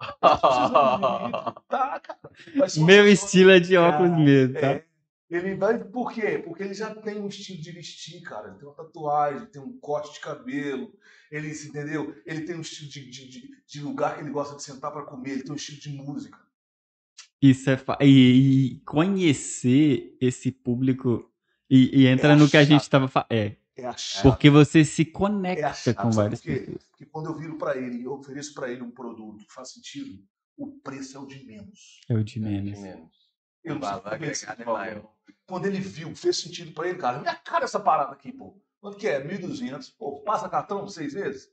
[1.68, 2.18] Tá cara.
[2.78, 4.72] Meu estilo é de óculos Ah, mesmo, tá?
[4.72, 4.84] É,
[5.30, 5.78] Ele vai.
[5.78, 6.38] Por quê?
[6.38, 8.48] Porque ele já tem um estilo de vestir, cara.
[8.48, 10.92] Ele tem uma tatuagem, tem um corte de cabelo.
[11.30, 12.14] Ele, entendeu?
[12.26, 15.32] Ele tem um estilo de, de, de, lugar que ele gosta de sentar para comer.
[15.32, 16.38] Ele tem um estilo de música.
[17.40, 17.96] Isso é fa...
[18.00, 21.30] e, e conhecer esse público
[21.70, 23.30] e, e entra É no que a gente estava falando.
[23.30, 24.28] É, É a chave.
[24.28, 25.96] porque você se É a conecta chave.
[25.96, 26.58] com várias por quê?
[26.60, 26.84] pessoas.
[26.90, 29.72] Porque quando eu viro para ele e eu ofereço para ele um produto que faz
[29.72, 30.22] sentido,
[30.56, 32.00] o preço é o de menos.
[32.08, 32.78] É o de De menos.
[32.80, 33.10] menos.
[33.64, 34.78] Eu O não sei valor convencer agregado é de valor.
[34.78, 35.12] maior.
[35.46, 38.56] Quando ele viu, fez sentido para ele, cara, minha cara essa parada aqui, pô.
[38.80, 39.22] Quanto que é?
[39.22, 39.92] 1.200.
[39.98, 41.48] Pô, passa cartão seis vezes?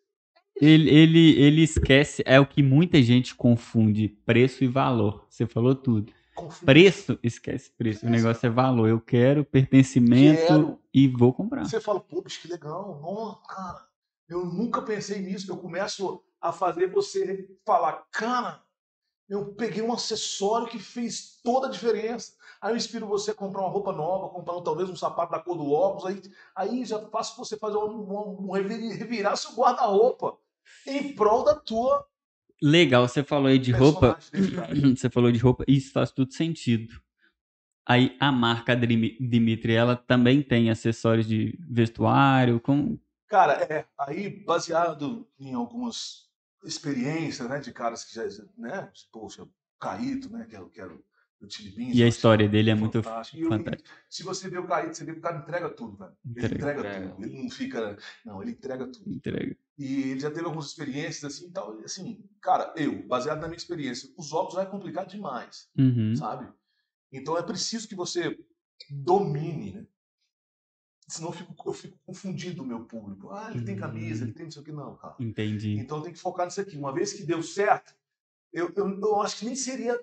[0.59, 5.25] Ele, ele, ele esquece, é o que muita gente confunde, preço e valor.
[5.29, 6.11] Você falou tudo.
[6.65, 8.05] Preço, esquece preço.
[8.05, 8.87] O negócio é valor.
[8.87, 10.79] Eu quero pertencimento Quero.
[10.93, 11.65] e vou comprar.
[11.65, 12.99] Você fala, pô, bicho, que legal.
[13.01, 13.87] Nossa, cara,
[14.29, 15.51] eu nunca pensei nisso.
[15.51, 18.61] Eu começo a fazer você falar, cara,
[19.29, 22.33] eu peguei um acessório que fez toda a diferença.
[22.61, 25.57] Aí eu inspiro você a comprar uma roupa nova, comprar talvez um sapato da cor
[25.57, 26.05] do óculos.
[26.05, 26.21] Aí,
[26.55, 30.37] aí já faço você fazer um, um, um revi- revirar seu guarda-roupa
[30.85, 32.05] em prol da tua
[32.61, 34.17] Legal, você falou aí de roupa.
[34.95, 36.99] Você falou de roupa, isso faz tudo sentido.
[37.87, 42.97] Aí a marca Dimi- Dimitri, ela também tem acessórios de vestuário, com
[43.27, 46.27] Cara, é, aí baseado em algumas
[46.63, 48.23] experiências, né, de caras que já,
[48.57, 49.47] né, poxa,
[49.79, 51.95] Caíto, né, que era, que era o Chili Beans.
[51.95, 52.99] E a história dele é muito.
[52.99, 53.77] E fantástica.
[54.09, 56.11] se você vê o Caíto, você vê que o cara entrega tudo, velho.
[56.25, 56.55] Ele Entrega.
[56.55, 57.09] entrega, Entrega.
[57.09, 57.23] tudo.
[57.25, 59.09] Ele não fica, não, ele entrega tudo.
[59.13, 59.55] entrega.
[59.77, 64.09] E ele já teve algumas experiências assim, então, assim, cara, eu, baseado na minha experiência,
[64.17, 66.15] os óculos vai complicar demais Uhum.
[66.15, 66.51] sabe?
[67.11, 68.37] Então é preciso que você
[68.89, 69.87] domine, né?
[71.07, 73.31] Senão eu fico, eu fico confundindo o meu público.
[73.31, 74.73] Ah, ele tem camisa, ele tem não sei o que.
[74.73, 75.15] Não, cara.
[75.19, 75.77] Entendi.
[75.79, 76.75] Então tem que focar nisso aqui.
[76.75, 77.95] Uma vez que deu certo,
[78.51, 79.97] eu, eu, eu acho que nem seria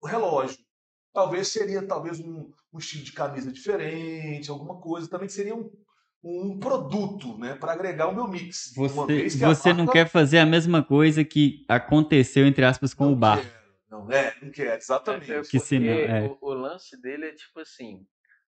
[0.00, 0.58] o relógio.
[1.12, 5.08] Talvez seria talvez um, um estilo de camisa diferente, alguma coisa.
[5.08, 5.70] Também seria um,
[6.22, 7.54] um produto, né?
[7.54, 8.72] Para agregar o meu mix.
[8.76, 13.06] Você, que você não marca- quer fazer a mesma coisa que aconteceu, entre aspas, com
[13.06, 13.40] Não o bar.
[13.40, 13.62] quero.
[13.90, 15.30] Não, é, não quer, exatamente.
[15.32, 16.22] É, Que porque senão, é.
[16.26, 18.06] o, o lance dele é tipo assim,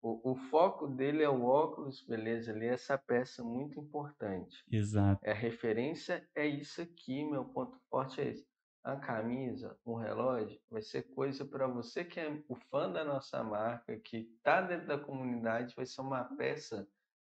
[0.02, 4.57] o, o foco dele é o óculos, beleza, ali é essa peça muito importante.
[4.72, 5.19] Exato.
[5.23, 8.45] É a referência é isso aqui, meu ponto forte é esse.
[8.84, 13.41] A camisa, o relógio, vai ser coisa para você que é o fã da nossa
[13.41, 16.85] marca, que tá dentro da comunidade, vai ser uma peça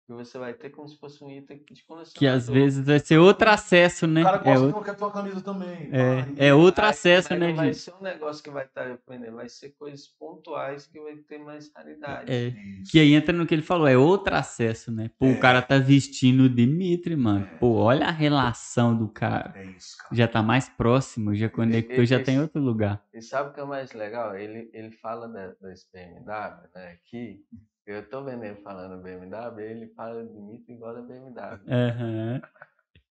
[0.07, 2.15] que você vai ter como se fosse um item de colecionador.
[2.19, 4.20] Que às vezes vai ser outro acesso, né?
[4.20, 5.89] O cara É, gosta outro, de quer tua camisa também.
[5.93, 8.99] é, Ah, é outro Aí, acesso, né, não vai ser um negócio que vai estar
[9.09, 12.31] vendendo, vai ser coisas pontuais que vai ter mais raridade.
[12.33, 12.93] É, Isso.
[12.93, 15.11] que aí entra no que ele falou, é outro acesso, né?
[15.19, 15.33] Pô, É.
[15.33, 17.45] o cara tá vestindo o Dimitri, mano.
[17.45, 17.57] É.
[17.59, 19.53] Pô, olha a relação do cara.
[19.57, 20.15] É isso, cara.
[20.15, 23.03] Já tá mais próximo, já conectou, já tá em outro lugar.
[23.12, 24.37] E sabe o que é mais legal?
[24.37, 26.93] Ele, ele fala da, das BMW, né?
[26.93, 27.41] Aqui,
[27.87, 31.73] eu tô vendo ele falando BMW, ele fala de mito igual da BMW.
[31.73, 32.43] Aham.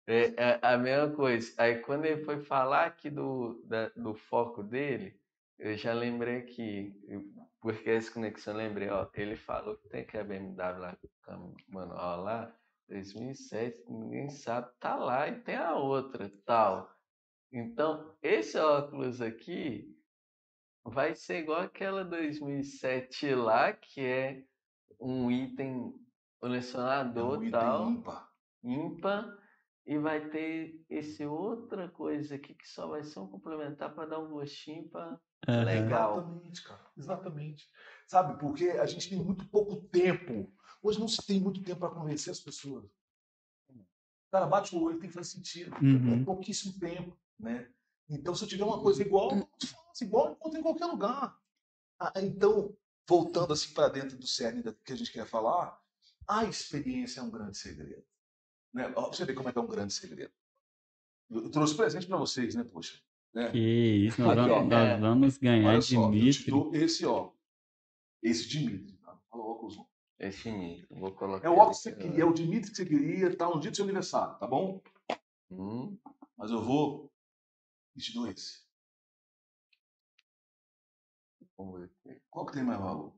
[0.06, 1.52] É, é a mesma coisa.
[1.58, 5.20] Aí quando ele foi falar aqui do, da- do foco dele,
[5.58, 7.24] eu já lembrei aqui, eu-
[7.60, 10.96] porque essa conexão eu lembrei, ó, ele falou que tem que a BMW lá,
[11.28, 11.36] a
[11.68, 12.56] manual lá,
[12.88, 16.90] 2007, ninguém sabe, tá lá e tem a outra, tal.
[17.52, 19.96] Então, esse óculos aqui
[20.84, 24.44] vai ser igual aquela 2007 lá, que é
[25.00, 25.98] um item É um
[26.40, 28.32] colecionador item tal ímpar.
[28.62, 29.38] ímpar
[29.86, 34.18] e vai ter esse outra coisa aqui que só vai ser um complementar para dar
[34.18, 35.64] um gostinho para aham.
[35.64, 36.18] Legal.
[36.18, 36.92] Exatamente, cara.
[36.96, 37.70] Exatamente.
[38.06, 40.52] Sabe, porque a gente tem muito pouco tempo.
[40.82, 42.84] Hoje não se tem muito tempo para convencer as pessoas.
[43.68, 45.74] O cara bate o olho, tem que fazer sentido.
[45.82, 46.20] Uhum.
[46.20, 47.68] É pouquíssimo tempo, né?
[48.08, 49.30] Então, se eu tiver uma coisa igual,
[50.00, 51.36] igual eu encontro em qualquer lugar.
[51.98, 52.76] Ah, então,
[53.10, 55.76] voltando assim para dentro do cerne da- que a gente quer falar,
[56.28, 58.06] a experiência é um grande segredo.
[58.72, 58.92] Né?
[58.96, 60.32] Ó, você ver como é que é um grande segredo.
[61.28, 63.00] Eu eu trouxe presente para vocês, né, poxa?
[63.34, 63.50] Né?
[63.50, 63.58] Que
[64.06, 64.68] isso, nós Aqui, vamos, ó.
[64.68, 66.50] nós vamos ganhar Olha só, eu te Dimitri.
[66.50, 67.32] dou esse ó.
[68.22, 68.96] Esse Dimitri.
[68.98, 69.16] Tá?
[69.28, 69.76] Fala o óculos.
[70.18, 70.86] esse nível.
[71.00, 71.46] Vou colocar.
[71.46, 73.58] É o óculos que você aqui, queria, é o Dimitri que você queria, tá no
[73.60, 74.80] dia do seu aniversário, tá bom?
[75.50, 75.98] Hum,
[76.36, 77.12] Mas eu vou
[77.96, 78.60] e te dou esse.
[81.56, 82.19] vamos ver aqui.
[82.30, 83.14] Qual que tem mais valor?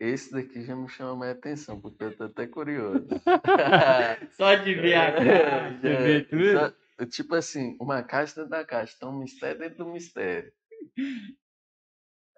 [0.00, 3.08] Esse daqui já me chama mais atenção, porque eu tô até curioso.
[4.36, 6.74] Só de ver a cara, de ver tudo.
[6.98, 10.52] só- tipo assim, uma caixa dentro da caixa, então um mistério dentro do mistério.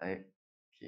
[0.00, 0.24] Aí,
[0.78, 0.86] que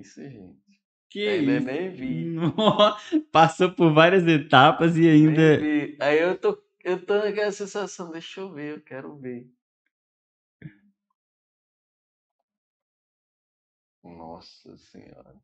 [0.00, 0.62] isso, gente.
[1.10, 1.66] Que Ainda isso.
[1.66, 2.24] nem vi.
[2.56, 5.58] Nossa, Passou por várias etapas e ainda.
[6.00, 9.48] Aí eu tô, eu tô naquela sensação, deixa eu ver, eu quero ver.
[14.04, 15.34] Nossa senhora.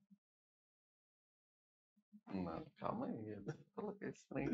[2.32, 3.30] Não, calma aí.
[3.30, 4.48] Eu não coloquei esse trem.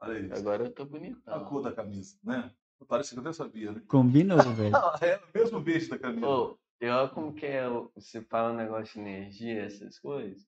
[0.00, 0.34] Olha isso.
[0.34, 1.44] Agora eu tô A bonitão.
[1.46, 2.54] cor da camisa, né?
[2.86, 3.82] Parece que eu até sabia, né?
[3.88, 4.76] Combinou, velho.
[5.02, 6.26] É o mesmo beijo da camisa.
[6.26, 10.46] Ô, e olha como que é, você fala um negócio de energia, essas coisas.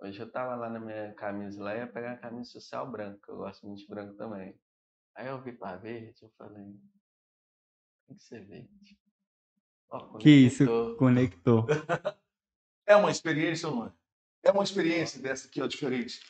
[0.00, 3.36] Hoje eu tava lá na minha camisa lá, ia pegar a camisa social branca, eu
[3.38, 4.58] gosto muito de branco também.
[5.14, 6.78] Aí eu vi pra verde, eu falei,
[8.06, 8.98] tem que ser verde.
[10.18, 11.66] Que isso, conectou.
[12.88, 13.92] É uma experiência não é?
[14.44, 16.20] É uma experiência dessa aqui, ó, diferente.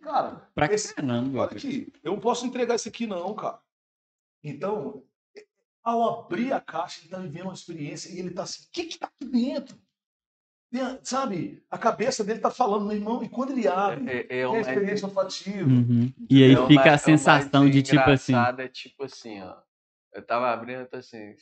[0.00, 1.40] Cara, Pra esse, caramba.
[1.40, 3.60] olha aqui, eu não posso entregar isso aqui não, cara.
[4.42, 5.04] Então,
[5.82, 8.84] ao abrir a caixa, ele tá vivendo uma experiência e ele tá assim, o que
[8.84, 9.76] que tá aqui dentro?
[11.02, 14.26] Sabe, a cabeça dele tá falando, meu irmão, e quando ele abre, É, é, é
[14.28, 15.68] tem o a mais- experiência olfativa.
[15.68, 16.12] Uhum.
[16.30, 18.34] E aí é fica é a o sensação de tipo assim.
[18.58, 19.56] É tipo assim, ó.
[20.12, 21.34] Eu tava abrindo, eu tô assim.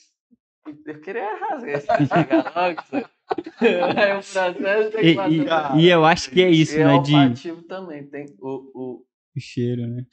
[0.86, 2.82] Eu queria rasgar esse chegar logo.
[3.60, 6.80] Aí o processo tem que E, passar e- e eu acho que é isso, E
[6.80, 6.98] é né?
[6.98, 8.06] De olfativo também.
[8.06, 9.06] Tem o, o,
[9.36, 10.06] o cheiro, né?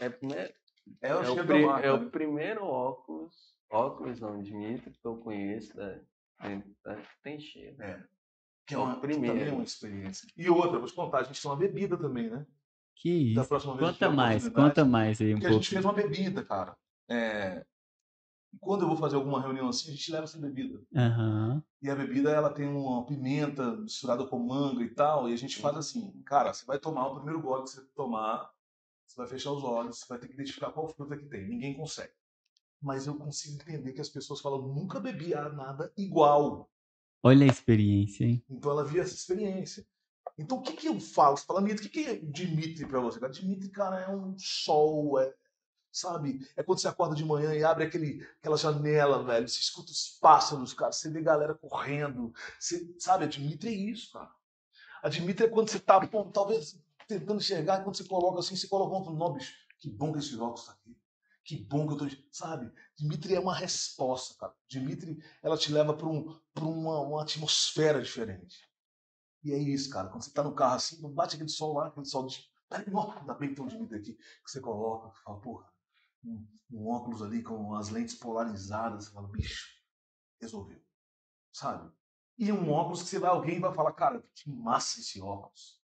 [0.00, 0.52] é, primeiro,
[1.00, 1.92] É é, o o cheiro pri- da é né?
[1.92, 3.34] o primeiro óculos,
[3.70, 5.74] óculos não, Dimitri, que eu conheço.
[5.76, 5.98] Da,
[6.84, 7.76] da- tem cheiro.
[8.66, 9.34] Que é é o uma, que primeiro.
[9.36, 10.28] também é uma experiência.
[10.36, 12.46] E outra, vou te contar, a gente tem uma bebida também, né?
[12.96, 13.48] Que Da isso.
[13.48, 15.62] próxima vez que Conta mais, conta mais aí um Porque a pouco.
[15.64, 16.76] gente fez uma bebida, cara.
[17.08, 17.64] É,
[18.60, 20.80] Quando eu vou fazer alguma reunião assim, a gente leva essa bebida.
[20.94, 21.62] Aham.
[21.80, 25.28] E a bebida, ela tem uma pimenta misturada com manga e tal.
[25.28, 28.50] E a gente faz assim, cara, você vai tomar o primeiro gole que você tomar,
[29.06, 31.48] você vai fechar os olhos, você vai ter que identificar qual fruta que tem.
[31.48, 32.12] Ninguém consegue.
[32.80, 36.70] Mas eu consigo entender que as pessoas falam, nunca bebi nada igual.
[37.22, 38.44] Olha a experiência, hein?
[38.50, 39.86] Então ela via essa experiência.
[40.36, 41.36] Então o que, que eu falo?
[41.36, 43.20] Você fala, Mito, o que, que é Dimitri pra você?
[43.28, 45.32] Dimitri, cara, é um sol, é,
[45.92, 46.48] sabe?
[46.56, 50.08] É quando você acorda de manhã e abre aquele, aquela janela, velho, você escuta os
[50.20, 53.24] pássaros, cara, você vê galera correndo, você, sabe?
[53.24, 54.30] A Dimitri é isso, cara.
[55.02, 58.66] A Dimitri é quando você tá, pô, talvez tentando enxergar, quando você coloca assim, você
[58.66, 60.96] coloca um nome, bicho, que bom que esse óculos tá aqui.
[61.44, 62.72] Que bom que eu tô, sabe?
[62.96, 64.54] Dimitri é uma resposta, cara.
[64.68, 68.70] Dimitri, ela te leva para um, pra uma, uma atmosfera diferente.
[69.42, 70.08] E é isso, cara.
[70.08, 72.48] Quando você tá no carro assim, não bate aquele sol lá, aquele sol de.
[72.70, 75.71] Ainda bem que tem um Dimitri aqui, que você coloca, fala, porra,
[76.24, 79.68] um, um óculos ali com as lentes polarizadas, você fala, bicho,
[80.40, 80.80] resolveu.
[81.52, 81.90] Sabe?
[82.38, 85.80] E um óculos que você vai, alguém vai falar, cara, que massa esse óculos.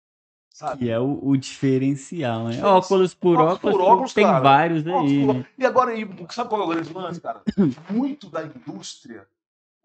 [0.49, 0.85] Sabe?
[0.85, 2.64] Que é o, o diferencial, né?
[2.64, 4.39] Óculos por Óculos óculos, por óculos, tem cara.
[4.39, 5.47] vários aí, por né?
[5.57, 7.41] E agora, e sabe qual é o grande lance, cara?
[7.89, 9.27] Muito da indústria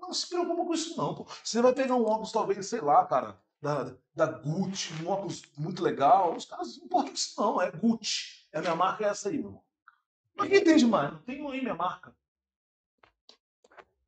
[0.09, 1.15] não se preocupa com isso, não.
[1.15, 1.27] Pô.
[1.45, 5.83] Você vai pegar um óculos, talvez, sei lá, cara, da, da Gucci, um óculos muito
[5.83, 6.35] legal.
[6.35, 7.61] Os caras não importam isso, não.
[7.61, 8.49] É Gucci.
[8.53, 9.63] É a minha marca, é essa aí, meu irmão.
[10.39, 11.13] Mas quem tem demais?
[11.13, 12.15] Não tem aí minha marca.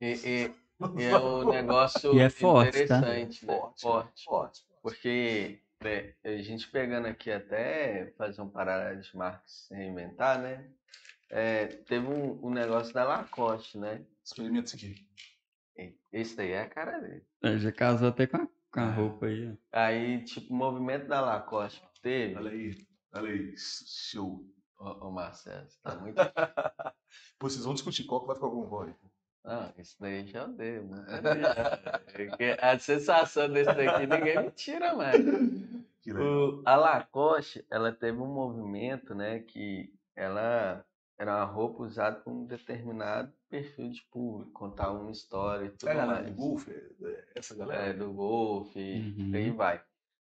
[0.01, 0.55] E, e-
[0.98, 2.98] e é um negócio E é forte, tá?
[2.98, 3.55] interessante, né?
[3.59, 3.82] Forte.
[3.82, 4.24] Forte.
[4.24, 4.65] Forte.
[4.82, 10.70] Porque né, a gente pegando aqui até fazer um paralelo de marcas se reinventar, né?
[11.31, 14.05] É, teve um, um negócio da Lacoste, né?
[14.24, 15.07] Experimenta isso aqui.
[16.12, 17.24] Esse daí é a cara dele.
[17.43, 18.90] É, Já casou até com a, com a É.
[18.90, 19.48] roupa aí.
[19.48, 19.55] ó.
[19.73, 22.35] Aí, tipo, o movimento da Lacoste que teve.
[22.36, 22.77] Olha aí.
[23.15, 23.55] Olha aí.
[23.57, 24.44] Show.
[24.81, 26.16] Ô, ô, Marcelo, você tá muito.
[27.39, 28.94] Pô, vocês vão discutir qual que vai ficar com o Roy.
[29.44, 30.85] Não, isso daí já deu.
[30.85, 31.05] Né?
[32.16, 35.23] Porque A sensação desse daqui ninguém me tira mais.
[36.09, 40.85] O- a Lacoste, ela teve um movimento, né, que ela
[41.19, 45.90] era uma roupa usada por um determinado perfil de público, contar uma história e tudo
[45.93, 46.27] É mais.
[46.27, 46.69] do Golf?
[46.69, 47.82] é- Essa galera?
[47.82, 49.31] É, do golfe, Uhum.
[49.35, 49.85] aí vai.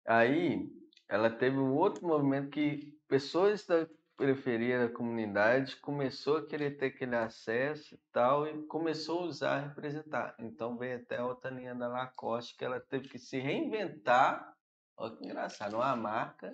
[0.07, 0.71] Aí,
[1.09, 6.87] ela teve um outro movimento que pessoas da periferia da comunidade começou a querer ter
[6.87, 10.35] aquele acesso e tal, e começou a usar, representar.
[10.39, 14.55] Então veio até a outra linha da Lacoste, que ela teve que se reinventar.
[14.97, 16.53] Olha que engraçado, uma marca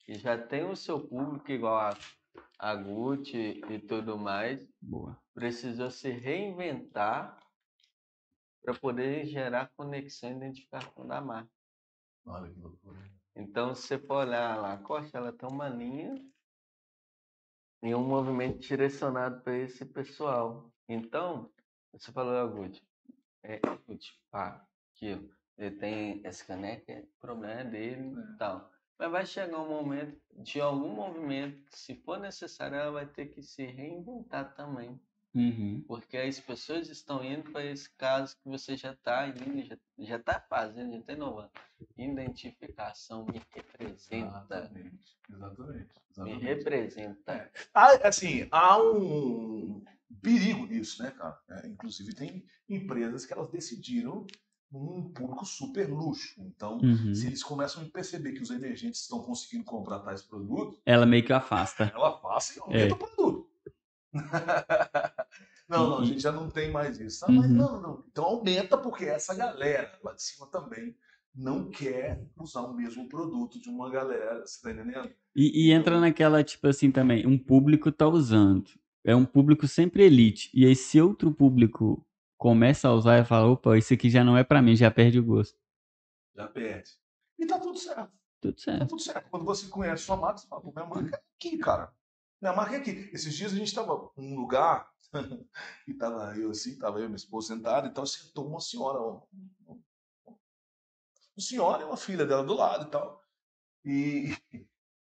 [0.00, 1.96] que já tem o seu público igual a,
[2.58, 5.18] a Gucci e tudo mais, Boa.
[5.34, 7.38] precisou se reinventar
[8.62, 11.50] para poder gerar conexão e identificação da marca.
[12.26, 12.98] Olha que loucura.
[13.34, 16.14] Então, se você for olhar a Lacoste, ela tem uma linha
[17.82, 20.72] e um movimento direcionado para esse pessoal.
[20.88, 21.52] Então,
[21.92, 22.82] você falou, Gucci,
[23.42, 25.30] é Gucci, pá, aquilo.
[25.56, 28.70] Ele tem esse caneca, é problema dele e tal.
[28.98, 33.42] Mas vai chegar um momento de algum movimento, se for necessário, ela vai ter que
[33.42, 35.00] se reinventar também.
[35.38, 35.84] Uhum.
[35.86, 40.40] Porque as pessoas estão indo para esse caso que você já está indo, já, está
[40.40, 41.50] fazendo, já está inovando.
[41.96, 44.56] Identificação me representa.
[44.58, 45.18] Exatamente.
[45.30, 45.88] Exatamente.
[45.88, 46.44] Me Exatamente.
[46.44, 47.50] representa.
[47.72, 49.82] Há, assim, há um
[50.22, 51.38] perigo nisso, né, cara?
[51.50, 54.26] É, inclusive, tem empresas que elas decidiram
[54.70, 56.34] num público super luxo.
[56.42, 57.14] Então, Uhum.
[57.14, 61.24] se eles começam a perceber que os emergentes estão conseguindo comprar tais produtos, Ela meio
[61.24, 61.84] que afasta.
[61.94, 62.92] ela passa e aumenta É.
[62.92, 63.47] o produto.
[65.68, 67.24] não, não, a gente já não tem mais isso.
[67.24, 67.56] Ah, mas Uhum.
[67.56, 68.04] não, não.
[68.10, 70.96] Então aumenta porque essa galera lá de cima também
[71.34, 75.10] não quer usar o mesmo produto de uma galera, você tá entendendo?
[75.36, 78.68] E, e entra naquela, tipo assim, também, um público tá usando.
[79.04, 80.50] É um público sempre elite.
[80.52, 82.04] E aí, se outro público
[82.36, 85.18] começa a usar e fala, opa, isso aqui já não é pra mim, já perde
[85.18, 85.56] o gosto.
[86.34, 86.90] Já perde.
[87.38, 88.12] E tá tudo certo.
[88.40, 88.88] Tudo Tá certo.
[88.88, 89.30] tudo certo.
[89.30, 91.92] Quando você conhece sua marca, você fala, minha marca é aqui, cara.
[92.40, 93.10] Minha marca aqui.
[93.12, 94.90] Esses dias a gente tava num lugar
[95.86, 99.22] e tava eu assim, tava eu e minha esposa sentada, então sentou uma senhora, um,
[99.68, 99.82] um-
[101.36, 103.22] uma senhora e uma filha dela do lado e tal.
[103.84, 104.30] E,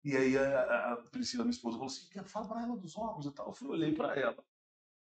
[0.04, 3.28] e aí a, a Priscila, minha esposa, falou assim, "Quer- fala pra ela dos óculos
[3.28, 3.48] e tal.
[3.50, 4.44] Eu fui, olhei pra ela.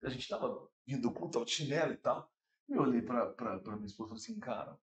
[0.04, 2.30] A gente tava vindo do culto, chinelo e tal.
[2.68, 3.34] E eu olhei pra
[3.76, 4.78] minha esposa e falei assim, cara,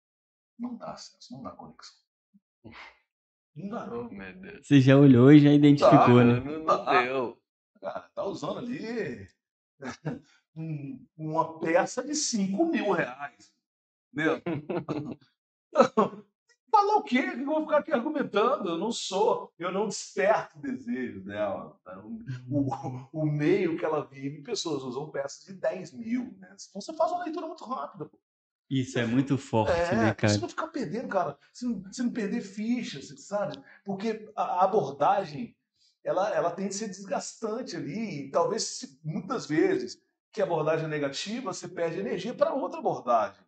[0.60, 1.98] não dá senso, não dá conexão.
[3.57, 4.07] Não dá, não.
[4.07, 4.67] Oh, meu Deus.
[4.67, 6.39] Você já olhou e já identificou, Tá, né?
[6.39, 7.41] Não, não deu.
[7.81, 9.27] Cara, tá usando ali
[10.55, 13.51] um- uma peça de 5 mil reais.
[14.13, 14.41] Entendeu?
[16.69, 17.21] Falar o quê?
[17.31, 18.69] Que eu vou ficar aqui argumentando?
[18.69, 21.79] Eu não sou, eu não desperto o desejo dela.
[21.84, 21.97] tá?
[21.99, 22.19] O,
[22.49, 26.35] o, o meio que ela vive, pessoas usam peças de 10 mil.
[26.38, 26.55] Né?
[26.69, 28.05] Então você faz uma leitura muito rápida.
[28.05, 28.19] pô.
[28.69, 30.41] Isso é muito forte, É, né, pra você cara?
[30.41, 31.38] não ficar perdendo, cara.
[31.53, 33.57] Você não, você não perder ficha, sabe?
[33.85, 35.56] Porque a abordagem,
[36.03, 38.26] ela, ela tem que ser desgastante ali.
[38.26, 43.39] E talvez, muitas vezes, que a abordagem é negativa, você perde energia para outra abordagem.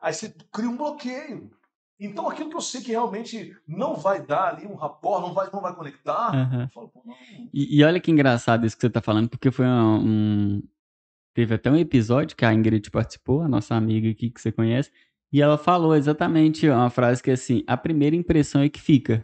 [0.00, 1.50] Aí você cria um bloqueio.
[1.98, 5.48] Então, aquilo que eu sei que realmente não vai dar ali um rapport, não vai,
[5.50, 6.62] não vai conectar, Aham.
[6.64, 7.14] eu falo, pô, não.
[7.52, 10.62] E, e olha que engraçado isso que você tá falando, porque foi um, um-
[11.36, 14.90] Teve até um episódio que a Ingrid participou, a nossa amiga aqui que você conhece,
[15.30, 19.22] e ela falou exatamente uma frase que é assim: a primeira impressão é que fica.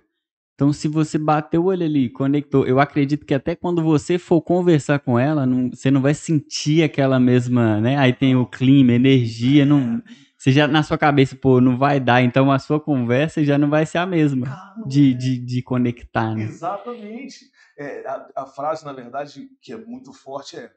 [0.55, 4.43] Então, se você bateu o olho ali, conectou, eu acredito que até quando você for
[4.43, 7.97] conversar com ela, não- você não vai sentir aquela mesma, né?
[7.97, 10.03] Aí tem o clima, energia, não,
[10.37, 13.71] você já na sua cabeça, pô, não vai dar, então a sua conversa já não
[13.71, 15.15] vai ser a mesma não de, é.
[15.15, 16.45] de, de conectar, né?
[16.45, 17.51] Exatamente.
[17.79, 20.71] É, a, a frase, na verdade, que é muito forte é: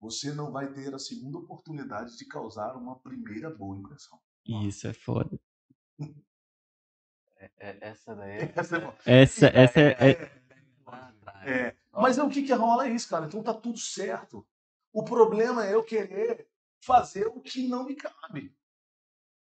[0.00, 4.18] você não vai ter a segunda oportunidade de causar uma primeira boa impressão.
[4.46, 5.38] Isso é foda.
[7.38, 8.52] É- é- essa daí é.
[8.56, 9.22] Essa é.
[9.22, 10.32] Essa, essa é, é-
[11.44, 11.76] É, é.
[11.92, 13.26] Mas é o que, que rola é isso, cara.
[13.26, 14.46] Então tá tudo certo.
[14.90, 16.48] O problema é eu querer
[16.80, 18.56] fazer o que não me cabe.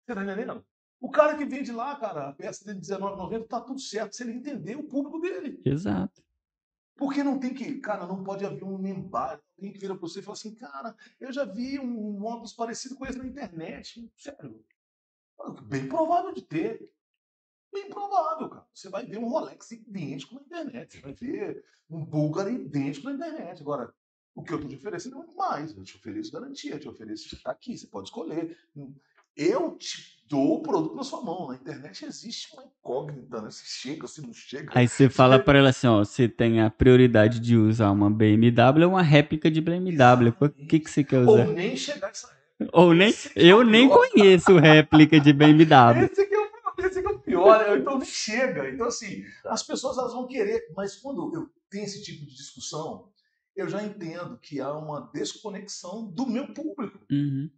[0.03, 0.65] Você tá entendendo?
[0.99, 4.33] O cara que vende lá, cara, a peça de R$19,90, tá tudo certo se ele
[4.33, 5.61] entender o público dele.
[5.63, 6.23] Exato.
[6.95, 9.43] Porque não tem que, cara, não pode haver um embate.
[9.57, 12.95] Alguém que vira pra você e fala assim, cara, eu já vi um, óculos parecido
[12.95, 14.09] com esse na internet.
[14.17, 14.63] Sério.
[15.63, 16.89] Bem provável de ter.
[17.71, 18.67] Bem provável, cara.
[18.73, 20.93] Você vai ver um Rolex idêntico na internet.
[20.93, 23.61] Você vai ver um Bulgari idêntico na internet.
[23.61, 23.93] Agora,
[24.33, 25.75] o que eu tô te oferecendo é muito mais.
[25.75, 28.57] Eu te ofereço garantia, eu te ofereço, tá aqui, você pode escolher.
[29.35, 31.47] Eu te dou o produto na sua mão.
[31.47, 33.49] Na internet existe uma incógnita, né?
[33.51, 34.71] Se chega, se não chega.
[34.75, 38.83] Aí você fala pra ela assim, ó, você tem a prioridade de usar uma BMW
[38.85, 40.33] ou uma réplica de BMW.
[40.39, 41.45] O que, que você quer Ou usar?
[41.47, 42.29] nem chegar essa
[42.73, 44.07] Ou nem, Esse é eu nem pior.
[44.11, 46.05] conheço réplica de BMW.
[46.11, 47.77] Esse que é o, esse que é o pior, né?
[47.77, 48.69] então nem chega.
[48.69, 53.09] Então, assim, as pessoas elas vão querer, mas quando eu tenho esse tipo de discussão,
[53.55, 56.99] eu já entendo que há uma desconexão do meu público.
[57.11, 57.49] Uhum.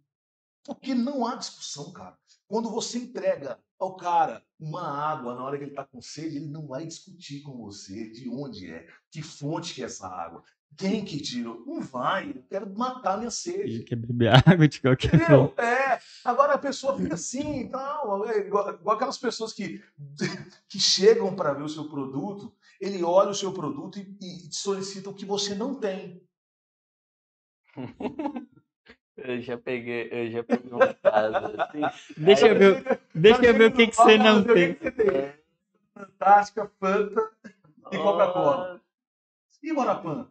[0.64, 2.16] Porque não há discussão, cara.
[2.48, 6.48] Quando você entrega ao cara uma água na hora que ele está com sede, ele
[6.48, 10.42] não vai discutir com você de onde é, que fonte que é essa água,
[10.76, 11.62] quem que tirou.
[11.66, 13.74] Não vai, eu quero matar minha sede.
[13.74, 15.52] Ele quer beber água de qualquer forma.
[15.62, 16.00] É.
[16.24, 18.26] Agora a pessoa fica assim e tal.
[18.26, 19.82] É igual, igual aquelas pessoas que,
[20.68, 24.56] que chegam para ver o seu produto, ele olha o seu produto e, e te
[24.56, 26.22] solicita o que você não tem.
[29.20, 31.80] Eu já peguei, eu já peguei uma casa assim.
[32.16, 34.74] Deixa eu ver, deixa eu ver o que, que você não tem.
[34.74, 35.32] Que você tem?
[35.92, 37.30] Fantástica, Fanta
[37.90, 38.80] e Coca-Cola.
[39.60, 40.28] E Guarapã?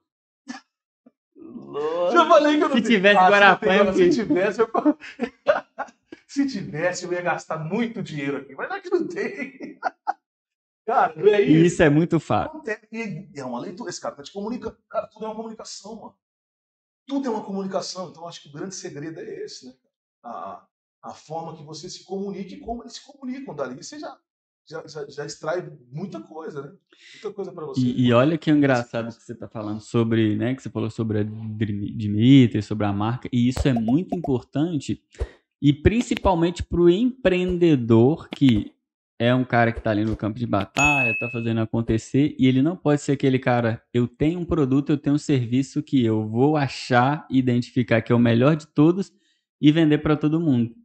[1.35, 2.13] Nossa.
[2.13, 4.69] Já falei que eu não Se tivesse Ah, se Guarapã, não eu Se tivesse, eu...
[6.25, 8.55] se tivesse, eu ia gastar muito dinheiro aqui.
[8.55, 9.77] Mas já que não tem.
[10.85, 11.65] Cara, não é isso.
[11.65, 12.63] isso é muito fácil.
[13.35, 13.89] É uma leitura.
[13.89, 14.77] Esse cara tá te comunicando.
[14.89, 16.15] Cara, tudo é uma comunicação, mano.
[17.07, 18.09] Tudo é uma comunicação.
[18.09, 19.73] Então, acho que o grande segredo é esse, né?
[20.23, 20.65] A,
[21.03, 23.55] a forma que você se comunica e como eles se comunicam.
[23.55, 24.17] Dali você já,
[24.69, 26.73] já, já, já extrai muita coisa, né?
[27.13, 27.79] Muita coisa pra você.
[27.81, 31.19] E, e olha que engraçado que você tá falando sobre, né, que você falou sobre
[31.19, 35.01] a Dimi- Dimitri, sobre a marca, e isso é muito importante
[35.61, 38.73] E principalmente para o empreendedor que
[39.19, 42.61] é um cara que está ali no campo de batalha, está fazendo acontecer, e ele
[42.61, 46.27] não pode ser aquele cara, eu tenho um produto, eu tenho um serviço que eu
[46.27, 49.11] vou achar, identificar que é o melhor de todos
[49.59, 50.75] e vender para todo mundo.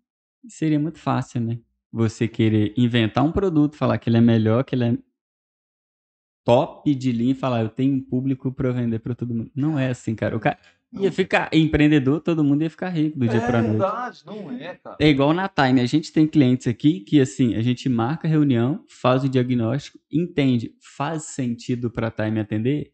[0.49, 1.59] Seria muito fácil, né?
[1.93, 4.99] Você querer inventar um produto, falar que ele é melhor, que ele é
[6.45, 9.51] top de linha e falar, eu tenho um público para vender para todo mundo.
[9.55, 10.37] Não é assim, cara.
[10.37, 10.59] O cara
[10.93, 13.78] ia ficar empreendedor, todo mundo ia ficar rico do dia é para noite.
[13.78, 14.97] verdade, não é, cara.
[15.01, 15.81] É igual na Time.
[15.81, 19.98] A gente tem clientes aqui que, assim, a gente marca a reunião, faz o diagnóstico,
[20.10, 20.74] entende.
[20.97, 22.93] Faz sentido para a Time atender?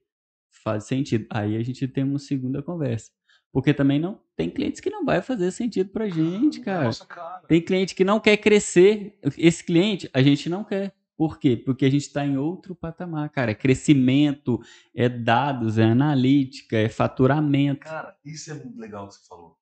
[0.62, 1.26] Faz sentido.
[1.30, 3.10] Aí a gente tem uma segunda conversa.
[3.52, 6.84] Porque também não tem clientes que não vai fazer sentido pra gente, cara.
[6.84, 7.40] Nossa, cara.
[7.48, 9.18] Tem cliente que não quer crescer.
[9.36, 10.92] Esse cliente a gente não quer.
[11.18, 11.56] Por quê?
[11.56, 13.50] Porque a gente está em outro patamar, cara.
[13.50, 14.60] É crescimento,
[14.94, 17.80] é dados, é analítica, é faturamento.
[17.80, 19.58] Cara, isso é muito legal que você falou.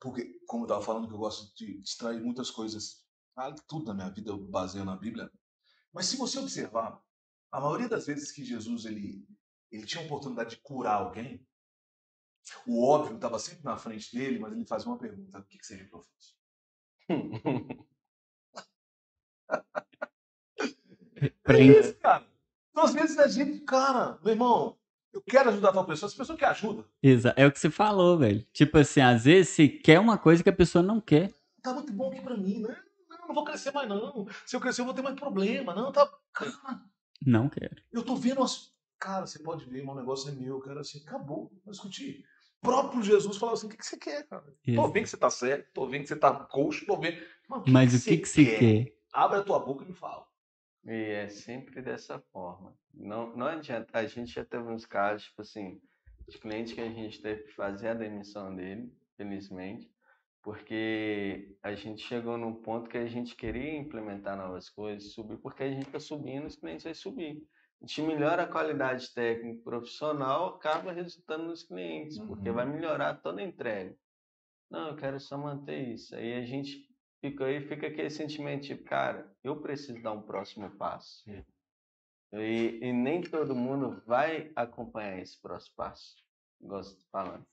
[0.00, 3.04] Porque, como eu estava falando, que eu gosto de extrair muitas coisas,
[3.36, 5.30] ah, tudo na minha vida eu baseio na Bíblia.
[5.92, 6.98] Mas se você observar,
[7.52, 9.28] a maioria das vezes que Jesus ele,
[9.70, 11.46] ele tinha a oportunidade de curar alguém,
[12.66, 15.66] o óbvio estava sempre na frente dele, mas ele fazia uma pergunta: o que, que
[15.66, 16.02] seria que eu?
[21.46, 22.24] É isso, cara.
[22.70, 24.76] Então, às vezes a gente, cara, meu irmão,
[25.12, 26.84] eu quero ajudar tal pessoa, essa pessoa quer ajuda.
[27.02, 28.44] Exa- É o que você falou, velho.
[28.52, 31.32] Tipo assim, às vezes você quer uma coisa que a pessoa não quer.
[31.62, 32.76] Tá muito bom aqui pra mim, né?
[33.08, 34.26] Não, não vou crescer mais, não.
[34.44, 35.74] Se eu crescer, eu vou ter mais problema.
[35.74, 36.10] Não, tá.
[36.32, 36.52] Cara,
[37.24, 37.76] Não quero.
[37.92, 38.72] eu tô vendo as.
[38.98, 42.24] Cara, você pode ver, meu negócio é meu, eu quero assim, acabou, não discutir.
[42.62, 44.44] O próprio Jesus falou assim: o que, que você quer, cara?
[44.74, 47.18] Tô vendo que você tá certo, tô vendo que você tá coxo, tô vendo.
[47.48, 48.94] Mas, Mas o que, que você quer?
[49.12, 50.24] Abre a tua boca e me fala.
[50.86, 52.76] E é sempre dessa forma.
[52.92, 53.98] Não, não adianta.
[53.98, 55.80] A gente já teve uns casos, tipo assim,
[56.28, 59.90] de cliente que a gente teve que fazer a demissão dele, felizmente,
[60.42, 65.62] porque a gente chegou num ponto que a gente queria implementar novas coisas, subir, porque
[65.62, 67.42] a gente está subindo, os clientes vão subir.
[67.82, 72.54] A gente melhora a qualidade técnica profissional, acaba resultando nos clientes, porque Uhum.
[72.54, 73.96] vai melhorar toda a entrega.
[74.70, 76.14] Não, eu quero só manter isso.
[76.14, 76.88] Aí a gente
[77.24, 81.24] fica aí, fica aquele sentimento tipo, cara, eu preciso dar um próximo passo.
[82.34, 86.16] E, e nem todo mundo vai acompanhar esse próximo passo,
[86.60, 87.46] gosto de falando.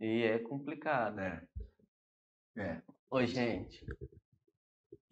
[0.00, 1.20] E é complicado.
[1.20, 1.42] É.
[2.56, 2.82] É.
[3.08, 3.86] Ô, gente,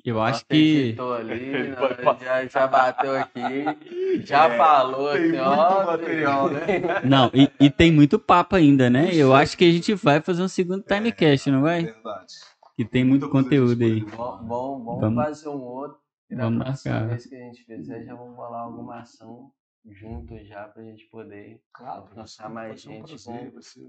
[0.04, 0.96] Eu acho que.
[1.16, 3.40] ali não, já, já bateu aqui,
[4.26, 5.86] já É, falou tem assim, muito ó.
[5.86, 6.60] material, né?
[7.04, 9.14] Não, e, e tem muito papo ainda, né?
[9.14, 11.84] Eu acho que a gente vai fazer um segundo timecast, não vai?
[11.84, 12.34] Verdade.
[12.76, 14.00] Que tem muito conteúdo aí.
[14.00, 14.16] disponível.
[14.46, 15.98] Vamos, vamos, fazer um outro.
[16.28, 17.08] E na vamos próxima marcar.
[17.08, 19.52] vez que a gente fizer, já vamos bolar alguma ação
[19.88, 23.80] junto já pra gente poder Claro, alcançar mais ser um gente prazer, com ser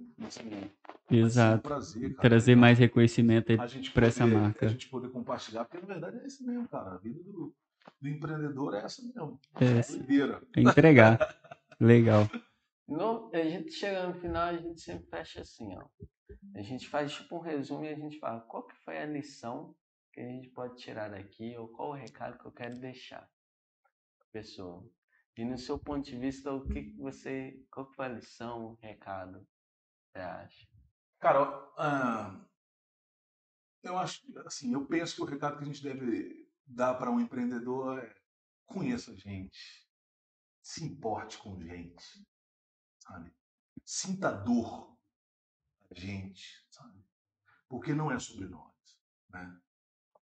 [1.12, 1.64] um Exato.
[1.64, 2.30] prazer, cara.
[2.30, 4.68] Trazer mais reconhecimento aí a gente pra essa marca.
[4.68, 6.92] A gente poder compartilhar, porque na verdade é isso mesmo, cara.
[6.94, 7.54] A vida do,
[8.00, 9.40] do empreendedor é essa mesmo.
[9.60, 10.42] É, doideira.
[10.56, 11.18] é entregar.
[11.80, 12.30] Legal.
[12.88, 15.84] No, a gente chega no final, a gente sempre fecha assim, ó.
[16.56, 19.76] A gente faz tipo um resumo e a gente fala qual que foi a lição
[20.12, 23.30] que a gente pode tirar daqui ou qual o recado que eu quero deixar
[24.32, 24.90] pessoa.
[25.38, 28.74] E no seu ponto de vista, o que você, qual que foi a lição, o
[28.76, 29.48] recado
[30.12, 30.68] você acha?
[31.20, 31.40] Cara,
[31.78, 32.46] ah,
[33.84, 37.20] eu acho, assim, eu penso que o recado que a gente deve dar para um
[37.20, 38.16] empreendedor é
[38.66, 39.88] conheça gente,
[40.62, 42.28] se importe com gente,
[43.00, 43.32] sabe?
[43.86, 44.97] Sinta dor
[45.90, 47.04] da gente, sabe?
[47.68, 48.74] Porque não é sobre nós,
[49.30, 49.60] né?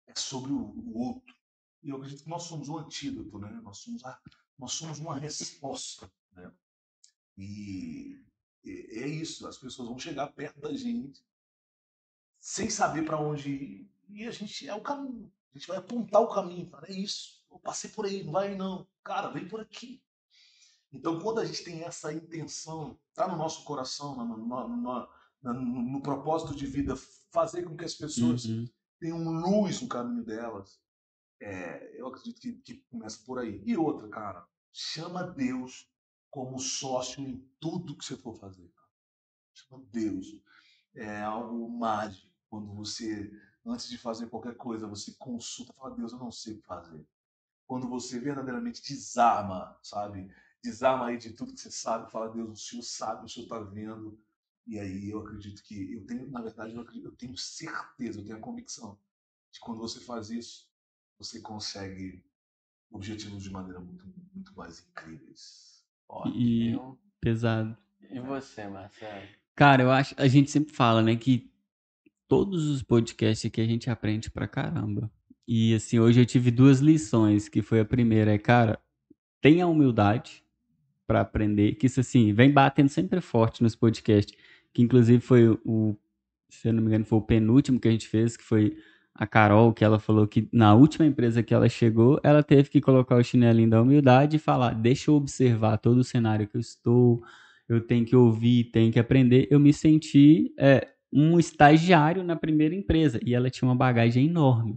[0.07, 1.35] É sobre o, outro.
[1.83, 3.51] E eu acredito que nós somos o antídoto, né?
[3.63, 4.21] Nós somos, a,
[4.59, 6.53] nós somos uma resposta, né?
[7.37, 8.25] E
[8.65, 11.25] é isso, as pessoas vão chegar perto da gente
[12.39, 13.91] sem saber para onde ir.
[14.09, 15.33] E a gente é o caminho.
[15.55, 16.69] A gente vai apontar o caminho.
[16.69, 17.43] Fala, é isso.
[17.51, 18.87] Eu passei por aí, não vai não.
[19.03, 20.03] Cara, vem por aqui.
[20.93, 25.09] Então, quando a gente tem essa intenção, tá no nosso coração, no, no-
[25.53, 26.95] no- propósito de vida,
[27.33, 28.69] fazer com que as pessoas Uhum.
[29.01, 30.81] tenham luz no caminho delas,
[31.41, 33.63] é, eu acredito que, que começa por aí.
[33.67, 35.91] E outra, cara, chama Deus
[36.31, 38.69] como sócio em tudo que você for fazer.
[38.69, 38.89] cara.
[39.55, 40.27] Chama Deus.
[40.95, 42.33] É algo mágico.
[42.49, 43.31] Quando você,
[43.67, 47.05] antes de fazer qualquer coisa, você consulta, fala, Deus, eu não sei o que fazer.
[47.67, 50.31] Quando você verdadeiramente desarma, sabe?
[50.63, 53.59] Desarma aí de tudo que você sabe, fala, Deus, o Senhor sabe, o Senhor está
[53.61, 54.19] vendo.
[54.67, 58.25] E aí eu acredito que, eu tenho, na verdade, eu, acredito, eu tenho certeza, eu
[58.25, 58.99] tenho a convicção
[59.53, 60.69] de que quando você faz isso,
[61.19, 62.25] você consegue
[62.91, 65.85] objetivos de maneira muito, muito mais incríveis.
[66.07, 66.99] Forte, E- viu?
[67.21, 67.77] Pesado.
[68.11, 69.27] E você, Marcelo?
[69.57, 71.51] Cara, eu acho, a gente sempre fala, né, que
[72.29, 75.11] todos os podcasts que a gente aprende pra caramba.
[75.47, 78.81] E assim, hoje eu tive duas lições, que foi a primeira é, cara,
[79.41, 80.45] tenha humildade
[81.07, 84.37] para aprender, que isso assim, vem batendo sempre forte nos podcasts,
[84.75, 85.97] que inclusive foi o,
[86.51, 88.77] se eu não me engano, foi o penúltimo que a gente fez, que foi
[89.15, 92.81] a Carol, que ela falou que na última empresa que ela chegou, ela teve que
[92.81, 96.61] colocar o chinelinho da humildade e falar: deixa eu observar todo o cenário que eu
[96.61, 97.23] estou,
[97.69, 99.47] eu tenho que ouvir, tenho que aprender.
[99.51, 104.77] Eu me senti é, um estagiário na primeira empresa e ela tinha uma bagagem enorme.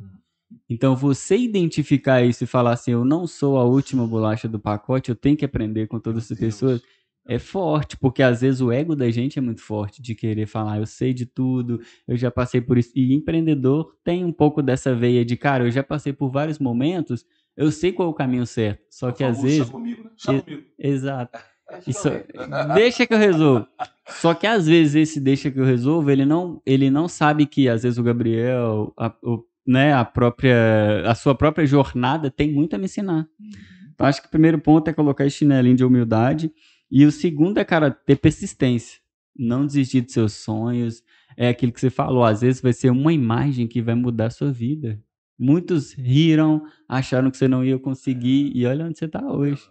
[0.70, 5.10] Então, você identificar isso e falar assim: eu não sou a última bolacha do pacote,
[5.10, 6.82] eu tenho que aprender com todas essas pessoas
[7.28, 10.78] é forte, porque às vezes o ego da gente é muito forte de querer falar,
[10.78, 12.92] eu sei de tudo, eu já passei por isso.
[12.96, 17.26] E empreendedor tem um pouco dessa veia de, cara, eu já passei por vários momentos,
[17.56, 18.86] eu sei qual é o caminho certo.
[18.90, 19.70] Só que às vezes.
[19.70, 20.10] Comigo, né?
[20.16, 20.64] Chá comigo.
[20.80, 21.38] Exato.
[21.86, 22.10] Isso,
[22.74, 23.68] deixa que eu resolvo.
[24.08, 27.68] Só que às vezes esse deixa que eu resolvo, ele não, ele não sabe que
[27.68, 32.74] às vezes o Gabriel, a, o, né, a própria, a sua própria jornada tem muito
[32.74, 33.28] a me ensinar.
[33.38, 33.50] Uhum.
[33.94, 36.54] Então acho que o primeiro ponto é colocar esse chinelinho de humildade
[36.90, 39.00] e o segundo é, cara, ter persistência.
[39.38, 41.04] Não desistir dos seus sonhos.
[41.36, 44.32] É aquilo que você falou, às vezes vai ser uma imagem que vai mudar a
[44.32, 45.00] sua vida.
[45.38, 49.62] Muitos riram, acharam que você não ia conseguir, e olha onde você está hoje.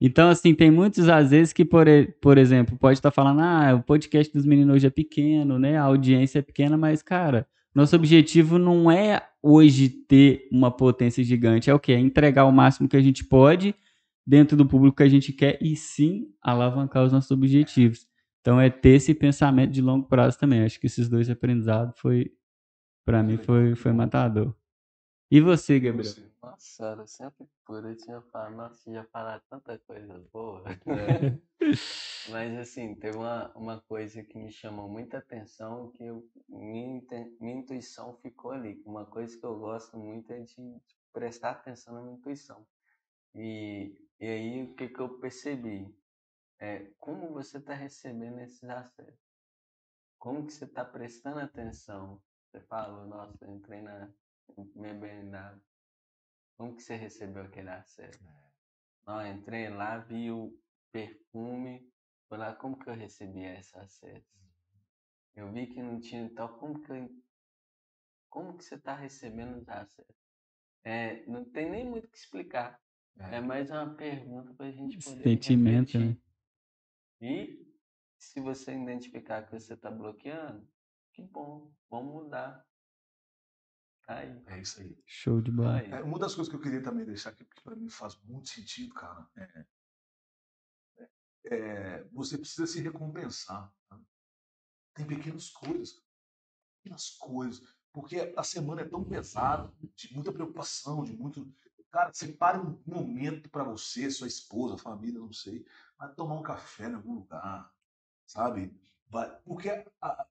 [0.00, 1.86] Então, assim, tem muitos, às vezes, que, por,
[2.22, 5.76] por exemplo, pode estar tá falando, ah, o podcast dos meninos hoje é pequeno, né?
[5.76, 11.68] A audiência é pequena, mas, cara, nosso objetivo não é hoje ter uma potência gigante,
[11.68, 11.92] é o quê?
[11.92, 13.74] É entregar o máximo que a gente pode
[14.26, 18.06] dentro do público que a gente quer e sim alavancar os nossos objetivos.
[18.40, 20.62] Então é ter esse pensamento de longo prazo também.
[20.62, 22.32] Acho que esses dois aprendizados foi
[23.04, 24.54] para mim foi foi matador.
[25.30, 26.12] E você, Gabriel?
[26.42, 30.64] Nossa, eu sempre por eu tinha falado, nossa, ia falar tanta coisa boa.
[30.64, 31.38] Né?
[32.30, 37.00] Mas assim, teve uma, uma coisa que me chamou muita atenção, que eu, minha,
[37.40, 38.82] minha intuição ficou ali.
[38.84, 42.66] Uma coisa que eu gosto muito é de, de prestar atenção na minha intuição.
[43.34, 45.92] E e aí, o que, que eu percebi?
[46.58, 49.18] É como você está recebendo esses acessos.
[50.18, 52.22] Como que você está prestando atenção?
[52.44, 54.12] Você fala, nossa, eu entrei na
[54.74, 55.60] minha BMW.
[56.56, 58.22] Como que você recebeu aquele acesso?
[58.22, 58.50] É.
[59.06, 60.52] Não, entrei lá, vi o
[60.92, 61.90] perfume.
[62.28, 64.28] Foi lá, como que eu recebi esse acesso?
[64.36, 64.80] Uhum.
[65.34, 67.08] Eu vi que não tinha tal, como que eu,
[68.28, 70.14] como que você está recebendo os acessos?
[70.84, 72.80] É, não tem nem muito o que explicar.
[73.28, 75.22] É, mais uma pergunta para a gente poder.
[75.22, 76.16] Sentimento, né?
[77.20, 77.66] E
[78.18, 80.66] se você identificar que você está bloqueando,
[81.12, 82.66] que bom, vamos mudar.
[84.08, 84.42] Aí.
[84.46, 84.98] É isso aí.
[85.06, 85.78] Show de bola.
[85.80, 88.48] É, uma das coisas que eu queria também deixar aqui, porque para mim faz muito
[88.48, 89.66] sentido, cara, é,
[90.98, 91.08] é,
[91.44, 93.72] é você precisa se recompensar.
[93.88, 94.00] Tá?
[94.94, 96.02] Tem pequenas coisas,
[96.82, 101.52] pequenas coisas, porque a semana é tão pesada, de muita preocupação, de muito
[101.90, 105.66] Cara, separe um momento para você, sua esposa, família, não sei,
[105.98, 107.72] vai tomar um café em algum lugar,
[108.26, 108.72] sabe?
[109.08, 109.68] Vai, porque
[110.00, 110.26] a,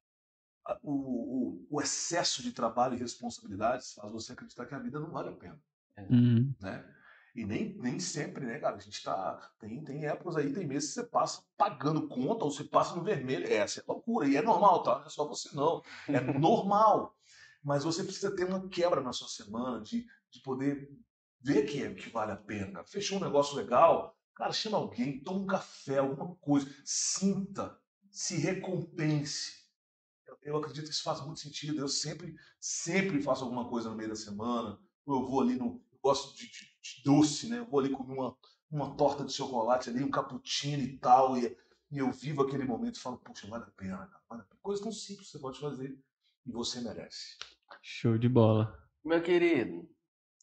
[0.65, 4.99] a, o, o, o, excesso de trabalho e responsabilidades faz você acreditar que a vida
[4.99, 5.61] não vale a pena.
[6.09, 6.55] Uhum.
[6.61, 6.95] Né?
[7.35, 8.77] E nem, nem sempre, né, cara?
[8.77, 9.51] A gente tá.
[9.59, 13.03] Tem, tem épocas aí, tem meses que você passa pagando conta ou você passa no
[13.03, 13.51] vermelho.
[13.51, 14.27] Essa é loucura.
[14.27, 14.99] E é normal, tá?
[14.99, 15.83] Não é só você, não.
[16.07, 17.15] É normal.
[17.63, 20.89] Mas você precisa ter uma quebra na sua semana de, de poder
[21.41, 22.85] vê que, é, que vale a pena, cara.
[22.85, 27.79] Fechou um negócio legal, cara, chama alguém, toma um café, alguma coisa, sinta,
[28.09, 29.59] se recompense.
[30.27, 31.79] Eu, eu acredito que isso faz muito sentido.
[31.79, 34.79] Eu sempre, sempre faço alguma coisa no meio da semana.
[35.05, 35.81] Eu vou ali no.
[35.91, 37.59] Eu gosto de, de, de doce, né?
[37.59, 38.37] Eu vou ali comer uma,
[38.71, 41.37] uma torta de chocolate ali, um cappuccino e tal.
[41.37, 41.57] E,
[41.91, 44.21] e eu vivo aquele momento e falo, puxa, vale a pena, cara.
[44.29, 44.59] Vale a pena.
[44.61, 45.97] Coisa tão simples que você pode fazer
[46.45, 47.37] e você merece.
[47.81, 48.77] Show de bola.
[49.03, 49.89] Meu querido,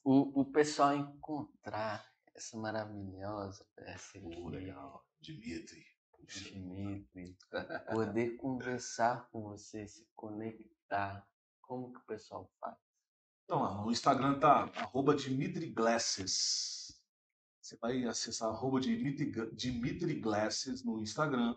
[0.07, 3.67] o, o pessoal encontrar essa maravilhosa
[3.99, 4.61] figura
[5.21, 5.85] Dimitri.
[6.29, 7.37] Dimitri,
[7.91, 11.27] poder conversar com você, se conectar,
[11.61, 12.77] como que o pessoal faz?
[13.45, 17.01] Então, no Instagram tá arroba Dimitri Glasses.
[17.61, 21.57] Você vai acessar arroba Dimitri, Dimitri Glasses no Instagram.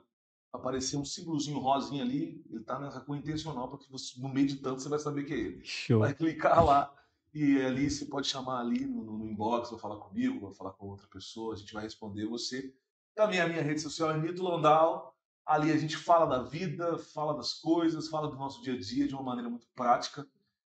[0.52, 4.48] Vai aparecer um símbolozinho rosinha ali, ele tá nessa cor intencional, porque você, no meio
[4.48, 5.64] de tanto você vai saber que é ele.
[5.64, 6.00] Show.
[6.00, 6.99] Vai clicar lá
[7.34, 10.88] e ali você pode chamar ali no, no inbox, vai falar comigo, vai falar com
[10.88, 12.74] outra pessoa, a gente vai responder você.
[13.16, 15.16] Também a minha rede social é Nito Landau.
[15.46, 19.08] Ali a gente fala da vida, fala das coisas, fala do nosso dia a dia
[19.08, 20.26] de uma maneira muito prática.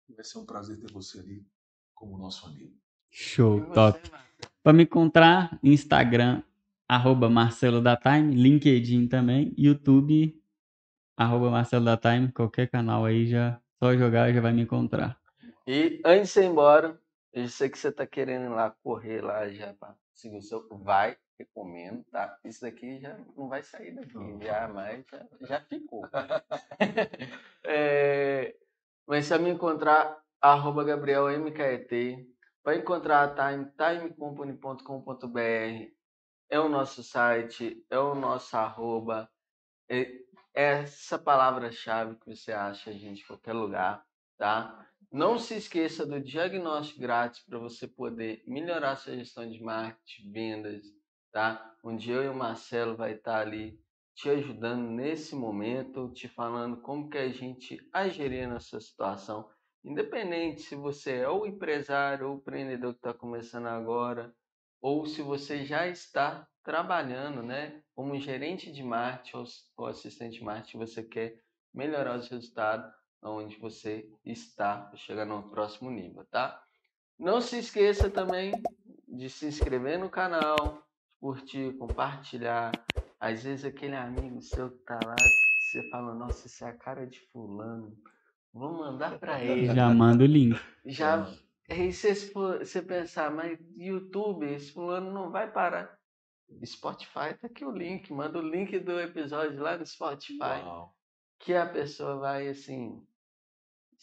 [0.09, 1.45] E vai ser um prazer ter você ali
[1.93, 2.75] como nosso amigo.
[3.09, 3.99] Show, top.
[4.63, 6.41] Para me encontrar, Instagram,
[6.87, 10.41] arroba Marcelo da Time, LinkedIn também, YouTube,
[11.15, 15.22] arroba Marcelo da Time, qualquer canal aí já Só jogar já vai me encontrar.
[15.65, 16.99] E antes de ir embora,
[17.31, 20.67] eu sei que você tá querendo ir lá correr lá já para seguir o seu.
[20.69, 22.37] Vai, recomendo, tá?
[22.43, 26.03] Isso daqui já não vai sair daqui, já, mas já, já ficou.
[27.63, 28.55] é,
[29.07, 32.29] mas se me encontrar, arroba Gabriel MKET,
[32.63, 35.93] vai encontrar a Time, timecompany.com.br,
[36.49, 39.29] é o nosso site, é o nosso arroba,
[39.89, 40.01] é,
[40.53, 44.05] é essa palavra-chave que você acha, gente, em qualquer lugar,
[44.37, 44.87] tá?
[45.13, 50.81] Não se esqueça do diagnóstico grátis para você poder melhorar sua gestão de marketing, vendas,
[51.31, 51.77] tá?
[51.83, 53.79] Onde eu e o Marcelo vai estar ali
[54.15, 59.47] te ajudando nesse momento, te falando como que a gente agiria nessa situação,
[59.83, 64.33] independente se você é o empresário ou empreendedor que está começando agora,
[64.81, 69.45] ou se você já está trabalhando, né, como gerente de marketing
[69.77, 71.39] ou assistente de marketing, você quer
[71.71, 76.61] melhorar os resultados onde você está para chegar no próximo nível, tá?
[77.17, 78.51] Não se esqueça também
[79.07, 80.83] de se inscrever no canal,
[81.19, 82.71] curtir, compartilhar.
[83.19, 87.07] Às vezes aquele amigo seu que tá lá, você fala, nossa, isso é a cara
[87.07, 87.97] de fulano.
[88.51, 89.73] Vou mandar para ele.
[89.73, 90.59] Já manda o link.
[90.85, 91.25] Já
[91.69, 95.97] Aí você, você pensar, mas YouTube, esse fulano não vai parar.
[96.63, 100.61] Spotify, tá aqui o link, manda o link do episódio lá no Spotify.
[100.63, 100.93] Uau.
[101.39, 103.01] Que a pessoa vai, assim,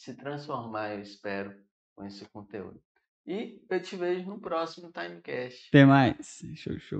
[0.00, 1.54] se transformar, eu espero,
[1.94, 2.82] com esse conteúdo.
[3.26, 5.68] E eu te vejo no próximo Timecast.
[5.68, 6.42] Até mais.
[6.54, 6.80] Show, show.